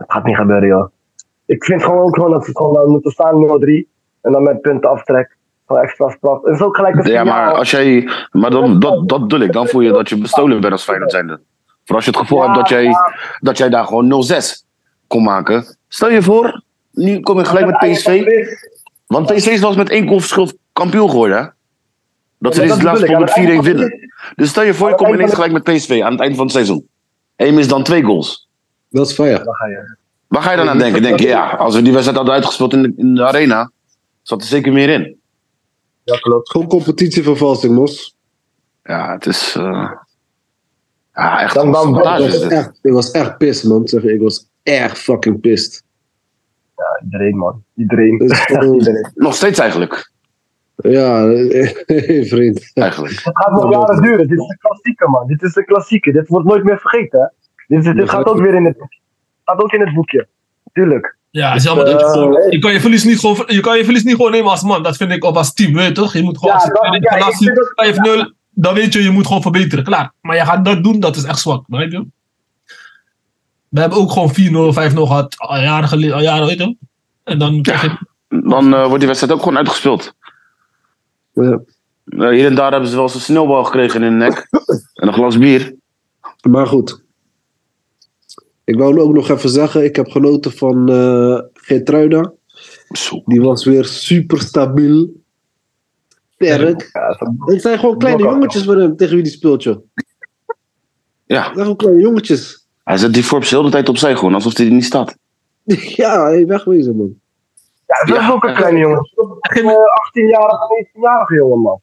Dat 0.00 0.12
gaat 0.12 0.24
niet 0.24 0.36
gebeuren 0.36 0.68
joh. 0.68 0.88
Ik 1.46 1.64
vind 1.64 1.82
gewoon 1.82 2.02
ook 2.02 2.14
gewoon 2.14 2.30
dat 2.30 2.44
ze 2.44 2.50
gewoon 2.56 2.72
dan 2.72 2.90
moeten 2.90 3.10
staan 3.10 3.34
0-3. 3.34 3.88
En 4.20 4.32
dan 4.32 4.42
met 4.42 4.60
punten 4.60 4.90
aftrek. 4.90 5.36
Gewoon 5.66 5.82
extra 5.82 6.10
straf. 6.10 6.42
Het 6.42 6.54
is 6.54 6.60
ook 6.60 6.76
gelijk 6.76 6.94
een 6.96 7.12
Ja, 7.12 7.24
maar 7.24 7.52
als 7.52 7.70
jij. 7.70 8.08
Maar 8.30 8.50
dan, 8.50 8.78
dat, 8.78 9.08
dat 9.08 9.20
bedoel 9.20 9.40
ik. 9.40 9.52
Dan 9.52 9.66
voel 9.66 9.80
je 9.80 9.92
dat 9.92 10.08
je 10.08 10.18
bestolen 10.18 10.60
bent 10.60 10.72
als 10.72 10.84
Feyenoord 10.84 11.10
zijnde. 11.10 11.40
Voor 11.84 11.96
als 11.96 12.04
je 12.04 12.10
het 12.10 12.20
gevoel 12.20 12.38
Ja, 12.38 12.44
hebt 12.44 12.56
dat 12.56 12.68
jij, 12.68 12.84
ja. 12.84 13.14
dat 13.38 13.58
jij 13.58 13.68
daar 13.68 13.84
gewoon 13.84 14.24
0-6 14.32 14.66
kon 15.06 15.22
maken. 15.22 15.76
Stel 15.88 16.10
je 16.10 16.22
voor, 16.22 16.62
nu 16.92 17.20
kom 17.20 17.38
je 17.38 17.44
gelijk 17.44 17.66
met 17.66 17.90
PSV. 17.90 18.24
Want 19.06 19.26
PSV 19.26 19.46
is 19.46 19.60
wel 19.60 19.68
eens 19.68 19.78
met 19.78 19.90
één 19.90 20.06
goal 20.06 20.18
verschil 20.18 20.50
kampioen 20.72 21.10
geworden, 21.10 21.38
hè? 21.38 21.48
Dat 22.38 22.54
ze 22.54 22.62
Ja, 22.62 22.68
deze 22.68 22.82
laatste 22.82 23.06
pot 23.06 23.18
met 23.18 23.30
4-1 23.30 23.32
Aan 23.32 23.44
het 23.44 23.48
einde 23.48 23.62
winnen. 23.62 24.10
Dus 24.36 24.48
stel 24.48 24.62
je 24.62 24.74
voor, 24.74 24.88
je 24.88 24.94
het 24.94 25.02
komt 25.02 25.14
ineens 25.14 25.34
gelijk 25.34 25.52
met 25.52 25.62
PSV 25.62 26.00
aan 26.04 26.12
het 26.12 26.20
eind 26.20 26.36
van 26.36 26.44
het 26.44 26.54
seizoen. 26.54 26.88
En 27.36 27.46
je 27.46 27.52
mist 27.52 27.68
dan 27.68 27.82
twee 27.82 28.02
goals. 28.02 28.49
Dat 28.90 29.06
is 29.06 29.12
fire. 29.12 29.44
Dan 29.44 29.54
ga 29.54 29.66
je. 29.66 29.96
Waar 30.26 30.42
ga 30.42 30.50
je 30.50 30.56
dan 30.56 30.68
aan 30.68 30.78
denken? 30.78 31.02
Denk 31.02 31.18
je, 31.20 31.26
ja, 31.28 31.50
als 31.50 31.74
we 31.74 31.82
die 31.82 31.90
wedstrijd 31.92 32.16
hadden 32.18 32.34
uitgespeeld 32.36 32.72
in 32.72 32.82
de, 32.82 32.92
in 32.96 33.14
de 33.14 33.24
arena, 33.26 33.70
zat 34.22 34.40
er 34.40 34.46
zeker 34.46 34.72
meer 34.72 34.88
in. 34.88 35.20
Ja, 36.04 36.16
klopt. 36.16 36.50
Gewoon 36.50 36.66
competitievervalsing, 36.66 37.74
Mos. 37.74 38.16
Ja, 38.82 39.12
het 39.12 39.26
is. 39.26 39.54
eh, 39.56 39.90
ja, 41.14 41.40
echt. 41.42 41.54
Dan- 41.54 41.70
was, 41.70 42.40
echt, 42.48 42.78
ik 42.82 42.92
was 42.92 43.10
echt 43.10 43.38
pissed, 43.38 43.70
man. 43.70 43.88
Zeg, 43.88 44.02
ik 44.02 44.20
was 44.20 44.48
erg 44.62 44.98
fucking 44.98 45.40
pissed. 45.40 45.82
Ja, 46.76 47.00
iedereen, 47.04 47.36
man. 47.36 47.64
Iedereen. 47.76 48.16
Nog 49.14 49.34
steeds 49.34 49.58
eigenlijk. 49.58 50.10
ja, 50.76 51.22
vriend. 52.34 52.70
eigenlijk. 52.74 53.14
Het 53.14 53.36
gaat 53.38 53.50
nog 53.52 53.70
jaren 53.72 54.02
duren. 54.02 54.28
Dit 54.28 54.38
is 54.38 54.48
een 54.48 54.58
klassieker, 54.58 55.10
man. 55.10 55.26
Dit 55.26 55.42
is 55.42 55.56
een 55.56 55.64
klassieker. 55.64 56.12
Dit 56.12 56.28
wordt 56.28 56.46
nooit 56.46 56.64
meer 56.64 56.78
vergeten, 56.78 57.32
Dit, 57.70 57.86
is, 57.86 57.94
dit 57.94 58.10
gaat 58.10 58.24
ook 58.26 58.40
weer 58.40 58.54
in 58.54 58.64
het 58.64 58.76
boekje. 58.78 58.98
Gaat 59.44 59.62
ook 59.62 59.72
in 59.72 59.80
het 59.80 59.94
boekje. 59.94 60.28
Tuurlijk. 60.72 61.16
Ja, 61.30 61.48
het 61.48 61.56
is 61.56 61.62
jammer 61.64 61.84
dat 61.84 62.00
je, 62.00 62.06
gewoon- 62.06 62.50
je 62.50 62.58
kan 62.58 62.72
je 62.72 62.80
verlies 62.80 63.04
niet 63.04 63.18
gewoon, 63.18 63.42
je 63.46 63.60
kan 63.60 63.76
je 63.78 63.84
verlies 63.84 64.02
niet 64.04 64.14
gewoon 64.16 64.30
nemen 64.30 64.50
als 64.50 64.62
man. 64.62 64.82
Dat 64.82 64.96
vind 64.96 65.10
ik 65.12 65.24
of 65.24 65.36
als 65.36 65.54
team, 65.54 65.72
weet 65.74 65.86
je 65.86 65.92
toch? 65.92 66.12
Je 66.12 66.22
moet 66.22 66.38
gewoon 66.38 66.54
Ja, 66.54 66.60
als 66.60 66.68
je 66.68 66.72
ja, 67.00 67.30
vind 67.30 67.56
dat- 67.56 68.26
5-0, 68.26 68.32
dan 68.50 68.74
weet 68.74 68.92
je, 68.92 69.02
je 69.02 69.10
moet 69.10 69.26
gewoon 69.26 69.42
verbeteren. 69.42 69.84
Klaar. 69.84 70.12
Maar 70.20 70.36
je 70.36 70.44
gaat 70.44 70.64
dat 70.64 70.84
doen, 70.84 71.00
dat 71.00 71.16
is 71.16 71.24
echt 71.24 71.38
zwak, 71.38 71.64
begrijp 71.66 71.92
je? 71.92 72.06
We 73.68 73.80
hebben 73.80 73.98
ook 73.98 74.12
gewoon 74.12 74.34
4-0, 74.34 74.72
5-0 74.72 75.06
gehad, 75.06 75.34
al 75.38 75.60
jaren 75.60 75.88
geleden, 75.88 76.14
al 76.14 76.22
jaren, 76.22 76.46
weet 76.46 76.58
je? 76.58 76.76
En 77.24 77.38
dan 77.38 77.62
krijg 77.62 77.82
je, 77.82 77.90
Dan 78.42 78.74
eh, 78.74 78.80
wordt 78.82 78.98
die 78.98 79.06
wedstrijd 79.06 79.32
ook 79.34 79.42
gewoon 79.42 79.56
uitgespeeld. 79.56 80.14
Ja. 81.32 81.60
Eh, 82.04 82.28
hier 82.28 82.46
en 82.46 82.54
daar 82.54 82.70
hebben 82.70 82.88
ze 82.88 82.94
wel 82.94 83.04
eens 83.04 83.14
een 83.14 83.20
sneeuwbal 83.20 83.64
gekregen 83.64 84.02
in 84.02 84.18
de 84.18 84.24
nek. 84.24 84.48
En 84.94 85.06
een 85.08 85.12
glas 85.14 85.38
bier. 85.38 85.74
Maar 86.48 86.66
goed. 86.66 87.02
Ik 88.70 88.76
wou 88.78 89.00
ook 89.00 89.12
nog 89.14 89.28
even 89.28 89.50
zeggen, 89.50 89.84
ik 89.84 89.96
heb 89.96 90.08
genoten 90.08 90.52
van 90.52 90.88
eh 90.88 91.38
Geertruida. 91.52 92.32
Zo. 92.90 93.22
Die 93.24 93.40
was 93.40 93.64
weer 93.64 93.84
super 93.84 94.40
stabiel. 94.40 95.08
Sterk. 96.34 96.90
Het 97.38 97.62
zijn 97.62 97.78
gewoon 97.78 97.98
kleine 97.98 98.22
jongetjes 98.22 98.64
voor 98.64 98.76
hem, 98.76 98.96
tegen 98.96 99.14
wie 99.14 99.22
die 99.22 99.32
speelt, 99.32 99.62
joh. 99.62 99.76
Ja, 101.24 101.36
Het 101.36 101.44
zijn 101.44 101.56
gewoon 101.62 101.76
kleine 101.76 102.00
jongetjes. 102.00 102.66
hij 102.84 102.96
zet 102.96 103.12
die 103.14 103.22
Forbes 103.22 103.50
heel 103.50 103.62
de 103.62 103.70
tijd 103.70 103.88
opzij 103.88 104.16
gewoon, 104.16 104.34
alsof 104.34 104.56
hij 104.56 104.66
er 104.66 104.72
niet 104.72 104.84
staat. 104.84 105.16
ja, 106.02 106.24
hey, 106.24 106.46
wegwezen, 106.46 106.96
man. 106.96 107.14
ja, 107.86 108.04
dat 108.04 108.16
is 108.16 108.22
Ja. 108.22 108.30
ook 108.32 108.44
een 108.44 108.54
kleine 108.54 108.78
jongen. 108.78 109.10
Een 109.40 109.64
18-jarige, 109.64 110.86
19-jarige 110.86 111.34
jongen, 111.34 111.60
man. 111.60 111.80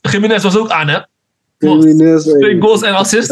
Jiménez 0.00 0.42
was 0.42 0.58
ook 0.58 0.68
aan, 0.70 0.88
hè? 0.88 0.98
Twee 1.58 2.60
goals 2.60 2.82
en 2.82 2.94
assist. 2.94 3.30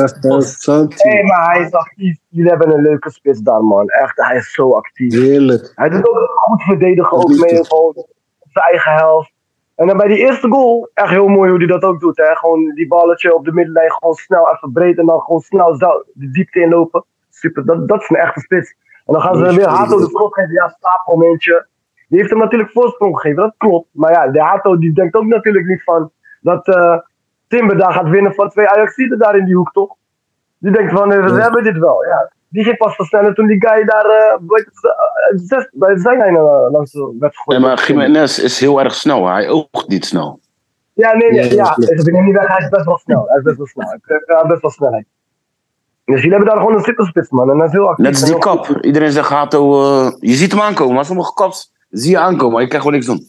Hé, 1.03 1.23
maar 1.23 1.51
hij 1.51 1.65
is 1.65 1.73
actief. 1.73 2.19
Jullie 2.29 2.51
hebben 2.51 2.75
een 2.75 2.83
leuke 2.83 3.11
spits 3.11 3.41
daar, 3.41 3.65
man. 3.65 3.89
Echt, 3.89 4.17
hij 4.17 4.37
is 4.37 4.53
zo 4.53 4.73
actief. 4.73 5.15
Heerlijk. 5.15 5.73
Hij 5.75 5.89
doet 5.89 6.09
ook 6.09 6.31
goed 6.35 6.63
verdedigen, 6.63 7.13
ook 7.13 7.29
mee 7.29 7.65
gewoon 7.65 7.93
op 8.39 8.49
zijn 8.53 8.65
eigen 8.65 8.93
helft. 8.93 9.35
En 9.75 9.87
dan 9.87 9.97
bij 9.97 10.09
die 10.09 10.19
eerste 10.19 10.49
goal, 10.49 10.91
echt 10.95 11.11
heel 11.11 11.29
mooi 11.29 11.51
hoe 11.51 11.59
hij 11.59 11.67
dat 11.67 11.83
ook 11.83 12.01
doet. 12.01 12.17
Hè? 12.17 12.37
Gewoon 12.37 12.75
die 12.75 12.87
balletje 12.87 13.35
op 13.35 13.45
de 13.45 13.53
middenlijn, 13.53 13.93
gewoon 13.93 14.15
snel 14.15 14.51
even 14.53 14.73
breed 14.73 14.99
en 14.99 15.07
dan 15.07 15.21
gewoon 15.21 15.41
snel 15.41 15.77
zo 15.77 16.05
de 16.15 16.31
diepte 16.31 16.61
inlopen. 16.61 17.05
Super, 17.31 17.67
dat, 17.67 17.89
dat 17.89 18.01
is 18.01 18.09
een 18.09 18.17
echte 18.17 18.41
spits. 18.41 18.75
En 19.05 19.13
dan 19.13 19.23
gaan 19.23 19.37
ze 19.37 19.57
weer 19.57 19.69
Hato 19.69 19.99
de 19.99 20.09
schot 20.09 20.35
geven, 20.35 20.53
ja, 20.53 20.77
slaapmomentje. 20.79 21.67
Die 22.09 22.19
heeft 22.19 22.31
hem 22.31 22.39
natuurlijk 22.39 22.71
voorsprong 22.71 23.21
gegeven, 23.21 23.43
dat 23.43 23.55
klopt. 23.57 23.89
Maar 23.93 24.13
ja, 24.13 24.29
de 24.29 24.43
Hato 24.43 24.79
die 24.79 24.93
denkt 24.93 25.15
ook 25.15 25.27
natuurlijk 25.27 25.67
niet 25.67 25.83
van 25.83 26.11
dat 26.41 26.67
eh, 26.67 26.99
Timber 27.49 27.79
daar 27.79 27.93
gaat 27.93 28.09
winnen 28.09 28.35
van 28.35 28.51
twee 28.51 28.69
Ajaxiden 28.69 29.19
daar 29.19 29.37
in 29.37 29.45
die 29.45 29.55
hoek, 29.55 29.73
toch? 29.73 29.95
Die 30.59 30.73
denkt 30.73 30.93
van, 30.93 31.13
eh, 31.13 31.25
we 31.25 31.31
Ja. 31.31 31.43
hebben 31.43 31.65
dit 31.65 31.79
wel, 31.79 32.05
ja. 32.05 32.31
Die 32.49 32.65
ging 32.65 32.77
pas 32.77 32.95
versnellen 32.95 33.35
toen 33.35 33.47
die 33.47 33.67
guy 33.67 33.85
daar 33.85 34.07
uh, 34.07 34.59
eh, 34.59 34.67
zes, 35.35 35.69
bij 35.73 35.95
de 35.95 36.01
zijlijn 36.01 36.37
eh, 36.37 36.67
langs 36.71 36.93
de 36.93 37.17
werd 37.19 37.37
gegooid. 37.37 37.59
Nee, 37.59 37.69
maar 37.69 37.85
Jiménez 37.87 38.39
is 38.39 38.61
heel 38.61 38.81
erg 38.81 38.95
snel. 38.95 39.29
Hij 39.29 39.49
oogt 39.49 39.89
niet 39.89 40.05
snel. 40.05 40.41
Ja, 40.93 41.13
nee, 41.17 41.31
nee, 41.31 41.55
Ja, 41.55 41.75
ja. 41.77 41.89
Ik 41.89 42.05
ben 42.13 42.25
niet 42.25 42.35
weg, 42.37 42.47
hij 42.49 42.65
is 42.65 42.69
best 42.69 42.85
wel 42.85 42.99
snel. 42.99 43.25
Hij 43.29 43.37
is 43.37 43.43
best 43.43 43.57
wel 43.57 43.67
snel. 43.67 43.87
Hij 43.89 43.99
heeft 44.27 44.49
best 44.49 44.61
wel 44.63 44.71
snelheid. 44.71 45.07
Dus 46.05 46.15
jullie 46.15 46.31
hebben 46.31 46.49
daar 46.49 46.59
gewoon 46.59 46.75
een 46.75 46.85
zitterspits, 46.85 47.31
man. 47.31 47.51
En 47.51 47.59
dat 47.59 47.67
is 47.67 47.73
heel 47.73 47.89
actief. 47.89 48.05
Net 48.05 48.15
als 48.15 48.25
die 48.25 48.33
goed. 48.33 48.43
kap. 48.43 48.85
Iedereen 48.85 49.13
zegt 49.13 49.29
Hato, 49.29 49.83
eh, 49.83 50.13
je 50.21 50.35
ziet 50.35 50.53
hem 50.53 50.61
aankomen. 50.61 50.95
Maar 50.95 51.05
sommige 51.05 51.35
kaps 51.35 51.73
zie 51.91 52.11
je 52.11 52.19
aankomen, 52.19 52.53
maar 52.53 52.63
je 52.63 52.69
krijgt 52.69 52.87
gewoon 52.87 53.01
niks 53.01 53.11
doen. 53.13 53.27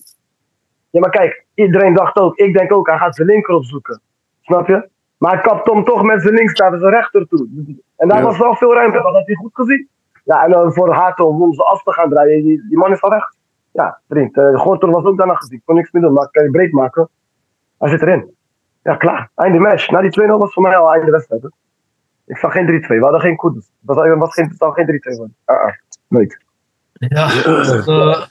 Ja, 0.89 0.99
maar 0.99 1.09
kijk, 1.09 1.45
iedereen 1.53 1.93
dacht 1.93 2.17
ook, 2.17 2.35
ik 2.35 2.57
denk 2.57 2.73
ook, 2.73 2.87
hij 2.87 2.97
gaat 2.97 3.15
zijn 3.15 3.27
linker 3.27 3.53
opzoeken. 3.55 4.01
Snap 4.47 4.67
je? 4.67 4.89
Maar 5.17 5.31
hij 5.31 5.41
kapt 5.41 5.69
hem 5.71 5.83
toch 5.83 6.03
met 6.03 6.21
zijn 6.21 6.33
links 6.33 6.59
naar 6.59 6.77
zijn 6.79 6.91
rechter 6.91 7.27
toe. 7.27 7.47
En 7.97 8.07
daar 8.07 8.17
Ja. 8.17 8.23
was 8.23 8.37
wel 8.37 8.55
veel 8.55 8.73
ruimte, 8.73 9.01
dat 9.01 9.13
had 9.13 9.25
hij 9.25 9.35
goed 9.35 9.55
gezien. 9.55 9.87
Ja, 10.23 10.43
en 10.43 10.51
dan 10.51 10.73
voor 10.73 10.93
Hato 10.93 11.25
om 11.27 11.41
onze 11.41 11.63
as 11.63 11.83
te 11.83 11.91
gaan 11.93 12.09
draaien, 12.09 12.43
die, 12.43 12.65
die 12.67 12.77
man 12.77 12.91
is 12.91 13.01
al 13.01 13.09
recht. 13.11 13.37
Ja, 13.71 13.99
vriend. 14.09 14.37
Uh, 14.37 14.59
Gorter 14.59 14.89
was 14.89 15.03
ook 15.03 15.17
daarna 15.17 15.33
gezien. 15.33 15.57
Ik 15.57 15.65
kon 15.65 15.75
niks 15.75 15.91
meer 15.91 16.01
doen, 16.01 16.13
maar 16.13 16.29
kan 16.31 16.43
je 16.43 16.49
breed 16.51 16.71
maken. 16.71 17.09
Hij 17.77 17.89
zit 17.89 18.01
erin. 18.01 18.35
Ja, 18.83 18.95
klaar. 18.95 19.29
Einde 19.35 19.59
match. 19.59 19.89
Na 19.89 20.01
die 20.01 20.21
2-0 20.23 20.37
was 20.37 20.53
voor 20.53 20.63
mij 20.63 20.77
al 20.77 20.93
einde 20.93 21.11
wedstrijd. 21.11 21.41
hè. 21.41 21.49
Ik 22.25 22.37
zag 22.37 22.51
geen 22.51 22.65
3-2. 22.67 22.87
We 22.87 23.03
hadden 23.03 23.21
geen 23.21 23.35
koeders. 23.35 23.65
Het 23.85 23.95
was, 23.95 24.15
was 24.17 24.33
geen, 24.33 24.53
zou 24.57 24.73
geen 24.73 24.85
3-2 25.13 25.17
worden. 25.17 25.35
Ah, 25.45 25.61
ah. 25.63 25.73
Nooit. 26.07 26.37
Ja, 26.93 27.27
uh, 27.87 28.25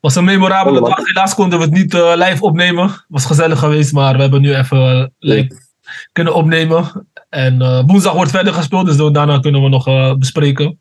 was 0.00 0.14
een 0.14 0.24
memorabele 0.24 0.80
dag. 0.80 0.96
Helaas 0.96 1.34
konden 1.34 1.58
we 1.58 1.64
het 1.64 1.74
niet 1.74 1.94
uh, 1.94 2.12
live 2.14 2.42
opnemen. 2.42 3.04
Was 3.08 3.24
gezellig 3.24 3.58
geweest, 3.58 3.92
maar 3.92 4.14
we 4.14 4.20
hebben 4.20 4.40
nu 4.40 4.54
even 4.54 5.12
live 5.18 5.64
kunnen 6.12 6.34
opnemen. 6.34 7.06
En 7.28 7.62
uh, 7.62 7.82
woensdag 7.86 8.12
wordt 8.12 8.30
verder 8.30 8.52
gespeeld, 8.52 8.86
dus 8.86 9.12
daarna 9.12 9.38
kunnen 9.38 9.62
we 9.62 9.68
nog 9.68 9.88
uh, 9.88 10.14
bespreken. 10.14 10.78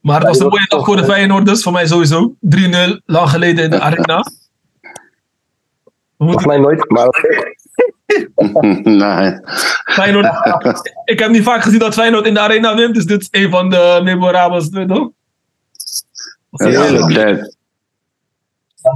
Maar 0.00 0.18
het 0.18 0.28
was 0.28 0.38
een 0.38 0.48
mooie 0.48 0.66
dag 0.68 0.84
voor 0.84 0.96
de 0.96 1.04
Feyenoorders, 1.04 1.62
voor 1.62 1.72
mij 1.72 1.86
sowieso. 1.86 2.36
3-0, 2.56 2.58
lang 3.04 3.30
geleden 3.30 3.64
in 3.64 3.70
de 3.70 3.80
arena. 3.80 4.24
Volgens 6.18 6.44
mij 6.44 6.58
nooit, 6.58 6.90
maar... 6.90 7.08
nee. 8.82 9.40
Feyenoord, 9.84 10.26
ik 11.04 11.18
heb 11.18 11.30
niet 11.30 11.42
vaak 11.42 11.62
gezien 11.62 11.78
dat 11.78 11.94
Feyenoord 11.94 12.26
in 12.26 12.34
de 12.34 12.40
arena 12.40 12.74
wint, 12.74 12.94
dus 12.94 13.04
dit 13.04 13.20
is 13.20 13.28
een 13.30 13.50
van 13.50 13.70
de 13.70 14.00
memorabels. 14.04 14.68
No? 14.68 15.12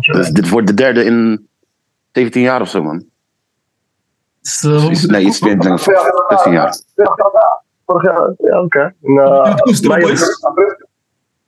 Dus 0.01 0.31
dit 0.31 0.49
wordt 0.49 0.67
de 0.67 0.75
derde 0.75 1.05
in 1.05 1.49
17 2.13 2.43
jaar 2.43 2.61
of 2.61 2.69
zo, 2.69 2.83
man. 2.83 3.05
Dus, 4.41 4.65
Iets, 4.89 5.07
nee, 5.07 5.25
iets 5.25 5.41
meer 5.41 5.59
dan 5.59 5.79
16 5.79 6.53
jaar. 6.53 6.77
Vorig 7.87 8.05
jaar, 8.05 8.35
ja, 8.39 8.63
oké. 8.63 8.65
Okay. 8.65 8.95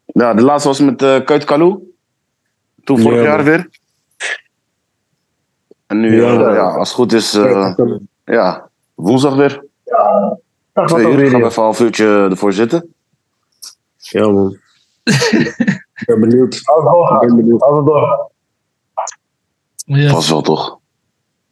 Ja, 0.07 0.35
de 0.35 0.43
laatste 0.43 0.69
was 0.69 0.81
met 0.81 1.03
uh, 1.03 1.25
Kuit 1.25 1.45
Kalou. 1.45 1.93
Toen 2.85 2.99
vorig 2.99 3.19
ja, 3.19 3.25
jaar 3.25 3.45
weer. 3.45 3.69
En 5.87 6.01
nu, 6.01 6.23
ja, 6.23 6.33
uh, 6.33 6.55
ja 6.55 6.63
als 6.63 6.89
het 6.89 6.97
goed 6.97 7.13
is, 7.13 7.35
uh, 7.35 7.75
ja, 8.25 8.71
woensdag 8.95 9.35
weer. 9.35 9.65
Ja, 9.85 10.39
dat 10.73 10.89
Twee 10.89 11.07
uur, 11.07 11.11
gaan 11.11 11.17
we 11.17 11.25
even 11.25 11.45
een 11.45 11.53
half 11.53 11.81
uurtje 11.81 12.07
ervoor 12.31 12.53
zitten. 12.53 12.95
Ja, 13.97 14.29
man. 14.29 14.57
Ik 15.95 16.07
ben 16.07 16.21
benieuwd. 16.21 16.55
Ik 16.55 17.21
ben 17.21 17.37
benieuwd. 17.37 17.63
Als 17.63 17.77
het 17.77 17.87
door. 17.87 18.31
Yes. 19.85 20.13
Pas 20.13 20.31
wel, 20.31 20.43
toch? 20.43 20.79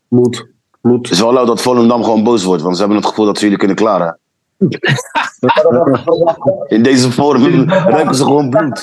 Moet. 0.09 0.51
Moet. 0.81 1.03
Het 1.03 1.11
is 1.11 1.21
wel 1.21 1.33
leuk 1.33 1.47
dat 1.47 1.63
Volendam 1.63 2.05
gewoon 2.05 2.25
boos 2.25 2.45
wordt, 2.45 2.63
want 2.63 2.75
ze 2.75 2.81
hebben 2.81 2.99
het 2.99 3.09
gevoel 3.09 3.25
dat 3.27 3.37
ze 3.37 3.43
jullie 3.43 3.59
kunnen 3.59 3.77
klaren. 3.77 4.19
In 6.67 6.83
deze 6.83 7.11
vorm 7.13 7.69
ruiken 7.69 8.15
ze 8.15 8.25
gewoon 8.25 8.51
bloed. 8.51 8.81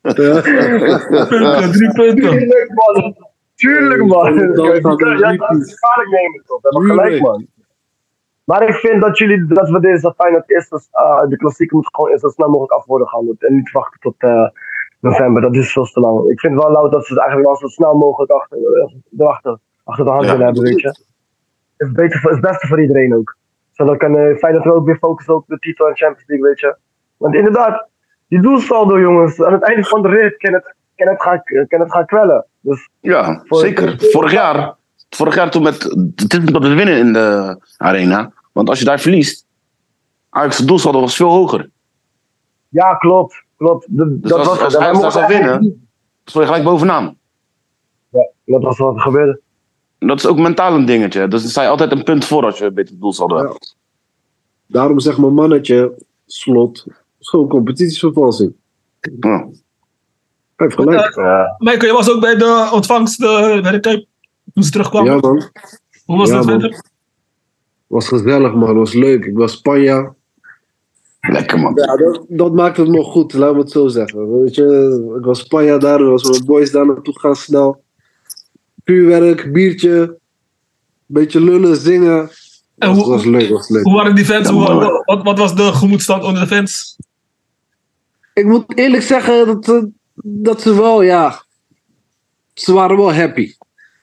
punten, 0.00 0.42
drie 1.72 1.92
punten. 1.92 2.22
Tuurlijk, 2.22 2.74
man. 2.74 3.16
Tuurlijk, 3.54 4.02
man. 4.02 4.34
Ja, 4.34 4.46
dat 4.46 5.56
is 5.56 5.72
gevaarlijk 5.72 6.10
nemen, 6.10 6.42
toch? 6.46 6.60
Dat 6.60 6.82
is 6.82 6.88
gelijk, 6.88 7.20
man. 7.20 7.46
Maar 8.48 8.68
ik 8.68 8.74
vind 8.74 9.00
dat 9.00 9.18
jullie, 9.18 9.46
dat 9.46 9.68
we 9.68 9.80
deze 9.80 10.14
Feyenoord 10.16 10.50
eerst, 10.50 10.72
uh, 10.72 11.28
de 11.28 11.36
klassieke 11.36 11.74
moet 11.74 11.88
gewoon 11.92 12.10
eerst 12.10 12.22
zo 12.22 12.28
snel 12.28 12.48
mogelijk 12.48 12.72
af 12.72 12.86
worden 12.86 13.08
gehandeld. 13.08 13.44
En 13.44 13.54
niet 13.54 13.70
wachten 13.72 14.00
tot 14.00 14.14
uh, 14.18 14.48
november, 15.00 15.42
dat 15.42 15.54
is 15.54 15.72
veel 15.72 15.84
te 15.84 16.00
lang. 16.00 16.28
Ik 16.28 16.40
vind 16.40 16.54
wel 16.54 16.70
lauw 16.70 16.88
dat 16.88 17.06
ze 17.06 17.12
het 17.12 17.22
eigenlijk 17.22 17.50
wel 17.50 17.58
zo 17.58 17.66
snel 17.66 17.94
mogelijk 17.94 18.32
achter, 18.32 18.58
erachter, 19.18 19.58
achter 19.84 20.04
de 20.04 20.10
hand 20.10 20.24
ja. 20.24 20.30
willen 20.30 20.44
hebben, 20.44 20.62
weet 20.62 20.80
je. 20.80 20.88
Het 20.88 21.88
is, 21.88 21.92
beter, 21.92 22.20
het 22.22 22.32
is 22.32 22.40
beste 22.40 22.66
voor 22.66 22.80
iedereen 22.80 23.14
ook. 23.14 23.36
Zodat 23.72 23.96
kan 23.96 24.18
uh, 24.18 24.36
Feyenoord 24.36 24.66
ook 24.66 24.86
weer 24.86 24.98
focussen 24.98 25.34
op 25.34 25.44
de 25.46 25.58
titel 25.58 25.88
en 25.88 25.96
Champions 25.96 26.28
League, 26.28 26.46
weet 26.46 26.60
je. 26.60 26.76
Want 27.16 27.34
inderdaad, 27.34 27.88
die 28.28 28.40
doelsaldo, 28.40 29.00
jongens, 29.00 29.42
aan 29.42 29.52
het 29.52 29.62
einde 29.62 29.84
van 29.84 30.02
de 30.02 30.08
rit 30.08 30.36
kan 30.36 30.52
het, 30.52 30.74
kan 30.96 31.08
het, 31.08 31.22
gaan, 31.22 31.42
kan 31.68 31.80
het 31.80 31.92
gaan 31.92 32.06
kwellen. 32.06 32.46
Dus 32.60 32.88
ja, 33.00 33.42
voor, 33.44 33.58
zeker. 33.58 33.94
Vorig 33.98 34.32
jaar, 34.32 34.74
vorig 35.10 35.34
jaar 35.34 35.50
toen 35.50 35.62
met, 35.62 35.82
het 36.14 36.32
is 36.32 36.38
met 36.38 36.62
het 36.62 36.74
winnen 36.74 36.98
in 36.98 37.12
de 37.12 37.58
arena. 37.76 38.36
Want 38.58 38.70
als 38.70 38.78
je 38.78 38.84
daar 38.84 39.00
verliest, 39.00 39.46
Ajax 40.28 40.56
de 40.56 40.64
doelsaldo 40.64 41.00
was 41.00 41.16
veel 41.16 41.28
hoger. 41.30 41.70
Ja, 42.68 42.94
klopt. 42.94 43.42
klopt. 43.56 43.86
De, 43.88 44.18
dus 44.20 44.30
dat 44.30 44.38
als, 44.38 44.48
was, 44.48 44.60
als 44.60 44.76
Ajax 44.76 45.00
daar 45.00 45.12
zou 45.12 45.26
winnen, 45.26 45.88
stond 46.24 46.44
je 46.44 46.50
gelijk 46.50 46.64
bovenaan. 46.64 47.18
Dat 48.44 48.62
was 48.62 48.78
wat 48.78 48.94
er 48.94 49.00
gebeurde. 49.00 49.40
Dat 49.98 50.18
is 50.18 50.26
ook 50.26 50.38
mentaal 50.38 50.74
een 50.74 50.84
dingetje. 50.84 51.28
Dus 51.28 51.40
dan 51.42 51.50
sta 51.50 51.62
je 51.62 51.68
altijd 51.68 51.92
een 51.92 52.02
punt 52.02 52.24
voor 52.24 52.44
als 52.44 52.58
je 52.58 52.70
een 52.74 52.88
doelsaldo 52.92 53.36
Ja. 53.36 53.42
hebt. 53.42 53.76
Daarom 54.66 55.00
zegt 55.00 55.18
mijn 55.18 55.34
mannetje, 55.34 55.92
slot, 56.26 56.86
is 57.18 57.28
gewoon 57.28 57.48
competitievervalsing. 57.48 58.52
Ja. 59.20 59.36
Hij 60.56 60.66
heeft 60.66 60.74
gelijk. 60.74 61.14
Ja. 61.14 61.54
Michael, 61.58 61.86
je 61.86 61.92
was 61.92 62.10
ook 62.10 62.20
bij 62.20 62.36
de 62.36 62.68
ontvangst 62.72 63.22
eh, 63.22 63.62
bij 63.62 63.70
de 63.72 63.80
Kuip 63.80 64.06
toen 64.54 64.62
ze 64.62 64.70
terugkwamen. 64.70 65.12
Ja, 65.12 65.18
man. 65.18 65.50
Hoe 66.04 66.16
was 66.18 66.28
Ja, 66.28 66.34
dat 66.36 66.46
man. 66.46 66.60
verder? 66.60 66.82
Was 67.88 68.08
gezellig, 68.08 68.54
man. 68.54 68.76
Was 68.76 68.92
leuk. 68.92 69.24
Ik 69.24 69.36
was 69.36 69.52
Spanja. 69.52 70.14
Lekker 71.20 71.58
man. 71.60 71.72
Ja, 71.74 71.96
dat, 71.96 72.24
dat 72.28 72.52
maakt 72.54 72.76
het 72.76 72.88
nog 72.88 73.12
goed, 73.12 73.32
laat 73.32 73.52
me 73.54 73.58
het 73.60 73.70
zo 73.70 73.88
zeggen. 73.88 74.40
Weet 74.42 74.54
je, 74.54 75.14
ik 75.18 75.24
was 75.24 75.38
Spanja 75.40 75.78
daar, 75.78 76.04
was 76.04 76.22
mijn 76.30 76.44
boys 76.44 76.70
daar 76.70 76.86
naartoe 76.86 77.18
gaan 77.20 77.36
snel. 77.36 77.82
Vuurwerk, 78.84 79.52
biertje, 79.52 80.18
beetje 81.06 81.40
lullen, 81.40 81.76
zingen. 81.76 82.30
En 82.78 82.88
Was, 82.88 82.98
hoe- 82.98 83.08
was 83.08 83.24
leuk, 83.24 83.48
was 83.50 83.68
leuk. 83.68 83.82
Hoe 83.84 83.94
waren 83.94 84.14
die 84.14 84.24
fans? 84.24 84.48
Ja, 84.48 84.54
Hoe- 84.54 85.02
wat, 85.04 85.22
wat 85.22 85.38
was 85.38 85.54
de 85.56 85.62
gemoedstand 85.72 86.24
onder 86.24 86.40
de 86.42 86.48
fans? 86.48 86.96
Ik 88.34 88.44
moet 88.44 88.78
eerlijk 88.78 89.02
zeggen 89.02 89.46
dat, 89.46 89.64
ze- 89.64 89.90
dat 90.22 90.60
ze 90.60 90.74
wel, 90.74 91.02
ja, 91.02 91.42
ze 92.54 92.72
waren 92.72 92.96
wel 92.96 93.12
happy. 93.14 93.54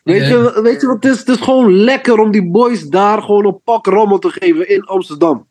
Weet, 0.06 0.28
je, 0.28 0.60
weet 0.64 0.82
je 0.82 0.88
wat 0.88 1.04
het 1.04 1.14
is? 1.14 1.20
Het 1.20 1.28
is 1.28 1.42
gewoon 1.42 1.74
lekker 1.74 2.20
om 2.20 2.32
die 2.32 2.52
boys 2.52 2.84
daar 2.88 3.22
gewoon 3.22 3.46
een 3.46 3.62
pak 3.64 3.86
rommel 3.86 4.20
te 4.20 4.30
geven 4.30 4.70
in 4.70 4.84
Amsterdam. 4.84 5.48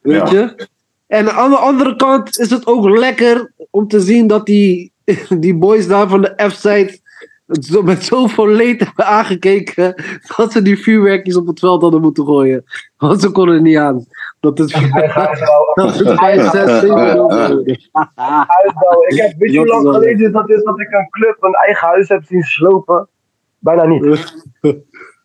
Weet 0.00 0.30
Ja. 0.30 0.38
je? 0.40 0.66
En 1.06 1.32
aan 1.32 1.50
de 1.50 1.56
andere 1.56 1.96
kant 1.96 2.38
is 2.38 2.50
het 2.50 2.66
ook 2.66 2.88
lekker 2.88 3.52
om 3.70 3.88
te 3.88 4.00
zien 4.00 4.26
dat 4.26 4.46
die, 4.46 4.92
die 5.40 5.54
boys 5.56 5.86
daar 5.86 6.08
van 6.08 6.20
de 6.20 6.32
F-side 6.50 6.98
zo- 7.48 7.82
met 7.82 8.04
zoveel 8.04 8.48
leed 8.48 8.80
hebben 8.84 9.06
aangekeken 9.06 9.94
dat 10.36 10.52
ze 10.52 10.62
die 10.62 10.78
vuurwerkjes 10.78 11.36
op 11.36 11.46
het 11.46 11.58
veld 11.58 11.82
hadden 11.82 12.00
moeten 12.00 12.24
gooien. 12.24 12.64
Want 12.96 13.20
ze 13.20 13.30
konden 13.30 13.54
er 13.54 13.60
niet 13.60 13.76
aan. 13.76 14.06
Dat 14.40 14.58
het, 14.58 14.70
dat 15.74 15.98
het 15.98 16.18
5, 16.18 16.50
6, 16.50 16.80
7 16.80 16.88
Huisbouw. 18.46 19.02
Ik 19.08 19.16
heb, 19.18 19.34
weet 19.38 19.52
je 19.52 19.58
hoe 19.58 19.66
lang 19.66 19.88
geleden 19.88 20.32
dat 20.32 20.50
is 20.50 20.62
dat 20.62 20.80
ik 20.80 20.90
een 20.90 21.08
club 21.10 21.36
een 21.40 21.54
eigen 21.54 21.88
huis 21.88 22.08
heb 22.08 22.24
zien 22.24 22.42
slopen? 22.42 23.08
Bijna 23.58 23.84
niet. 23.86 24.32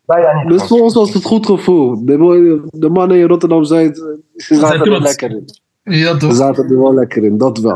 Bijna 0.06 0.32
niet. 0.42 0.48
Dus 0.48 0.62
voor 0.68 0.80
ons 0.80 0.94
was 0.94 1.12
het 1.14 1.24
goed 1.24 1.46
gevoel. 1.46 2.04
De, 2.04 2.68
de 2.70 2.88
mannen 2.88 3.18
in 3.18 3.26
Rotterdam 3.26 3.64
Zuid, 3.64 3.96
ze 3.96 4.22
zijn 4.36 4.60
zaten 4.60 4.78
er 4.80 4.84
trots. 4.84 5.00
lekker 5.04 5.30
in. 5.30 5.48
Ja, 5.82 6.12
Ze 6.12 6.16
toch? 6.16 6.34
zaten 6.34 6.64
er 6.70 6.78
wel 6.80 6.94
lekker 6.94 7.24
in, 7.24 7.38
dat 7.38 7.58
wel. 7.58 7.74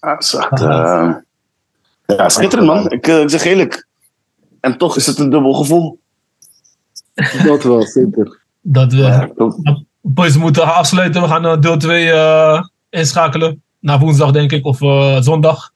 Ja, 0.00 0.10
het 0.14 0.22
is 0.24 0.34
echt, 0.34 0.60
eh, 0.60 1.14
ja, 2.06 2.28
schitterend 2.28 2.68
man. 2.68 2.90
Ik, 2.90 3.06
eh, 3.06 3.20
ik 3.20 3.30
zeg 3.30 3.44
eerlijk. 3.44 3.86
En 4.60 4.78
toch 4.78 4.96
is 4.96 5.06
het 5.06 5.18
een 5.18 5.30
dubbel 5.30 5.52
gevoel. 5.52 5.98
Dat 7.44 7.62
wel, 7.62 7.82
zeker. 7.82 8.40
Dat 8.60 8.92
we. 8.92 8.98
Ja, 8.98 9.30
ook- 9.36 9.56
Boys, 10.00 10.34
we 10.34 10.40
moeten 10.40 10.62
gaan 10.62 10.74
afsluiten. 10.74 11.22
We 11.22 11.28
gaan 11.28 11.46
eh, 11.46 11.60
deel 11.60 11.76
2 11.76 12.10
eh, 12.10 12.62
inschakelen. 12.90 13.62
Na 13.78 13.98
woensdag, 13.98 14.30
denk 14.30 14.52
ik, 14.52 14.64
of 14.64 14.82
eh, 14.82 15.20
zondag. 15.20 15.70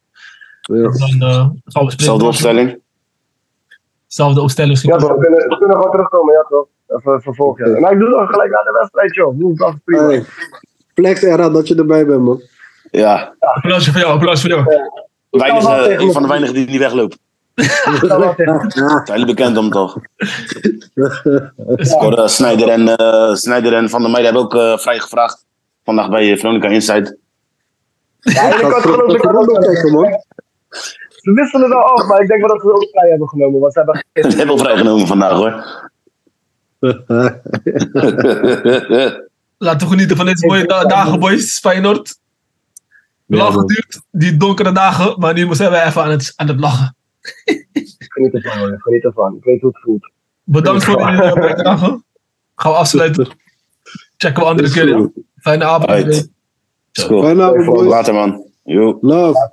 Ja. 0.60 0.82
Dan 0.82 1.20
eh, 1.30 1.48
gaan 1.64 1.86
we 1.86 2.24
opstelling. 2.24 2.78
Zelfde 4.14 4.40
opstelling 4.40 4.72
misschien. 4.72 4.92
Ja, 4.92 4.98
toch, 4.98 5.12
we 5.12 5.18
kunnen, 5.18 5.48
we 5.48 5.58
kunnen 5.58 5.76
gewoon 5.76 5.90
terugkomen, 5.90 6.34
ja 6.34 6.46
toch? 6.48 6.66
Even 6.88 7.22
vervolg, 7.22 7.58
ja. 7.58 7.80
Maar 7.80 7.92
ik 7.92 7.98
doe 7.98 8.20
het 8.20 8.28
gelijk 8.28 8.50
na 8.50 8.62
de 8.62 8.78
wedstrijd, 8.78 9.14
joh. 9.14 9.40
Woensdag 9.40 9.74
is 9.74 9.80
prima. 9.84 10.06
Hey, 10.06 10.24
flex 10.94 11.22
era 11.22 11.50
dat 11.50 11.68
je 11.68 11.74
erbij 11.74 12.06
bent, 12.06 12.20
man. 12.20 12.42
Ja, 12.90 13.34
Applausje 13.38 13.92
voor 13.92 14.00
jou, 14.00 14.12
applausje 14.12 14.40
voor 14.40 14.50
jou. 14.50 14.64
Kan 14.64 15.40
weinig, 15.40 15.64
eh, 15.64 15.82
tegen 15.82 16.02
een 16.02 16.12
van 16.12 16.22
de 16.22 16.28
weinigen 16.28 16.54
die 16.54 16.66
niet 16.66 16.78
wegloopt. 16.78 17.18
Zijn 18.74 19.02
jullie 19.04 19.26
bekend 19.26 19.56
om 19.56 19.70
toch? 19.70 19.96
Eh, 20.94 22.26
Snijder, 22.26 22.68
en, 22.68 22.96
eh 22.96 23.34
Snijder 23.34 23.72
en 23.72 23.88
Van 23.88 24.02
der 24.02 24.10
Meijden 24.10 24.34
hebben 24.34 24.42
ook 24.42 24.54
eh 24.54 24.78
vrij 24.78 24.98
gevraagd. 24.98 25.46
Vandaag 25.84 26.08
bij 26.10 26.32
eh, 26.32 26.38
Veronica 26.38 26.68
Insight. 26.68 27.16
Ja, 28.20 28.54
ik 28.54 28.60
had 28.60 28.82
terug 28.82 29.20
geloof 29.20 29.58
ik 29.58 30.24
Ze 31.24 31.32
wisselen 31.32 31.68
wel 31.68 31.82
af, 31.82 32.06
maar 32.06 32.20
ik 32.20 32.28
denk 32.28 32.40
wel 32.40 32.48
dat 32.48 32.60
ze 32.60 32.72
ook 32.74 32.88
vrij 32.90 33.08
hebben 33.10 33.28
genomen. 33.28 33.60
Want 33.60 33.72
ze 33.72 33.78
hebben 33.78 34.04
Ze 34.30 34.36
hebben 34.36 34.46
wel 34.56 34.64
vrijgenomen 34.64 35.06
vandaag 35.06 35.32
hoor. 35.32 35.64
Laten 39.58 39.86
we 39.86 39.92
genieten 39.92 40.16
van 40.16 40.26
deze 40.26 40.46
mooie 40.46 40.66
da- 40.66 40.84
dagen, 40.84 41.20
boys. 41.20 41.58
Feyenoord. 41.58 42.18
Ja, 43.26 43.36
Lang 43.36 43.52
geduurd, 43.54 44.00
die 44.10 44.36
donkere 44.36 44.72
dagen, 44.72 45.18
maar 45.18 45.34
nu 45.34 45.54
zijn 45.54 45.70
we 45.70 45.82
even 45.82 46.02
aan 46.02 46.10
het, 46.10 46.32
aan 46.36 46.48
het 46.48 46.60
lachen. 46.60 46.96
geniet 47.98 48.34
ervan, 48.34 48.58
hoor. 48.58 48.74
Geniet 48.78 49.04
ervan. 49.04 49.36
Ik 49.36 49.44
weet 49.44 49.60
hoe 49.60 49.70
het 49.70 49.80
voelt. 49.82 50.10
Bedankt 50.44 50.84
voor 50.84 51.00
jullie 51.02 51.32
bijdrage. 51.40 52.02
Gaan 52.56 52.72
we 52.72 52.78
afsluiten. 52.78 53.26
Checken 54.16 54.42
we 54.42 54.48
andere 54.48 54.70
keer. 54.70 54.88
ja. 54.88 55.08
Fijne 55.40 55.64
avond. 55.64 56.30
Fijne 56.92 57.42
avond, 57.42 57.64
boys. 57.64 57.88
Later 57.88 58.14
man. 58.14 58.42
Yo. 58.62 58.98
Love. 59.00 59.50